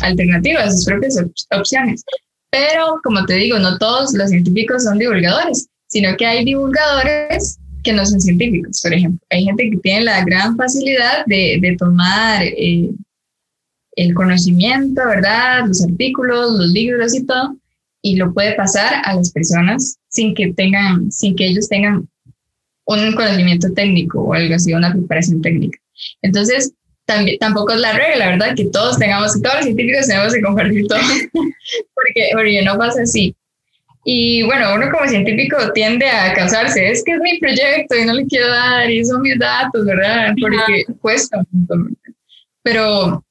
alternativas, 0.00 0.76
sus 0.76 0.84
propias 0.86 1.20
opciones. 1.50 2.04
Pero, 2.50 3.00
como 3.02 3.24
te 3.26 3.34
digo, 3.34 3.58
no 3.58 3.78
todos 3.78 4.14
los 4.14 4.30
científicos 4.30 4.84
son 4.84 4.98
divulgadores, 4.98 5.68
sino 5.88 6.16
que 6.16 6.26
hay 6.26 6.44
divulgadores 6.44 7.58
que 7.82 7.92
no 7.92 8.06
son 8.06 8.20
científicos, 8.20 8.80
por 8.82 8.94
ejemplo. 8.94 9.26
Hay 9.30 9.44
gente 9.44 9.70
que 9.70 9.76
tiene 9.78 10.02
la 10.02 10.24
gran 10.24 10.56
facilidad 10.56 11.26
de, 11.26 11.58
de 11.60 11.76
tomar 11.76 12.44
eh, 12.44 12.90
el 13.96 14.14
conocimiento, 14.14 15.02
¿verdad? 15.04 15.66
Los 15.66 15.82
artículos, 15.82 16.52
los 16.52 16.68
libros 16.68 17.14
y 17.14 17.24
todo, 17.24 17.56
y 18.02 18.16
lo 18.16 18.32
puede 18.32 18.54
pasar 18.54 19.02
a 19.04 19.14
las 19.14 19.32
personas 19.32 19.98
sin 20.08 20.34
que 20.34 20.52
tengan, 20.52 21.10
sin 21.10 21.34
que 21.36 21.46
ellos 21.46 21.68
tengan 21.68 22.08
un 22.86 23.12
conocimiento 23.14 23.72
técnico 23.72 24.20
o 24.20 24.34
algo 24.34 24.54
así, 24.54 24.72
una 24.72 24.92
preparación 24.92 25.40
técnica. 25.40 25.78
Entonces, 26.22 26.72
también, 27.06 27.38
tampoco 27.38 27.72
es 27.72 27.80
la 27.80 27.92
regla, 27.92 28.30
¿verdad? 28.30 28.54
Que 28.54 28.66
todos 28.66 28.98
tengamos, 28.98 29.40
todos 29.42 29.56
los 29.56 29.64
científicos 29.64 30.06
tenemos 30.06 30.32
que 30.32 30.42
compartir 30.42 30.86
todo, 30.86 30.98
porque, 31.32 32.28
porque 32.32 32.62
no 32.62 32.78
pasa 32.78 33.02
así. 33.02 33.34
Y 34.06 34.42
bueno, 34.42 34.74
uno 34.74 34.90
como 34.90 35.08
científico 35.08 35.56
tiende 35.72 36.06
a 36.06 36.34
cansarse, 36.34 36.90
es 36.90 37.02
que 37.04 37.12
es 37.12 37.20
mi 37.20 37.38
proyecto 37.38 37.96
y 37.96 38.04
no 38.04 38.12
le 38.12 38.26
quiero 38.26 38.48
dar, 38.48 38.90
y 38.90 39.04
son 39.04 39.22
mis 39.22 39.38
datos, 39.38 39.84
¿verdad? 39.84 40.34
Porque 40.38 40.84
cuesta 41.00 41.38
un 41.52 41.96
Pero 42.62 43.24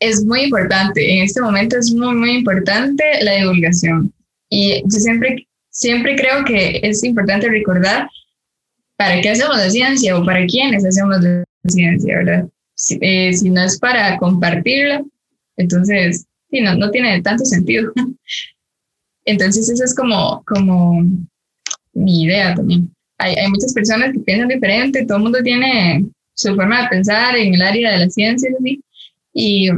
es 0.00 0.24
muy 0.24 0.42
importante, 0.42 1.16
en 1.16 1.22
este 1.22 1.40
momento 1.40 1.78
es 1.78 1.92
muy, 1.92 2.14
muy 2.14 2.30
importante 2.32 3.04
la 3.22 3.34
divulgación. 3.34 4.12
Y 4.50 4.82
yo 4.82 4.98
siempre, 4.98 5.46
siempre 5.70 6.16
creo 6.16 6.44
que 6.44 6.80
es 6.82 7.04
importante 7.04 7.48
recordar 7.48 8.08
para 8.96 9.20
qué 9.20 9.30
hacemos 9.30 9.56
la 9.56 9.70
ciencia 9.70 10.18
o 10.18 10.24
para 10.24 10.46
quiénes 10.46 10.84
hacemos 10.84 11.20
la 11.20 11.44
ciencia, 11.66 12.16
¿verdad? 12.16 12.48
Si, 12.74 12.98
eh, 13.00 13.32
no 13.44 13.62
es 13.62 13.78
para 13.78 14.16
compartirla, 14.18 15.04
entonces 15.56 16.26
sí, 16.50 16.60
no, 16.60 16.74
no 16.76 16.90
tiene 16.90 17.20
tanto 17.22 17.44
sentido. 17.44 17.92
Entonces, 19.28 19.68
esa 19.68 19.84
es 19.84 19.92
como, 19.92 20.44
como 20.46 21.02
mi 21.94 22.22
idea 22.22 22.54
también. 22.54 22.94
Hay, 23.18 23.34
hay 23.34 23.48
muchas 23.48 23.72
personas 23.72 24.12
que 24.12 24.20
piensan 24.20 24.46
diferente, 24.46 25.04
todo 25.04 25.16
el 25.16 25.24
mundo 25.24 25.42
tiene 25.42 26.06
su 26.34 26.54
forma 26.54 26.82
de 26.82 26.88
pensar 26.88 27.34
en 27.36 27.54
el 27.54 27.62
área 27.62 27.92
de 27.92 27.98
la 27.98 28.10
ciencia 28.10 28.50
y, 29.32 29.68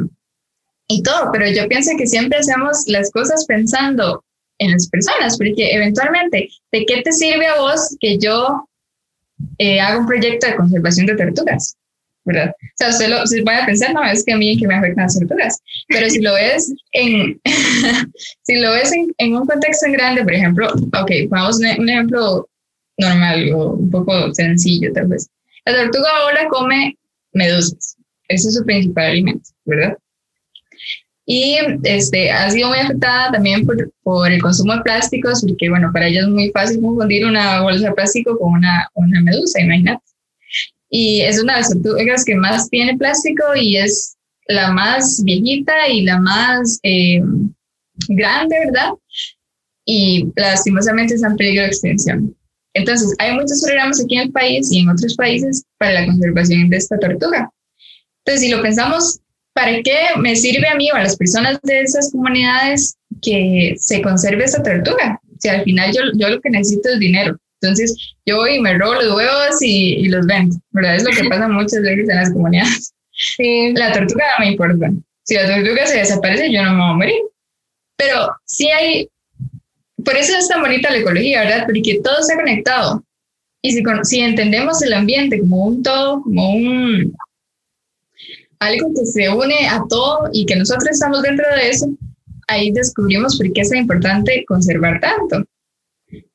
y 0.89 1.03
todo, 1.03 1.31
pero 1.33 1.49
yo 1.49 1.67
pienso 1.69 1.93
que 1.97 2.07
siempre 2.07 2.41
hacemos 2.41 2.85
las 2.89 3.11
cosas 3.11 3.47
pensando 3.47 4.23
en 4.59 4.73
las 4.73 4.89
personas, 4.89 5.39
porque 5.39 5.73
eventualmente, 5.73 6.51
¿de 6.73 6.85
qué 6.85 7.01
te 7.03 7.13
sirve 7.13 7.47
a 7.47 7.61
vos 7.61 7.97
que 8.01 8.19
yo 8.19 8.69
eh, 9.59 9.81
haga 9.81 9.99
un 9.99 10.07
proyecto 10.07 10.47
de 10.47 10.57
conservación 10.57 11.07
de 11.07 11.17
tortugas? 11.17 11.77
¿verdad? 12.29 12.55
O 12.61 12.73
sea, 12.75 12.91
usted 12.91 13.09
lo, 13.09 13.27
se 13.27 13.43
puede 13.43 13.65
pensar, 13.65 13.95
no, 13.95 14.05
es 14.05 14.23
que 14.23 14.35
a 14.35 14.37
mí 14.37 14.57
que 14.59 14.69
me 14.69 14.75
afectan 14.75 15.05
las 15.05 15.19
tortugas, 15.19 15.63
pero 15.89 16.11
si 16.11 16.21
lo 16.21 16.35
ves 16.35 16.73
en, 16.93 17.41
si 18.43 18.57
lo 18.57 18.73
ves 18.73 18.93
en, 18.93 19.13
en, 19.17 19.35
un 19.35 19.47
contexto 19.47 19.87
en 19.87 19.93
grande, 19.93 20.23
por 20.23 20.35
ejemplo, 20.35 20.69
ok, 20.69 21.11
vamos 21.31 21.59
a 21.65 21.81
un 21.81 21.89
ejemplo 21.89 22.47
normal 22.99 23.51
o 23.55 23.73
un 23.73 23.91
poco 23.91 24.35
sencillo 24.35 24.93
tal 24.93 25.07
vez. 25.07 25.29
La 25.65 25.75
tortuga 25.75 26.09
ahora 26.21 26.49
come 26.49 26.99
medusas, 27.33 27.97
ese 28.29 28.49
es 28.49 28.55
su 28.55 28.65
principal 28.65 29.07
alimento, 29.07 29.49
¿verdad? 29.65 29.97
Y 31.31 31.59
este, 31.83 32.31
ha 32.31 32.51
sido 32.51 32.69
muy 32.69 32.79
afectada 32.79 33.33
también 33.33 33.67
por, 33.67 33.93
por, 34.03 34.33
el 34.33 34.41
consumo 34.41 34.75
de 34.75 34.81
plásticos, 34.81 35.43
porque 35.47 35.69
bueno, 35.69 35.91
para 35.93 36.09
ella 36.09 36.23
es 36.23 36.29
muy 36.29 36.51
fácil 36.53 36.81
confundir 36.81 37.27
una 37.27 37.61
bolsa 37.61 37.89
de 37.89 37.95
plástico 37.95 38.39
con 38.39 38.53
una, 38.55 38.89
una 38.95 39.21
medusa, 39.21 39.61
imagínate. 39.61 40.03
Y 40.89 41.21
es 41.21 41.39
una 41.43 41.57
de 41.57 41.61
las 41.61 41.69
tortugas 41.69 42.25
que 42.25 42.35
más 42.35 42.71
tiene 42.71 42.97
plástico 42.97 43.43
y 43.55 43.77
es 43.77 44.17
la 44.47 44.73
más 44.73 45.23
viejita 45.23 45.89
y 45.89 46.01
la 46.01 46.19
más 46.19 46.81
eh, 46.83 47.21
grande, 48.09 48.57
¿verdad? 48.65 48.93
Y 49.85 50.29
lastimosamente 50.35 51.13
está 51.13 51.27
en 51.27 51.37
peligro 51.37 51.65
de 51.65 51.69
extinción. 51.69 52.35
Entonces, 52.73 53.15
hay 53.19 53.35
muchos 53.35 53.63
programas 53.63 54.03
aquí 54.03 54.17
en 54.17 54.23
el 54.23 54.33
país 54.33 54.73
y 54.73 54.79
en 54.79 54.89
otros 54.89 55.15
países 55.15 55.63
para 55.77 55.93
la 55.93 56.07
conservación 56.07 56.71
de 56.71 56.79
esta 56.79 56.99
tortuga. 56.99 57.51
Entonces, 58.25 58.47
si 58.47 58.51
lo 58.51 58.63
pensamos, 58.63 59.21
¿para 59.59 59.83
qué 59.83 59.97
me 60.19 60.37
sirve 60.37 60.69
a 60.69 60.77
mí 60.77 60.89
o 60.93 60.95
a 60.95 61.03
las 61.03 61.17
personas 61.17 61.59
de 61.65 61.81
esas 61.81 62.13
comunidades 62.13 62.97
que 63.21 63.75
se 63.77 64.01
conserve 64.01 64.45
esta 64.45 64.63
tortuga? 64.63 65.21
Si 65.41 65.49
al 65.49 65.65
final 65.65 65.93
yo, 65.93 66.03
yo 66.15 66.29
lo 66.29 66.41
que 66.41 66.51
necesito 66.51 66.91
es 66.91 67.01
dinero. 67.01 67.37
Entonces, 67.61 68.15
yo 68.25 68.37
voy 68.37 68.55
y 68.55 68.61
me 68.61 68.79
robo 68.79 68.95
los 68.95 69.17
huevos 69.17 69.61
y, 69.61 69.95
y 69.95 70.09
los 70.11 70.27
vendo, 70.27 70.55
¿verdad? 70.71 70.95
Es 70.95 71.03
lo 71.03 71.11
que 71.11 71.25
pasa 71.29 71.49
muchas 71.49 71.83
veces 71.83 72.09
en 72.09 72.17
las 72.17 72.33
comunidades. 72.33 72.95
Sí. 73.11 73.73
La 73.75 73.93
tortuga 73.93 74.25
no 74.39 74.45
me 74.45 74.53
importa. 74.53 74.91
Si 75.25 75.35
la 75.35 75.47
tortuga 75.49 75.87
se 75.87 75.99
desaparece, 75.99 76.53
yo 76.53 76.63
no 76.63 76.71
me 76.71 76.79
voy 76.79 76.91
a 76.91 76.95
morir. 76.95 77.23
Pero 77.97 78.31
sí 78.45 78.71
hay, 78.71 79.09
por 80.05 80.17
eso 80.17 80.39
es 80.39 80.47
tan 80.47 80.61
bonita 80.61 80.91
la 80.91 80.99
ecología, 80.99 81.43
¿verdad? 81.43 81.65
Porque 81.67 82.01
todo 82.05 82.21
está 82.21 82.37
conectado. 82.37 83.03
Y 83.61 83.73
si, 83.73 83.83
si 84.05 84.21
entendemos 84.21 84.81
el 84.83 84.93
ambiente 84.93 85.41
como 85.41 85.65
un 85.65 85.83
todo, 85.83 86.23
como 86.23 86.51
un 86.51 87.13
algo 88.61 88.93
que 88.95 89.07
se 89.07 89.29
une 89.29 89.69
a 89.69 89.83
todo 89.89 90.29
y 90.33 90.47
que 90.47 90.57
nosotros 90.57 90.91
estamos 90.91 91.23
dentro 91.23 91.45
de 91.55 91.71
eso, 91.71 91.89
ahí 92.49 92.71
descubrimos 92.73 93.37
por 93.37 93.53
qué 93.53 93.61
es 93.61 93.71
tan 93.71 93.79
importante 93.79 94.45
conservar 94.47 95.01
tanto. 95.01 95.45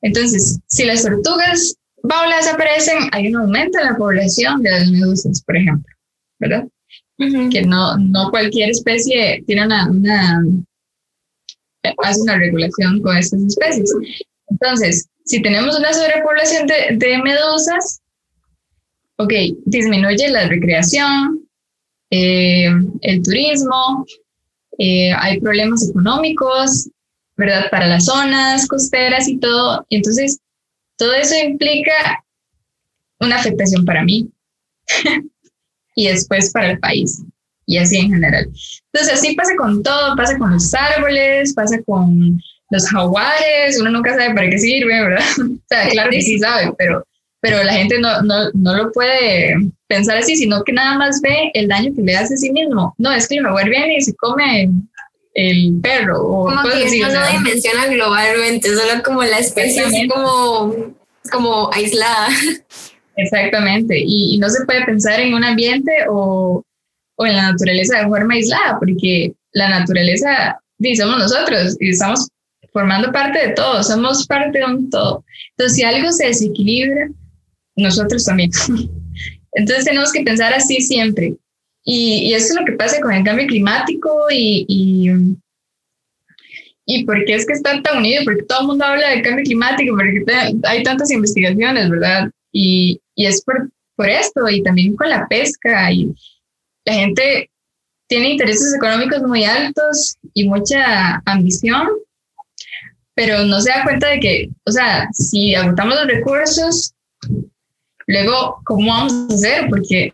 Entonces, 0.02 0.60
si 0.66 0.84
las 0.84 1.02
tortugas 1.02 1.76
baulas 2.02 2.44
desaparecen, 2.44 2.98
hay 3.12 3.28
un 3.28 3.42
aumento 3.42 3.78
en 3.78 3.86
la 3.86 3.96
población 3.96 4.62
de 4.62 4.70
las 4.70 4.90
medusas, 4.90 5.42
por 5.42 5.56
ejemplo, 5.56 5.92
¿verdad? 6.38 6.66
Que 7.18 7.62
no, 7.62 7.96
no 7.98 8.30
cualquier 8.30 8.70
especie 8.70 9.42
tiene 9.46 9.66
una, 9.66 9.88
una, 9.88 10.44
hace 12.02 12.20
una 12.22 12.36
regulación 12.36 13.00
con 13.02 13.16
estas 13.16 13.40
especies. 13.40 13.90
Entonces, 14.48 15.08
si 15.24 15.40
tenemos 15.40 15.78
una 15.78 15.92
sobrepoblación 15.92 16.66
de, 16.66 16.96
de 16.96 17.18
medusas, 17.18 18.00
ok, 19.16 19.32
disminuye 19.64 20.28
la 20.28 20.48
recreación, 20.48 21.43
eh, 22.16 22.70
el 23.00 23.22
turismo, 23.22 24.06
eh, 24.78 25.12
hay 25.12 25.40
problemas 25.40 25.88
económicos, 25.88 26.88
¿verdad? 27.36 27.68
Para 27.70 27.88
las 27.88 28.04
zonas 28.04 28.68
costeras 28.68 29.26
y 29.26 29.38
todo. 29.38 29.84
Entonces, 29.90 30.38
todo 30.96 31.12
eso 31.14 31.34
implica 31.44 32.24
una 33.18 33.36
afectación 33.36 33.84
para 33.84 34.04
mí 34.04 34.28
y 35.96 36.06
después 36.06 36.52
para 36.52 36.70
el 36.70 36.78
país 36.78 37.20
y 37.66 37.78
así 37.78 37.96
en 37.96 38.10
general. 38.10 38.44
Entonces, 38.92 39.14
así 39.14 39.34
pasa 39.34 39.52
con 39.56 39.82
todo, 39.82 40.14
pasa 40.16 40.38
con 40.38 40.52
los 40.52 40.72
árboles, 40.72 41.52
pasa 41.54 41.82
con 41.82 42.40
los 42.70 42.88
jaguares, 42.88 43.80
uno 43.80 43.90
nunca 43.90 44.14
sabe 44.14 44.34
para 44.34 44.50
qué 44.50 44.58
sirve, 44.58 45.02
¿verdad? 45.02 45.24
o 45.40 45.58
sea, 45.68 45.88
claro 45.88 46.10
que 46.10 46.22
sí 46.22 46.38
sabe, 46.38 46.72
pero, 46.78 47.04
pero 47.44 47.62
la 47.62 47.74
gente 47.74 47.98
no, 47.98 48.22
no, 48.22 48.50
no 48.54 48.74
lo 48.74 48.90
puede 48.90 49.54
pensar 49.86 50.16
así, 50.16 50.34
sino 50.34 50.64
que 50.64 50.72
nada 50.72 50.96
más 50.96 51.20
ve 51.20 51.50
el 51.52 51.68
daño 51.68 51.92
que 51.94 52.00
le 52.00 52.16
hace 52.16 52.32
a 52.32 52.36
sí 52.38 52.50
mismo. 52.50 52.94
No, 52.96 53.12
es 53.12 53.28
que 53.28 53.34
el 53.34 53.44
jaguar 53.44 53.68
viene 53.68 53.98
y 53.98 54.00
se 54.00 54.14
come 54.14 54.70
el 55.34 55.78
perro. 55.82 56.22
O 56.22 56.46
como 56.46 56.62
que 56.62 56.84
decir, 56.84 57.06
no 57.06 57.38
dimensiona 57.38 57.84
globalmente, 57.88 58.74
solo 58.74 59.02
como 59.04 59.22
la 59.24 59.40
especie 59.40 59.82
así 59.82 60.08
como, 60.08 60.94
como 61.30 61.70
aislada. 61.74 62.28
Exactamente, 63.16 63.94
y, 64.02 64.38
no 64.38 64.48
se 64.48 64.64
puede 64.64 64.86
pensar 64.86 65.20
en 65.20 65.34
un 65.34 65.44
ambiente 65.44 65.92
o, 66.08 66.62
o, 67.16 67.26
en 67.26 67.36
la 67.36 67.52
naturaleza 67.52 67.98
de 67.98 68.08
forma 68.08 68.32
aislada, 68.32 68.78
porque 68.78 69.34
la 69.52 69.68
naturaleza, 69.68 70.58
sí, 70.80 70.96
somos 70.96 71.18
nosotros 71.18 71.76
y 71.78 71.90
estamos 71.90 72.26
formando 72.72 73.12
parte 73.12 73.48
de 73.48 73.52
todo, 73.52 73.82
somos 73.82 74.26
parte 74.26 74.60
de 74.60 74.64
un 74.64 74.88
todo. 74.88 75.22
Entonces, 75.50 75.76
si 75.76 75.84
algo 75.84 76.10
se 76.10 76.28
desequilibra, 76.28 77.10
nosotros 77.76 78.24
también. 78.24 78.50
Entonces 79.52 79.84
tenemos 79.84 80.12
que 80.12 80.22
pensar 80.22 80.52
así 80.52 80.80
siempre. 80.80 81.34
Y, 81.84 82.32
eso 82.32 82.54
es 82.54 82.60
lo 82.60 82.64
que 82.64 82.72
pasa 82.72 83.00
con 83.00 83.12
el 83.12 83.24
cambio 83.24 83.46
climático 83.46 84.26
y, 84.30 84.64
y, 84.68 85.10
y 86.86 87.04
por 87.04 87.24
qué 87.24 87.34
es 87.34 87.46
que 87.46 87.52
están 87.52 87.82
tan 87.82 87.98
unidos, 87.98 88.24
porque 88.24 88.42
todo 88.44 88.62
el 88.62 88.66
mundo 88.68 88.84
habla 88.84 89.10
del 89.10 89.22
cambio 89.22 89.44
climático, 89.44 89.94
porque 89.94 90.24
hay 90.64 90.82
tantas 90.82 91.10
investigaciones, 91.10 91.90
¿verdad? 91.90 92.30
Y, 92.52 93.00
y 93.14 93.26
es 93.26 93.42
por, 93.44 93.70
por 93.96 94.08
esto 94.08 94.48
y 94.48 94.62
también 94.62 94.96
con 94.96 95.10
la 95.10 95.28
pesca 95.28 95.92
y 95.92 96.14
la 96.84 96.94
gente 96.94 97.50
tiene 98.06 98.30
intereses 98.30 98.74
económicos 98.74 99.22
muy 99.22 99.44
altos 99.44 100.16
y 100.34 100.48
mucha 100.48 101.22
ambición, 101.24 101.88
pero 103.14 103.44
no 103.44 103.60
se 103.60 103.70
da 103.70 103.84
cuenta 103.84 104.08
de 104.08 104.20
que, 104.20 104.48
o 104.64 104.70
sea, 104.70 105.08
si 105.12 105.54
agotamos 105.54 105.94
los 105.96 106.06
recursos, 106.06 106.94
luego, 108.06 108.60
¿cómo 108.64 108.88
vamos 108.88 109.12
a 109.12 109.34
hacer? 109.34 109.66
Porque 109.68 110.12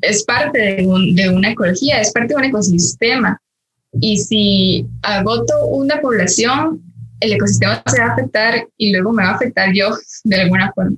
es 0.00 0.24
parte 0.24 0.58
de, 0.58 1.12
de, 1.14 1.28
una 1.28 1.50
ecología, 1.50 2.00
es 2.00 2.12
parte 2.12 2.28
de 2.28 2.36
un 2.36 2.44
ecosistema. 2.44 3.40
Y 4.00 4.18
si 4.18 4.86
agoto 5.02 5.66
una 5.66 6.00
población, 6.00 6.82
el 7.20 7.32
ecosistema 7.32 7.82
se 7.86 8.00
va 8.00 8.08
a 8.08 8.12
afectar 8.12 8.68
y 8.76 8.92
luego 8.92 9.12
me 9.12 9.22
va 9.22 9.30
a 9.30 9.34
afectar 9.34 9.72
yo 9.72 9.90
de 10.24 10.40
alguna 10.40 10.72
forma. 10.74 10.96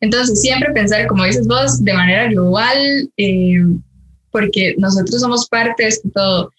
Entonces, 0.00 0.40
siempre 0.40 0.72
pensar, 0.72 1.06
como 1.06 1.24
dices 1.24 1.46
vos, 1.46 1.82
de 1.82 1.94
manera 1.94 2.28
global, 2.28 2.78
eh, 3.16 3.64
porque 4.30 4.74
nosotros 4.78 5.20
somos 5.20 5.48
parte 5.48 5.84
de 5.84 6.10
todo. 6.12 6.50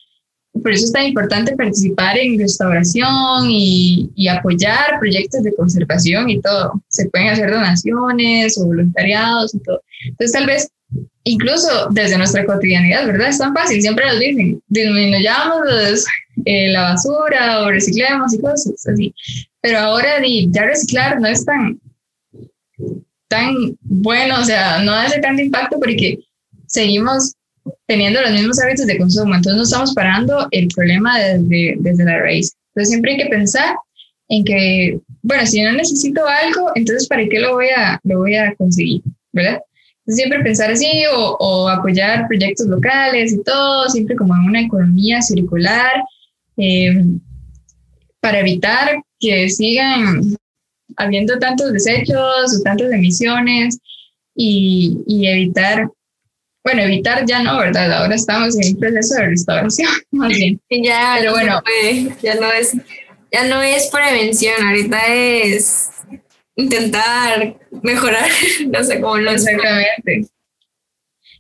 Por 0.62 0.72
eso 0.72 0.86
es 0.86 0.92
tan 0.92 1.06
importante 1.06 1.56
participar 1.56 2.18
en 2.18 2.40
restauración 2.40 3.50
y, 3.50 4.10
y 4.16 4.28
apoyar 4.28 5.00
proyectos 5.00 5.44
de 5.44 5.54
conservación 5.54 6.30
y 6.30 6.42
todo. 6.42 6.82
Se 6.88 7.10
pueden 7.10 7.30
hacer 7.30 7.52
donaciones 7.52 8.58
o 8.58 8.66
voluntariados 8.66 9.54
y 9.54 9.60
todo. 9.60 9.82
Entonces, 10.06 10.32
tal 10.32 10.46
vez 10.46 10.72
incluso 11.24 11.88
desde 11.92 12.18
nuestra 12.18 12.46
cotidianidad, 12.46 13.06
¿verdad? 13.06 13.30
Es 13.30 13.40
tan 13.40 13.54
fácil, 13.54 13.82
siempre 13.82 14.06
nos 14.06 14.20
dicen, 14.20 14.62
disminuyamos 14.68 16.06
eh, 16.46 16.70
la 16.72 16.82
basura 16.94 17.64
o 17.64 17.72
reciclemos 17.72 18.34
y 18.34 18.40
cosas 18.40 18.88
así. 18.88 19.14
Pero 19.62 19.80
ahora 19.80 20.22
ya 20.50 20.64
reciclar 20.64 21.20
no 21.20 21.28
es 21.28 21.44
tan, 21.44 21.80
tan 23.28 23.78
bueno, 23.82 24.40
o 24.40 24.44
sea, 24.44 24.80
no 24.84 24.94
hace 24.94 25.20
tanto 25.20 25.42
impacto 25.42 25.80
porque 25.80 26.20
seguimos 26.68 27.34
teniendo 27.88 28.22
los 28.22 28.32
mismos 28.32 28.62
hábitos 28.62 28.86
de 28.86 28.98
consumo, 28.98 29.36
entonces 29.36 29.58
no 29.58 29.64
estamos 29.64 29.94
parando 29.94 30.48
el 30.52 30.68
problema 30.70 31.20
desde, 31.20 31.76
desde 31.80 32.06
la 32.06 32.20
raíz. 32.20 32.56
Entonces 32.70 32.90
siempre 32.90 33.12
hay 33.14 33.18
que 33.18 33.30
pensar 33.30 33.76
en 34.30 34.44
que, 34.44 35.00
bueno, 35.22 35.46
si 35.46 35.62
no 35.62 35.74
necesito 35.74 36.22
algo, 36.28 36.72
entonces 36.76 37.08
¿para 37.08 37.28
qué 37.28 37.40
lo 37.40 37.54
voy 37.54 37.68
a, 37.76 38.00
lo 38.04 38.20
voy 38.20 38.36
a 38.36 38.54
conseguir? 38.56 39.02
¿Verdad? 39.32 39.60
siempre 40.08 40.44
pensar 40.44 40.72
así 40.72 41.04
o, 41.12 41.68
apoyar 41.68 42.28
proyectos 42.28 42.68
locales 42.68 43.34
y 43.34 43.44
todo, 43.44 43.90
siempre 43.90 44.16
como 44.16 44.36
en 44.36 44.42
una 44.42 44.62
economía 44.62 45.22
circular, 45.22 46.04
eh, 46.58 47.04
para 48.20 48.40
evitar 48.40 49.02
que 49.20 49.50
sigan 49.50 50.36
habiendo 50.98 51.38
tantos 51.40 51.74
desechos 51.74 52.60
o 52.60 52.64
tantas 52.64 52.92
emisiones 52.92 53.80
y, 54.36 55.28
evitar, 55.28 55.90
bueno, 56.66 56.82
evitar 56.82 57.24
ya 57.28 57.44
no, 57.44 57.60
¿verdad? 57.60 57.94
Ahora 57.94 58.16
estamos 58.16 58.58
en 58.60 58.74
un 58.74 58.80
proceso 58.80 59.16
de 59.16 59.28
restauración, 59.28 59.92
más 60.12 60.30
bien. 60.30 60.60
Ya, 60.84 61.18
Pero 61.20 61.32
bueno, 61.32 61.62
ya 62.24 62.36
no 62.36 62.52
es, 62.52 62.74
ya 63.32 63.48
no 63.48 63.62
es 63.62 63.88
prevención, 63.88 64.56
ahorita 64.66 65.06
es 65.14 65.92
intentar 66.56 67.56
mejorar, 67.84 68.28
no 68.68 68.84
sé 68.84 69.00
cómo 69.00 69.18
lo 69.18 69.32
Exactamente. 69.32 70.28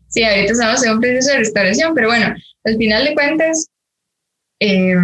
Sí, 0.07 0.23
ahorita 0.23 0.53
estamos 0.53 0.85
en 0.85 0.93
un 0.93 1.01
proceso 1.01 1.31
de 1.31 1.37
restauración, 1.39 1.95
pero 1.95 2.07
bueno, 2.07 2.35
al 2.63 2.77
final 2.77 3.05
de 3.05 3.13
cuentas, 3.15 3.67
eh, 4.59 4.95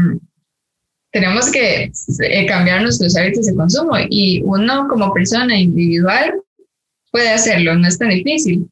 tenemos 1.11 1.51
que 1.51 1.91
eh, 2.23 2.45
cambiar 2.45 2.83
nuestros 2.83 3.17
hábitos 3.17 3.47
de 3.47 3.55
consumo 3.55 3.93
y 4.07 4.43
uno 4.45 4.87
como 4.87 5.11
persona 5.13 5.59
individual 5.59 6.35
puede 7.11 7.29
hacerlo, 7.29 7.75
no 7.75 7.87
es 7.87 7.97
tan 7.97 8.09
difícil. 8.09 8.69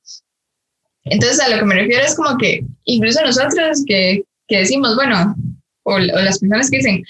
Entonces, 1.10 1.40
a 1.40 1.50
lo 1.50 1.60
que 1.60 1.66
me 1.66 1.76
refiero 1.76 2.04
es 2.04 2.16
como 2.16 2.38
que 2.38 2.64
incluso 2.86 3.22
nosotros 3.24 3.84
que, 3.86 4.24
que 4.48 4.60
decimos, 4.60 4.96
bueno, 4.96 5.36
o, 5.84 5.94
o, 5.94 6.00
las 6.00 6.40
personas 6.40 6.70
que 6.70 6.78
dicen, 6.78 7.04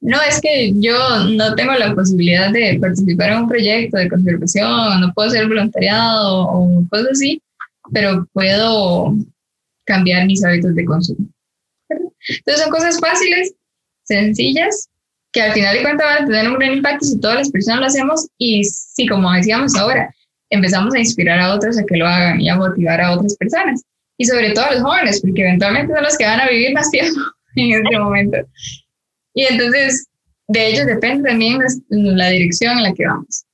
no, 0.00 0.18
es 0.28 0.40
que 0.40 0.72
yo 0.74 0.96
no 1.30 1.54
tengo 1.54 1.72
la 1.74 1.94
posibilidad 1.94 2.50
de 2.50 2.78
participar 2.80 3.30
en 3.30 3.38
un 3.38 3.48
proyecto 3.48 3.98
de 3.98 4.08
conservación, 4.08 5.00
no 5.00 5.12
puedo 5.14 5.30
ser 5.30 5.46
voluntariado 5.46 6.48
o 6.48 6.84
cosas 6.90 7.08
así, 7.12 7.40
pero 7.92 8.26
puedo 8.32 9.14
cambiar 9.84 10.26
mis 10.26 10.44
hábitos 10.44 10.74
de 10.74 10.84
consumo. 10.84 11.26
Entonces 11.88 12.62
son 12.62 12.70
cosas 12.70 12.98
fáciles, 12.98 13.54
sencillas, 14.04 14.88
que 15.32 15.42
al 15.42 15.52
final 15.52 15.76
de 15.76 15.82
cuentas 15.82 16.06
van 16.06 16.24
a 16.24 16.26
tener 16.26 16.48
un 16.48 16.58
gran 16.58 16.72
impacto 16.72 17.06
si 17.06 17.20
todas 17.20 17.38
las 17.38 17.50
personas 17.50 17.80
lo 17.80 17.86
hacemos 17.86 18.28
y 18.38 18.64
si, 18.64 19.06
como 19.06 19.32
decíamos 19.32 19.74
ahora, 19.76 20.14
empezamos 20.52 20.94
a 20.94 20.98
inspirar 20.98 21.40
a 21.40 21.54
otros 21.54 21.78
a 21.78 21.84
que 21.84 21.96
lo 21.96 22.06
hagan 22.06 22.40
y 22.40 22.48
a 22.48 22.56
motivar 22.56 23.00
a 23.00 23.12
otras 23.12 23.34
personas. 23.36 23.82
Y 24.18 24.26
sobre 24.26 24.50
todo 24.52 24.66
a 24.66 24.74
los 24.74 24.82
jóvenes, 24.82 25.20
porque 25.20 25.40
eventualmente 25.40 25.94
son 25.94 26.02
los 26.02 26.16
que 26.16 26.26
van 26.26 26.40
a 26.40 26.48
vivir 26.48 26.74
más 26.74 26.90
tiempo 26.92 27.20
en 27.56 27.84
este 27.84 27.98
momento. 27.98 28.36
Y 29.34 29.44
entonces, 29.44 30.06
de 30.48 30.68
ellos 30.68 30.86
depende 30.86 31.30
también 31.30 31.58
la 31.88 32.28
dirección 32.28 32.76
en 32.76 32.82
la 32.84 32.92
que 32.92 33.06
vamos. 33.06 33.44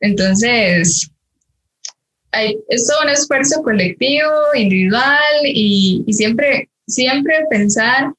Entonces, 0.00 1.10
hay, 2.32 2.56
es 2.68 2.86
todo 2.86 3.02
un 3.02 3.10
esfuerzo 3.10 3.62
colectivo, 3.62 4.30
individual 4.54 5.42
y, 5.44 6.02
y, 6.06 6.12
siempre, 6.14 6.70
siempre 6.86 7.44
pensar 7.50 8.12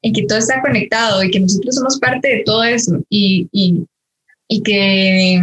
en 0.00 0.12
que 0.14 0.24
todo 0.24 0.38
está 0.38 0.60
conectado 0.62 1.22
y 1.22 1.30
que 1.30 1.40
nosotros 1.40 1.74
somos 1.74 1.98
parte 1.98 2.28
de 2.28 2.42
todo 2.44 2.64
eso 2.64 3.04
y, 3.10 3.46
y, 3.52 3.84
y 4.48 4.62
que, 4.62 5.42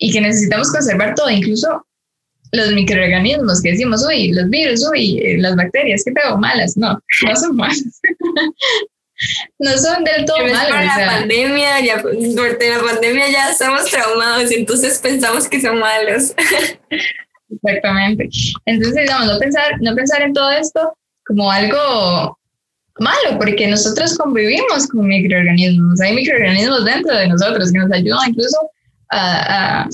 y 0.00 0.10
que 0.10 0.20
necesitamos 0.20 0.72
conservar 0.72 1.14
todo, 1.14 1.30
incluso 1.30 1.86
los 2.52 2.72
microorganismos 2.72 3.62
que 3.62 3.72
decimos, 3.72 4.04
uy, 4.04 4.32
los 4.32 4.48
virus, 4.50 4.88
uy, 4.90 5.18
eh, 5.18 5.38
las 5.38 5.54
bacterias, 5.54 6.02
¿qué 6.04 6.12
tengo 6.12 6.36
malas? 6.38 6.76
No, 6.76 6.98
no 7.26 7.36
son 7.36 7.54
malas. 7.54 8.00
no 9.58 9.78
son 9.78 10.02
del 10.02 10.24
todo 10.24 10.38
malas. 10.38 10.68
Por 10.68 10.80
la 10.80 11.06
pandemia, 11.06 11.80
ya, 11.80 12.02
durante 12.02 12.70
la 12.70 12.80
pandemia 12.80 13.30
ya 13.30 13.50
estamos 13.50 13.84
traumados, 13.84 14.50
entonces 14.50 14.98
pensamos 14.98 15.46
que 15.48 15.60
son 15.60 15.78
malos. 15.78 16.34
Exactamente. 17.52 18.28
Entonces, 18.64 19.02
digamos, 19.02 19.26
no 19.26 19.38
pensar, 19.38 19.80
no 19.80 19.94
pensar 19.94 20.22
en 20.22 20.32
todo 20.32 20.50
esto 20.50 20.96
como 21.26 21.50
algo 21.50 22.38
malo, 22.98 23.38
porque 23.38 23.68
nosotros 23.68 24.16
convivimos 24.16 24.88
con 24.88 25.06
microorganismos. 25.06 26.00
Hay 26.00 26.14
microorganismos 26.14 26.84
dentro 26.84 27.14
de 27.14 27.28
nosotros 27.28 27.70
que 27.70 27.78
nos 27.78 27.92
ayudan 27.92 28.30
incluso 28.30 28.70
a, 29.10 29.82
a, 29.82 29.88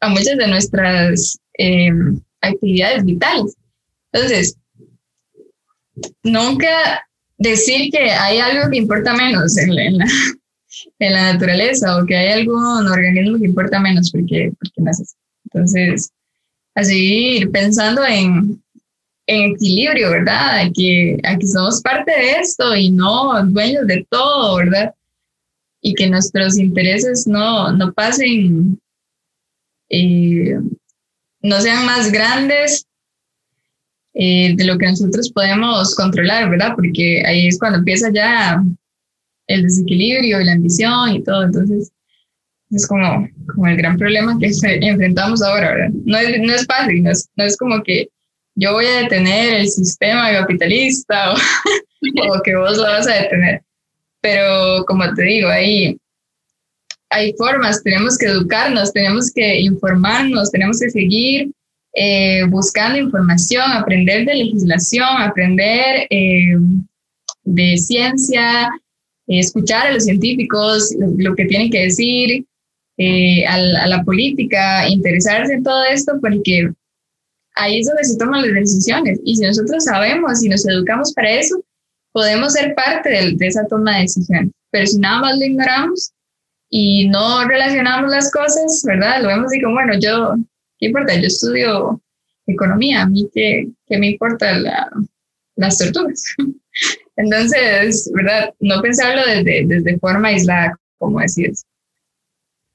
a 0.00 0.08
muchas 0.08 0.36
de 0.36 0.46
nuestras 0.46 1.38
eh, 1.58 1.90
actividades 2.40 3.04
vitales. 3.04 3.56
Entonces, 4.12 4.56
nunca 6.22 7.06
decir 7.38 7.90
que 7.90 8.10
hay 8.10 8.38
algo 8.38 8.70
que 8.70 8.78
importa 8.78 9.14
menos 9.14 9.56
en 9.58 9.74
la, 9.74 9.82
en 10.98 11.12
la, 11.12 11.32
naturaleza 11.32 11.98
o 11.98 12.06
que 12.06 12.16
hay 12.16 12.40
algún 12.40 12.86
organismo 12.86 13.38
que 13.38 13.46
importa 13.46 13.80
menos, 13.80 14.10
porque, 14.10 14.52
porque 14.58 14.80
no 14.80 14.90
es 14.90 15.00
así. 15.00 15.16
Entonces, 15.44 16.10
así 16.74 17.38
ir 17.38 17.50
pensando 17.50 18.04
en, 18.04 18.62
en 19.26 19.52
equilibrio, 19.52 20.10
¿verdad? 20.10 20.60
Aquí, 20.60 21.16
aquí 21.24 21.46
somos 21.46 21.80
parte 21.80 22.10
de 22.10 22.32
esto 22.40 22.74
y 22.74 22.90
no 22.90 23.42
dueños 23.46 23.86
de 23.86 24.06
todo, 24.10 24.56
¿verdad? 24.56 24.94
Y 25.86 25.94
que 25.94 26.10
nuestros 26.10 26.58
intereses 26.58 27.26
no, 27.28 27.72
no 27.72 27.92
pasen 27.92 28.80
eh, 29.88 30.58
no 31.42 31.60
sean 31.60 31.86
más 31.86 32.10
grandes 32.10 32.86
eh, 34.14 34.54
de 34.56 34.64
lo 34.64 34.78
que 34.78 34.86
nosotros 34.86 35.30
podemos 35.30 35.94
controlar, 35.94 36.50
¿verdad? 36.50 36.72
Porque 36.74 37.22
ahí 37.24 37.46
es 37.46 37.58
cuando 37.58 37.78
empieza 37.78 38.10
ya 38.12 38.62
el 39.46 39.62
desequilibrio 39.62 40.40
y 40.40 40.44
la 40.44 40.52
ambición 40.52 41.10
y 41.12 41.22
todo. 41.22 41.44
Entonces, 41.44 41.92
es 42.70 42.86
como, 42.86 43.28
como 43.54 43.66
el 43.68 43.76
gran 43.76 43.96
problema 43.96 44.38
que 44.38 44.50
enfrentamos 44.62 45.42
ahora, 45.42 45.72
¿verdad? 45.72 45.90
No 46.04 46.18
es, 46.18 46.40
no 46.40 46.52
es 46.54 46.66
fácil, 46.66 47.02
no 47.04 47.10
es, 47.10 47.28
no 47.36 47.44
es 47.44 47.56
como 47.56 47.82
que 47.82 48.08
yo 48.56 48.72
voy 48.72 48.86
a 48.86 49.02
detener 49.02 49.60
el 49.60 49.68
sistema 49.68 50.32
capitalista 50.32 51.34
o, 51.34 51.36
o 52.36 52.42
que 52.42 52.56
vos 52.56 52.76
lo 52.76 52.84
vas 52.84 53.06
a 53.06 53.22
detener. 53.22 53.62
Pero 54.26 54.84
como 54.86 55.04
te 55.14 55.22
digo, 55.22 55.48
ahí 55.48 55.96
hay 57.10 57.32
formas, 57.34 57.80
tenemos 57.84 58.18
que 58.18 58.26
educarnos, 58.26 58.92
tenemos 58.92 59.30
que 59.32 59.60
informarnos, 59.60 60.50
tenemos 60.50 60.80
que 60.80 60.90
seguir 60.90 61.52
eh, 61.94 62.42
buscando 62.48 62.98
información, 62.98 63.62
aprender 63.70 64.26
de 64.26 64.34
legislación, 64.34 65.06
aprender 65.20 66.08
eh, 66.10 66.56
de 67.44 67.76
ciencia, 67.76 68.68
escuchar 69.28 69.86
a 69.86 69.92
los 69.92 70.06
científicos 70.06 70.92
lo, 70.98 71.36
que 71.36 71.44
tienen 71.44 71.70
que 71.70 71.84
decir, 71.84 72.44
eh, 72.98 73.46
a, 73.46 73.58
la, 73.86 74.02
política, 74.02 74.88
interesarse 74.88 75.52
en 75.52 75.62
todo 75.62 75.84
esto, 75.84 76.14
porque 76.20 76.68
ahí 77.54 77.78
es 77.78 77.86
donde 77.86 78.02
se 78.02 78.18
toman 78.18 78.42
las 78.42 78.54
decisiones. 78.54 79.20
Y 79.24 79.36
si 79.36 79.42
nosotros 79.42 79.84
sabemos 79.84 80.42
y 80.42 80.48
nos 80.48 80.66
educamos 80.66 81.12
para 81.12 81.30
eso, 81.30 81.62
podemos 82.16 82.54
ser 82.54 82.74
parte 82.74 83.10
de, 83.10 83.32
de 83.36 83.46
esa 83.46 83.66
toma 83.66 83.96
de 83.96 84.02
decisiones. 84.04 84.50
Pero 84.70 84.86
si 84.86 84.98
nada 84.98 85.20
más 85.20 85.38
lo 85.38 85.44
ignoramos, 85.44 86.14
y 86.70 87.08
no 87.08 87.46
relacionamos 87.46 88.10
las 88.10 88.32
cosas, 88.32 88.82
¿verdad? 88.86 89.20
Lo 89.20 89.28
vemos 89.28 89.54
y 89.54 89.60
como, 89.60 89.74
bueno, 89.74 89.92
yo, 90.00 90.34
¿qué 90.78 90.86
importa? 90.86 91.14
Yo 91.14 91.26
estudio 91.26 92.00
economía, 92.46 93.02
a 93.02 93.06
mí 93.06 93.28
qué, 93.34 93.68
qué 93.86 93.98
me 93.98 94.12
importa 94.12 94.58
la, 94.58 94.88
las 95.56 95.76
tortugas. 95.76 96.22
Entonces, 97.16 98.10
¿verdad? 98.14 98.54
No 98.60 98.80
pensarlo 98.80 99.22
desde, 99.26 99.66
desde 99.66 99.98
forma 99.98 100.28
aislada, 100.28 100.74
como 100.96 101.20
decías. 101.20 101.66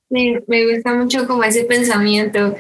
Me, 0.07 0.39
me 0.45 0.71
gusta 0.71 0.93
mucho 0.93 1.25
como 1.25 1.43
ese 1.43 1.63
pensamiento, 1.63 2.55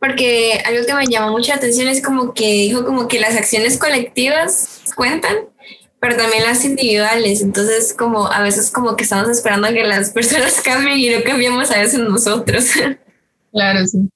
porque 0.00 0.60
algo 0.64 0.84
que 0.84 0.94
me 0.94 1.06
llamó 1.06 1.30
mucha 1.30 1.54
atención 1.54 1.86
es 1.86 2.02
como 2.02 2.34
que 2.34 2.48
dijo 2.48 2.84
como 2.84 3.06
que 3.06 3.20
las 3.20 3.36
acciones 3.36 3.78
colectivas 3.78 4.82
cuentan 4.96 5.36
pero 6.00 6.16
también 6.16 6.44
las 6.44 6.64
individuales. 6.64 7.42
Entonces, 7.42 7.94
como 7.94 8.30
a 8.30 8.42
veces 8.42 8.70
como 8.70 8.96
que 8.96 9.04
estamos 9.04 9.28
esperando 9.28 9.68
a 9.68 9.72
que 9.72 9.84
las 9.84 10.10
personas 10.10 10.60
cambien 10.64 10.98
y 10.98 11.10
no 11.10 11.22
cambiamos 11.24 11.70
a 11.70 11.78
veces 11.80 12.00
nosotros. 12.00 12.66
Claro, 13.52 13.86
sí. 13.86 14.06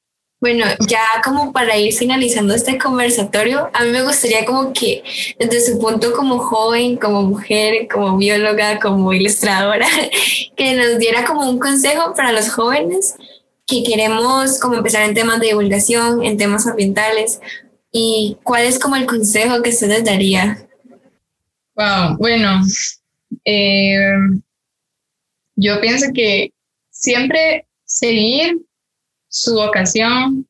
Bueno, 0.40 0.64
ya 0.86 1.02
como 1.22 1.52
para 1.52 1.76
ir 1.78 1.94
finalizando 1.94 2.54
este 2.54 2.78
conversatorio, 2.78 3.70
a 3.74 3.84
mí 3.84 3.90
me 3.90 4.02
gustaría 4.02 4.46
como 4.46 4.72
que 4.72 5.02
desde 5.38 5.60
su 5.60 5.78
punto 5.78 6.12
como 6.12 6.38
joven, 6.38 6.96
como 6.96 7.22
mujer, 7.22 7.88
como 7.88 8.16
bióloga, 8.16 8.80
como 8.80 9.12
ilustradora, 9.12 9.86
que 10.56 10.74
nos 10.74 10.98
diera 10.98 11.26
como 11.26 11.48
un 11.48 11.58
consejo 11.58 12.14
para 12.14 12.32
los 12.32 12.50
jóvenes 12.50 13.16
que 13.66 13.82
queremos 13.82 14.58
como 14.58 14.76
empezar 14.76 15.02
en 15.02 15.14
temas 15.14 15.40
de 15.40 15.48
divulgación, 15.48 16.24
en 16.24 16.38
temas 16.38 16.66
ambientales, 16.66 17.40
y 17.92 18.38
cuál 18.42 18.64
es 18.64 18.78
como 18.78 18.96
el 18.96 19.06
consejo 19.06 19.60
que 19.62 19.70
usted 19.70 19.88
les 19.88 20.04
daría. 20.04 20.66
Wow, 21.80 22.18
bueno, 22.18 22.60
eh, 23.46 24.12
yo 25.56 25.80
pienso 25.80 26.12
que 26.12 26.52
siempre 26.90 27.64
seguir 27.86 28.58
su 29.30 29.54
vocación, 29.54 30.46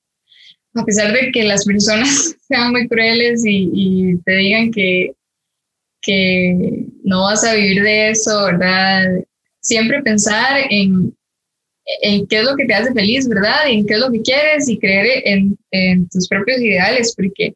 a 0.74 0.84
pesar 0.84 1.12
de 1.12 1.30
que 1.30 1.44
las 1.44 1.64
personas 1.64 2.34
sean 2.48 2.72
muy 2.72 2.88
crueles 2.88 3.44
y, 3.46 4.16
te 4.24 4.32
digan 4.32 4.72
que, 4.72 5.12
que 6.02 6.86
no 7.04 7.22
vas 7.22 7.44
a 7.44 7.54
vivir 7.54 7.84
de 7.84 8.10
eso, 8.10 8.46
¿verdad? 8.46 9.06
Siempre 9.60 10.02
pensar 10.02 10.66
en, 10.68 11.16
en 12.02 12.26
qué 12.26 12.38
es 12.38 12.44
lo 12.44 12.56
que 12.56 12.64
te 12.64 12.74
hace 12.74 12.92
feliz, 12.92 13.28
¿verdad? 13.28 13.68
en 13.68 13.86
qué 13.86 13.94
es 13.94 14.00
lo 14.00 14.10
que 14.10 14.22
quieres 14.22 14.68
y 14.68 14.80
creer 14.80 15.22
en, 15.24 15.56
en 15.70 16.08
tus 16.08 16.26
propios 16.26 16.60
ideales, 16.60 17.14
porque 17.14 17.54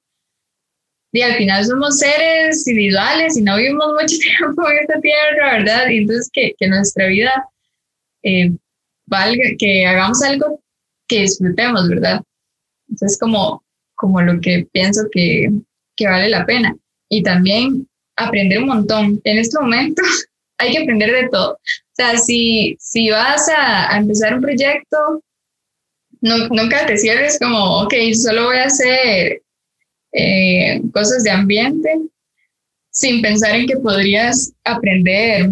y 1.15 1.23
al 1.23 1.37
final 1.37 1.65
somos 1.65 1.99
seres 1.99 2.67
individuales 2.67 3.37
y 3.37 3.43
no 3.43 3.57
vivimos 3.57 3.87
mucho 3.87 4.17
tiempo 4.39 4.69
en 4.69 4.79
esta 4.79 5.01
tierra, 5.01 5.59
¿verdad? 5.59 5.89
Y 5.89 5.99
entonces 5.99 6.29
que, 6.33 6.55
que 6.59 6.67
nuestra 6.67 7.07
vida 7.07 7.49
eh, 8.25 8.51
valga, 9.07 9.45
que 9.57 9.87
hagamos 9.87 10.21
algo 10.25 10.61
que 11.07 11.21
disfrutemos, 11.21 11.89
¿verdad? 11.89 12.21
Entonces 12.91 13.17
como, 13.21 13.63
como 13.95 14.23
lo 14.23 14.41
que 14.41 14.67
pienso 14.73 15.03
que, 15.13 15.51
que 15.95 16.09
vale 16.09 16.31
la 16.31 16.45
pena. 16.47 16.77
Y 17.09 17.23
también 17.23 17.87
aprender 18.17 18.59
un 18.59 18.67
montón. 18.67 19.21
En 19.23 19.39
este 19.39 19.57
momento 19.61 20.03
hay 20.59 20.73
que 20.73 20.83
aprender 20.83 21.13
de 21.13 21.29
todo. 21.29 21.53
O 21.53 21.93
sea, 21.93 22.19
si, 22.19 22.77
si 22.81 23.11
vas 23.11 23.49
a, 23.51 23.95
a 23.95 23.99
empezar 23.99 24.35
un 24.35 24.43
proyecto, 24.43 25.23
no, 26.23 26.49
nunca 26.49 26.87
te 26.87 26.99
cierres 26.99 27.39
como, 27.39 27.83
ok, 27.83 27.95
solo 28.15 28.47
voy 28.47 28.57
a 28.57 28.65
hacer 28.65 29.44
eh, 30.15 30.81
cosas 30.93 31.25
de 31.25 31.31
ambiente, 31.31 32.01
sin 32.91 33.21
pensar 33.21 33.57
en 33.57 33.67
que 33.67 33.77
podrías 33.77 34.53
aprender 34.65 35.51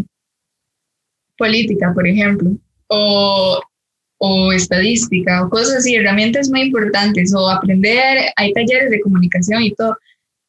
política, 1.37 1.93
por 1.93 2.07
ejemplo, 2.07 2.53
o, 2.87 3.61
o 4.19 4.53
estadística 4.53 5.45
o 5.45 5.51
cosas 5.51 5.79
así, 5.79 5.97
herramientas 5.97 6.49
muy 6.49 6.63
importantes 6.63 7.35
o 7.35 7.49
aprender, 7.49 8.31
hay 8.37 8.53
talleres 8.53 8.91
de 8.91 9.01
comunicación 9.01 9.63
y 9.63 9.75
todo. 9.75 9.97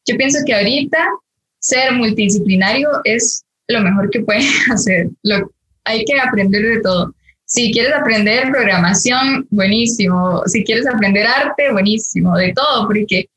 Yo 0.06 0.16
pienso 0.16 0.38
que 0.46 0.54
ahorita 0.54 0.98
ser 1.58 1.92
multidisciplinario 1.92 2.88
es 3.04 3.44
lo 3.68 3.80
mejor 3.80 4.10
que 4.10 4.20
pueden 4.20 4.46
hacer. 4.70 5.08
Lo, 5.22 5.50
hay 5.84 6.04
que 6.04 6.20
aprender 6.20 6.62
de 6.62 6.80
todo. 6.80 7.14
Si 7.46 7.72
quieres 7.72 7.92
aprender 7.94 8.50
programación, 8.50 9.46
buenísimo. 9.50 10.42
Si 10.46 10.64
quieres 10.64 10.86
aprender 10.86 11.26
arte, 11.26 11.72
buenísimo. 11.72 12.36
De 12.36 12.52
todo, 12.52 12.86
porque, 12.86 13.28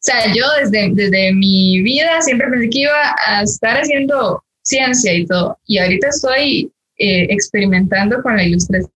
o 0.00 0.02
sea, 0.02 0.32
yo 0.32 0.46
desde, 0.58 0.92
desde 0.94 1.34
mi 1.34 1.82
vida 1.82 2.22
siempre 2.22 2.48
pensé 2.48 2.70
que 2.70 2.78
iba 2.80 3.14
a 3.26 3.42
estar 3.42 3.76
haciendo 3.76 4.42
ciencia 4.62 5.12
y 5.12 5.26
todo. 5.26 5.58
Y 5.66 5.76
ahorita 5.76 6.08
estoy 6.08 6.72
eh, 6.96 7.26
experimentando 7.28 8.22
con 8.22 8.34
la 8.34 8.44
ilustración. 8.44 8.88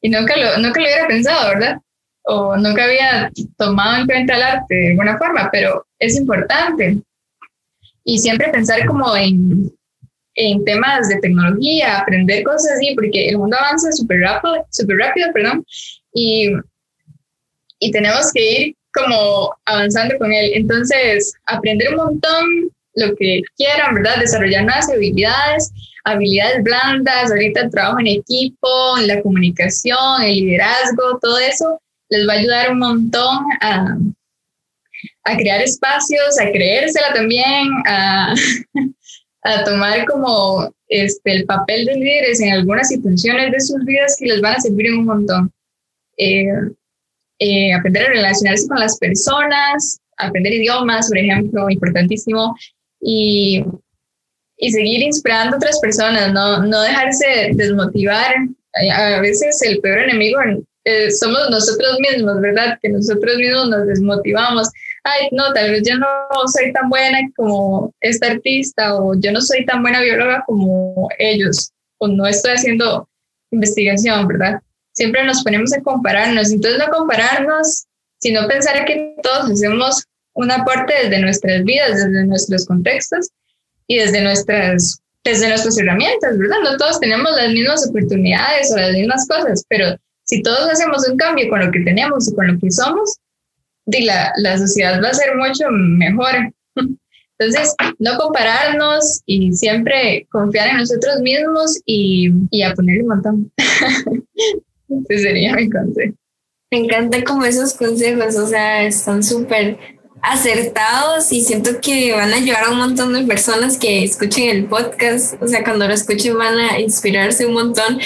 Y 0.00 0.08
nunca 0.08 0.36
lo, 0.36 0.58
nunca 0.58 0.80
lo 0.80 0.86
hubiera 0.86 1.06
pensado, 1.06 1.48
¿verdad? 1.48 1.78
O 2.24 2.56
nunca 2.56 2.84
había 2.84 3.30
tomado 3.56 4.00
en 4.00 4.06
cuenta 4.06 4.34
el 4.34 4.42
arte 4.42 4.74
de 4.74 4.88
alguna 4.90 5.16
forma, 5.16 5.48
pero 5.52 5.86
es 6.00 6.16
importante. 6.16 6.98
Y 8.02 8.18
siempre 8.18 8.50
pensar 8.50 8.84
como 8.84 9.14
en, 9.16 9.70
en 10.34 10.64
temas 10.64 11.08
de 11.08 11.20
tecnología, 11.20 11.98
aprender 11.98 12.42
cosas 12.42 12.72
así, 12.72 12.96
porque 12.96 13.28
el 13.28 13.38
mundo 13.38 13.56
avanza 13.56 13.92
súper 13.92 14.22
rápido, 14.22 14.66
super 14.70 14.96
rápido, 14.96 15.32
perdón, 15.32 15.64
y, 16.12 16.50
y 17.78 17.92
tenemos 17.92 18.32
que 18.32 18.60
ir 18.60 18.76
como 18.94 19.54
avanzando 19.64 20.16
con 20.18 20.32
él. 20.32 20.52
Entonces, 20.54 21.32
aprender 21.46 21.90
un 21.90 21.96
montón, 21.96 22.70
lo 22.94 23.14
que 23.16 23.42
quieran, 23.56 23.94
¿verdad? 23.94 24.18
Desarrollar 24.18 24.64
nuevas 24.64 24.90
habilidades, 24.90 25.72
habilidades 26.04 26.62
blandas, 26.64 27.30
ahorita 27.30 27.62
el 27.62 27.70
trabajo 27.70 28.00
en 28.00 28.08
equipo, 28.08 28.96
la 29.06 29.22
comunicación, 29.22 30.22
el 30.22 30.34
liderazgo, 30.34 31.18
todo 31.20 31.38
eso 31.38 31.80
les 32.08 32.28
va 32.28 32.32
a 32.34 32.36
ayudar 32.36 32.72
un 32.72 32.78
montón 32.78 33.38
a, 33.60 33.96
a 35.24 35.36
crear 35.36 35.62
espacios, 35.62 36.40
a 36.40 36.50
creérsela 36.50 37.12
también, 37.14 37.68
a, 37.86 38.34
a 39.42 39.64
tomar 39.64 40.04
como 40.06 40.72
este, 40.88 41.32
el 41.32 41.46
papel 41.46 41.86
de 41.86 41.94
líderes 41.94 42.40
en 42.40 42.52
algunas 42.52 42.88
situaciones 42.88 43.52
de 43.52 43.60
sus 43.60 43.84
vidas 43.84 44.16
que 44.18 44.26
les 44.26 44.40
van 44.40 44.56
a 44.56 44.60
servir 44.60 44.92
un 44.92 45.04
montón. 45.04 45.52
Eh, 46.18 46.46
eh, 47.40 47.72
aprender 47.74 48.04
a 48.04 48.10
relacionarse 48.10 48.68
con 48.68 48.78
las 48.78 48.96
personas, 48.98 50.00
aprender 50.16 50.52
idiomas, 50.52 51.08
por 51.08 51.18
ejemplo, 51.18 51.68
importantísimo, 51.68 52.54
y, 53.00 53.64
y 54.58 54.70
seguir 54.70 55.02
inspirando 55.02 55.56
a 55.56 55.58
otras 55.58 55.80
personas, 55.80 56.32
no, 56.32 56.62
no 56.62 56.82
dejarse 56.82 57.50
desmotivar. 57.54 58.36
A 58.94 59.20
veces 59.20 59.60
el 59.62 59.80
peor 59.80 59.98
enemigo 59.98 60.38
eh, 60.84 61.10
somos 61.10 61.50
nosotros 61.50 61.98
mismos, 61.98 62.40
¿verdad? 62.40 62.78
Que 62.80 62.88
nosotros 62.88 63.36
mismos 63.36 63.68
nos 63.70 63.86
desmotivamos 63.88 64.68
ay, 65.04 65.28
no, 65.32 65.52
tal 65.52 65.70
vez 65.70 65.82
yo 65.88 65.96
no 65.98 66.06
soy 66.46 66.72
tan 66.72 66.88
buena 66.88 67.18
como 67.36 67.94
esta 68.00 68.28
artista 68.28 68.96
o 68.96 69.14
yo 69.18 69.32
no 69.32 69.40
soy 69.40 69.64
tan 69.64 69.82
buena 69.82 70.00
bióloga 70.00 70.44
como 70.46 71.08
ellos 71.18 71.72
o 71.98 72.08
no 72.08 72.26
estoy 72.26 72.52
haciendo 72.52 73.08
investigación, 73.50 74.28
¿verdad? 74.28 74.60
Siempre 75.00 75.24
nos 75.24 75.42
ponemos 75.42 75.72
a 75.72 75.80
compararnos, 75.80 76.50
entonces 76.50 76.78
no 76.78 76.92
compararnos, 76.92 77.86
sino 78.18 78.46
pensar 78.46 78.84
que 78.84 79.16
todos 79.22 79.50
hacemos 79.50 80.04
una 80.34 80.62
parte 80.62 80.92
desde 81.04 81.22
nuestras 81.22 81.64
vidas, 81.64 82.04
desde 82.04 82.26
nuestros 82.26 82.66
contextos 82.66 83.30
y 83.86 83.96
desde 83.96 84.20
nuestras, 84.20 85.00
desde 85.24 85.48
nuestras 85.48 85.78
herramientas, 85.78 86.36
¿verdad? 86.36 86.58
No 86.62 86.76
todos 86.76 87.00
tenemos 87.00 87.34
las 87.34 87.50
mismas 87.50 87.88
oportunidades 87.88 88.70
o 88.72 88.76
las 88.76 88.92
mismas 88.92 89.26
cosas, 89.26 89.64
pero 89.70 89.96
si 90.24 90.42
todos 90.42 90.68
hacemos 90.68 91.08
un 91.08 91.16
cambio 91.16 91.48
con 91.48 91.64
lo 91.64 91.72
que 91.72 91.80
tenemos 91.80 92.28
y 92.28 92.34
con 92.34 92.48
lo 92.48 92.58
que 92.58 92.70
somos, 92.70 93.16
la, 93.86 94.34
la 94.36 94.58
sociedad 94.58 95.02
va 95.02 95.08
a 95.08 95.14
ser 95.14 95.34
mucho 95.34 95.64
mejor. 95.70 96.52
Entonces, 97.38 97.74
no 97.98 98.18
compararnos 98.18 99.22
y 99.24 99.50
siempre 99.54 100.26
confiar 100.30 100.68
en 100.68 100.76
nosotros 100.76 101.20
mismos 101.22 101.80
y, 101.86 102.30
y 102.50 102.60
a 102.60 102.74
ponerle 102.74 103.04
un 103.04 103.08
montón. 103.08 103.52
Ese 104.90 105.22
sería 105.22 105.54
mi 105.54 105.68
consejo. 105.70 106.14
Me 106.72 106.78
encanta 106.78 107.24
como 107.24 107.44
esos 107.44 107.74
consejos, 107.74 108.36
o 108.36 108.46
sea, 108.46 108.84
están 108.84 109.22
súper 109.22 109.78
acertados 110.22 111.32
y 111.32 111.42
siento 111.42 111.80
que 111.80 112.12
van 112.12 112.32
a 112.32 112.36
ayudar 112.36 112.64
a 112.64 112.70
un 112.70 112.78
montón 112.78 113.12
de 113.12 113.24
personas 113.24 113.78
que 113.78 114.04
escuchen 114.04 114.50
el 114.50 114.66
podcast, 114.66 115.42
o 115.42 115.48
sea, 115.48 115.64
cuando 115.64 115.88
lo 115.88 115.94
escuchen 115.94 116.36
van 116.36 116.58
a 116.58 116.78
inspirarse 116.78 117.46
un 117.46 117.54
montón 117.54 117.98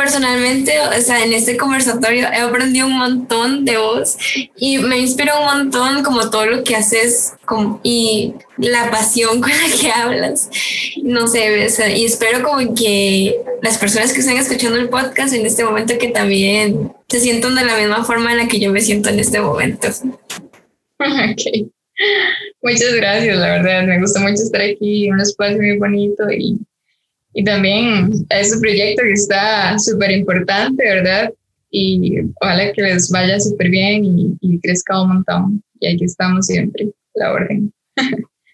personalmente, 0.00 0.72
o 0.80 1.02
sea, 1.02 1.22
en 1.22 1.34
este 1.34 1.58
conversatorio 1.58 2.26
he 2.32 2.40
aprendido 2.40 2.86
un 2.86 2.96
montón 2.96 3.66
de 3.66 3.76
vos 3.76 4.16
y 4.56 4.78
me 4.78 4.98
inspira 4.98 5.38
un 5.38 5.44
montón 5.44 6.02
como 6.02 6.30
todo 6.30 6.46
lo 6.46 6.64
que 6.64 6.74
haces 6.74 7.34
como, 7.44 7.80
y 7.82 8.32
la 8.56 8.90
pasión 8.90 9.42
con 9.42 9.50
la 9.50 9.78
que 9.78 9.92
hablas. 9.92 10.48
No 11.02 11.26
sé, 11.26 11.68
y 11.94 12.06
espero 12.06 12.42
como 12.42 12.74
que 12.74 13.36
las 13.60 13.76
personas 13.76 14.14
que 14.14 14.20
están 14.20 14.38
escuchando 14.38 14.78
el 14.78 14.88
podcast 14.88 15.34
en 15.34 15.44
este 15.44 15.64
momento 15.64 15.98
que 15.98 16.08
también 16.08 16.92
se 17.06 17.20
sientan 17.20 17.54
de 17.54 17.66
la 17.66 17.76
misma 17.76 18.02
forma 18.02 18.32
en 18.32 18.38
la 18.38 18.48
que 18.48 18.58
yo 18.58 18.72
me 18.72 18.80
siento 18.80 19.10
en 19.10 19.20
este 19.20 19.40
momento. 19.40 19.88
Ok. 21.02 21.70
Muchas 22.62 22.94
gracias, 22.94 23.36
la 23.36 23.58
verdad, 23.58 23.86
me 23.86 24.00
gusta 24.00 24.20
mucho 24.20 24.42
estar 24.42 24.60
aquí, 24.62 25.10
un 25.10 25.20
espacio 25.20 25.58
muy 25.58 25.78
bonito 25.78 26.30
y 26.30 26.58
y 27.34 27.44
también 27.44 28.10
ese 28.30 28.58
proyecto 28.58 29.02
que 29.02 29.12
está 29.12 29.78
súper 29.78 30.10
importante, 30.10 30.82
¿verdad? 30.84 31.32
Y 31.70 32.20
ojalá 32.40 32.72
que 32.72 32.82
les 32.82 33.10
vaya 33.10 33.38
súper 33.38 33.70
bien 33.70 34.04
y, 34.04 34.36
y, 34.40 34.58
crezca 34.60 35.02
un 35.02 35.08
montón. 35.08 35.62
Y 35.78 35.94
aquí 35.94 36.04
estamos 36.04 36.46
siempre, 36.46 36.88
la 37.14 37.32
orden. 37.32 37.72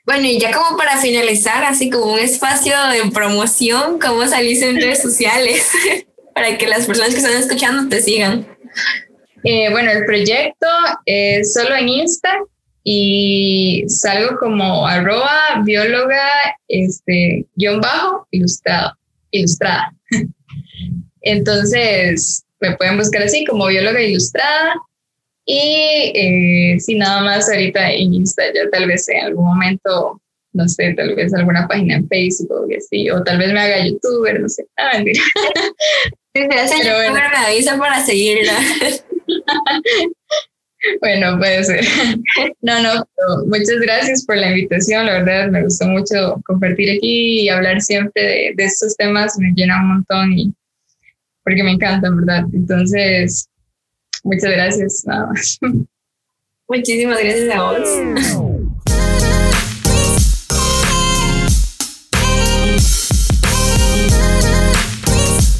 Bueno, 0.04 0.26
y 0.26 0.38
ya 0.38 0.52
como 0.52 0.76
para 0.76 0.98
finalizar, 0.98 1.64
así 1.64 1.90
como 1.90 2.12
un 2.12 2.18
espacio 2.20 2.74
de 2.92 3.10
promoción, 3.10 3.98
¿cómo 3.98 4.26
salís 4.28 4.62
en 4.62 4.76
redes 4.76 5.02
sociales? 5.02 5.68
para 6.36 6.58
que 6.58 6.66
las 6.66 6.84
personas 6.84 7.14
que 7.14 7.20
están 7.20 7.40
escuchando 7.40 7.88
te 7.88 8.02
sigan. 8.02 8.46
Eh, 9.42 9.70
bueno, 9.70 9.90
el 9.90 10.04
proyecto 10.04 10.66
es 11.06 11.54
solo 11.54 11.74
en 11.74 11.88
Insta, 11.88 12.36
y 12.88 13.82
salgo 13.88 14.38
como 14.38 14.86
arroba 14.86 15.60
bióloga 15.64 16.22
este, 16.68 17.44
guion 17.56 17.80
bajo 17.80 18.28
ilustrado, 18.30 18.92
ilustrada. 19.32 19.92
Entonces 21.22 22.44
me 22.60 22.76
pueden 22.76 22.96
buscar 22.96 23.22
así 23.22 23.44
como 23.44 23.66
bióloga 23.66 24.00
ilustrada 24.00 24.74
y 25.44 26.12
eh, 26.14 26.76
si 26.78 26.94
nada 26.94 27.22
más 27.22 27.50
ahorita 27.50 27.90
en 27.90 28.14
Insta 28.14 28.44
ya 28.54 28.70
tal 28.70 28.86
vez 28.86 29.08
en 29.08 29.24
algún 29.24 29.46
momento 29.46 30.22
no 30.52 30.68
sé, 30.68 30.94
tal 30.94 31.16
vez 31.16 31.34
alguna 31.34 31.66
página 31.66 31.96
en 31.96 32.08
Facebook 32.08 32.68
y 32.70 32.76
así, 32.76 33.10
o 33.10 33.22
tal 33.24 33.38
vez 33.38 33.52
me 33.52 33.60
haga 33.60 33.84
youtuber, 33.84 34.40
no 34.40 34.48
sé. 34.48 34.64
Ah, 34.76 34.92
mentira. 34.94 35.22
Si 36.34 36.48
te 36.48 36.54
hace 36.54 36.78
youtuber, 36.78 37.10
bueno. 37.10 37.28
me 37.30 37.46
avisa 37.46 37.76
para 37.76 38.02
seguirla. 38.06 38.54
Bueno, 41.00 41.38
puede 41.38 41.64
ser. 41.64 41.84
No, 42.62 42.82
no, 42.82 43.06
muchas 43.46 43.78
gracias 43.80 44.24
por 44.24 44.36
la 44.36 44.50
invitación. 44.50 45.06
La 45.06 45.22
verdad, 45.22 45.50
me 45.50 45.62
gustó 45.62 45.86
mucho 45.86 46.40
compartir 46.44 46.90
aquí 46.90 47.42
y 47.42 47.48
hablar 47.48 47.80
siempre 47.80 48.22
de, 48.22 48.52
de 48.56 48.64
estos 48.64 48.96
temas. 48.96 49.38
Me 49.38 49.52
llena 49.54 49.80
un 49.80 49.88
montón 49.88 50.32
y 50.32 50.52
porque 51.44 51.62
me 51.62 51.72
encantan, 51.72 52.16
¿verdad? 52.16 52.44
Entonces, 52.52 53.48
muchas 54.24 54.50
gracias. 54.50 55.04
Nada 55.06 55.26
más. 55.26 55.58
Muchísimas 56.68 57.20
gracias 57.20 57.50
a 57.54 57.62
vos. 57.62 57.78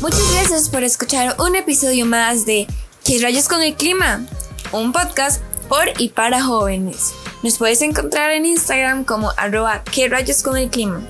Muchas 0.01 0.33
gracias 0.33 0.69
por 0.69 0.83
escuchar 0.83 1.37
un 1.39 1.55
episodio 1.55 2.05
más 2.05 2.45
de 2.45 2.67
¿Qué 3.07 3.21
rayos 3.21 3.49
con 3.49 3.63
el 3.63 3.75
clima? 3.75 4.27
Un 4.73 4.93
podcast 4.93 5.43
por 5.69 5.89
y 5.99 6.11
para 6.11 6.43
jóvenes. 6.43 7.15
Nos 7.43 7.59
puedes 7.59 7.83
encontrar 7.83 8.31
en 8.31 8.47
Instagram 8.47 9.05
como 9.05 9.33
arroba 9.37 9.83
que 9.85 10.09
rayos 10.09 10.43
con 10.43 10.57
el 10.57 10.71
clima. 10.71 11.03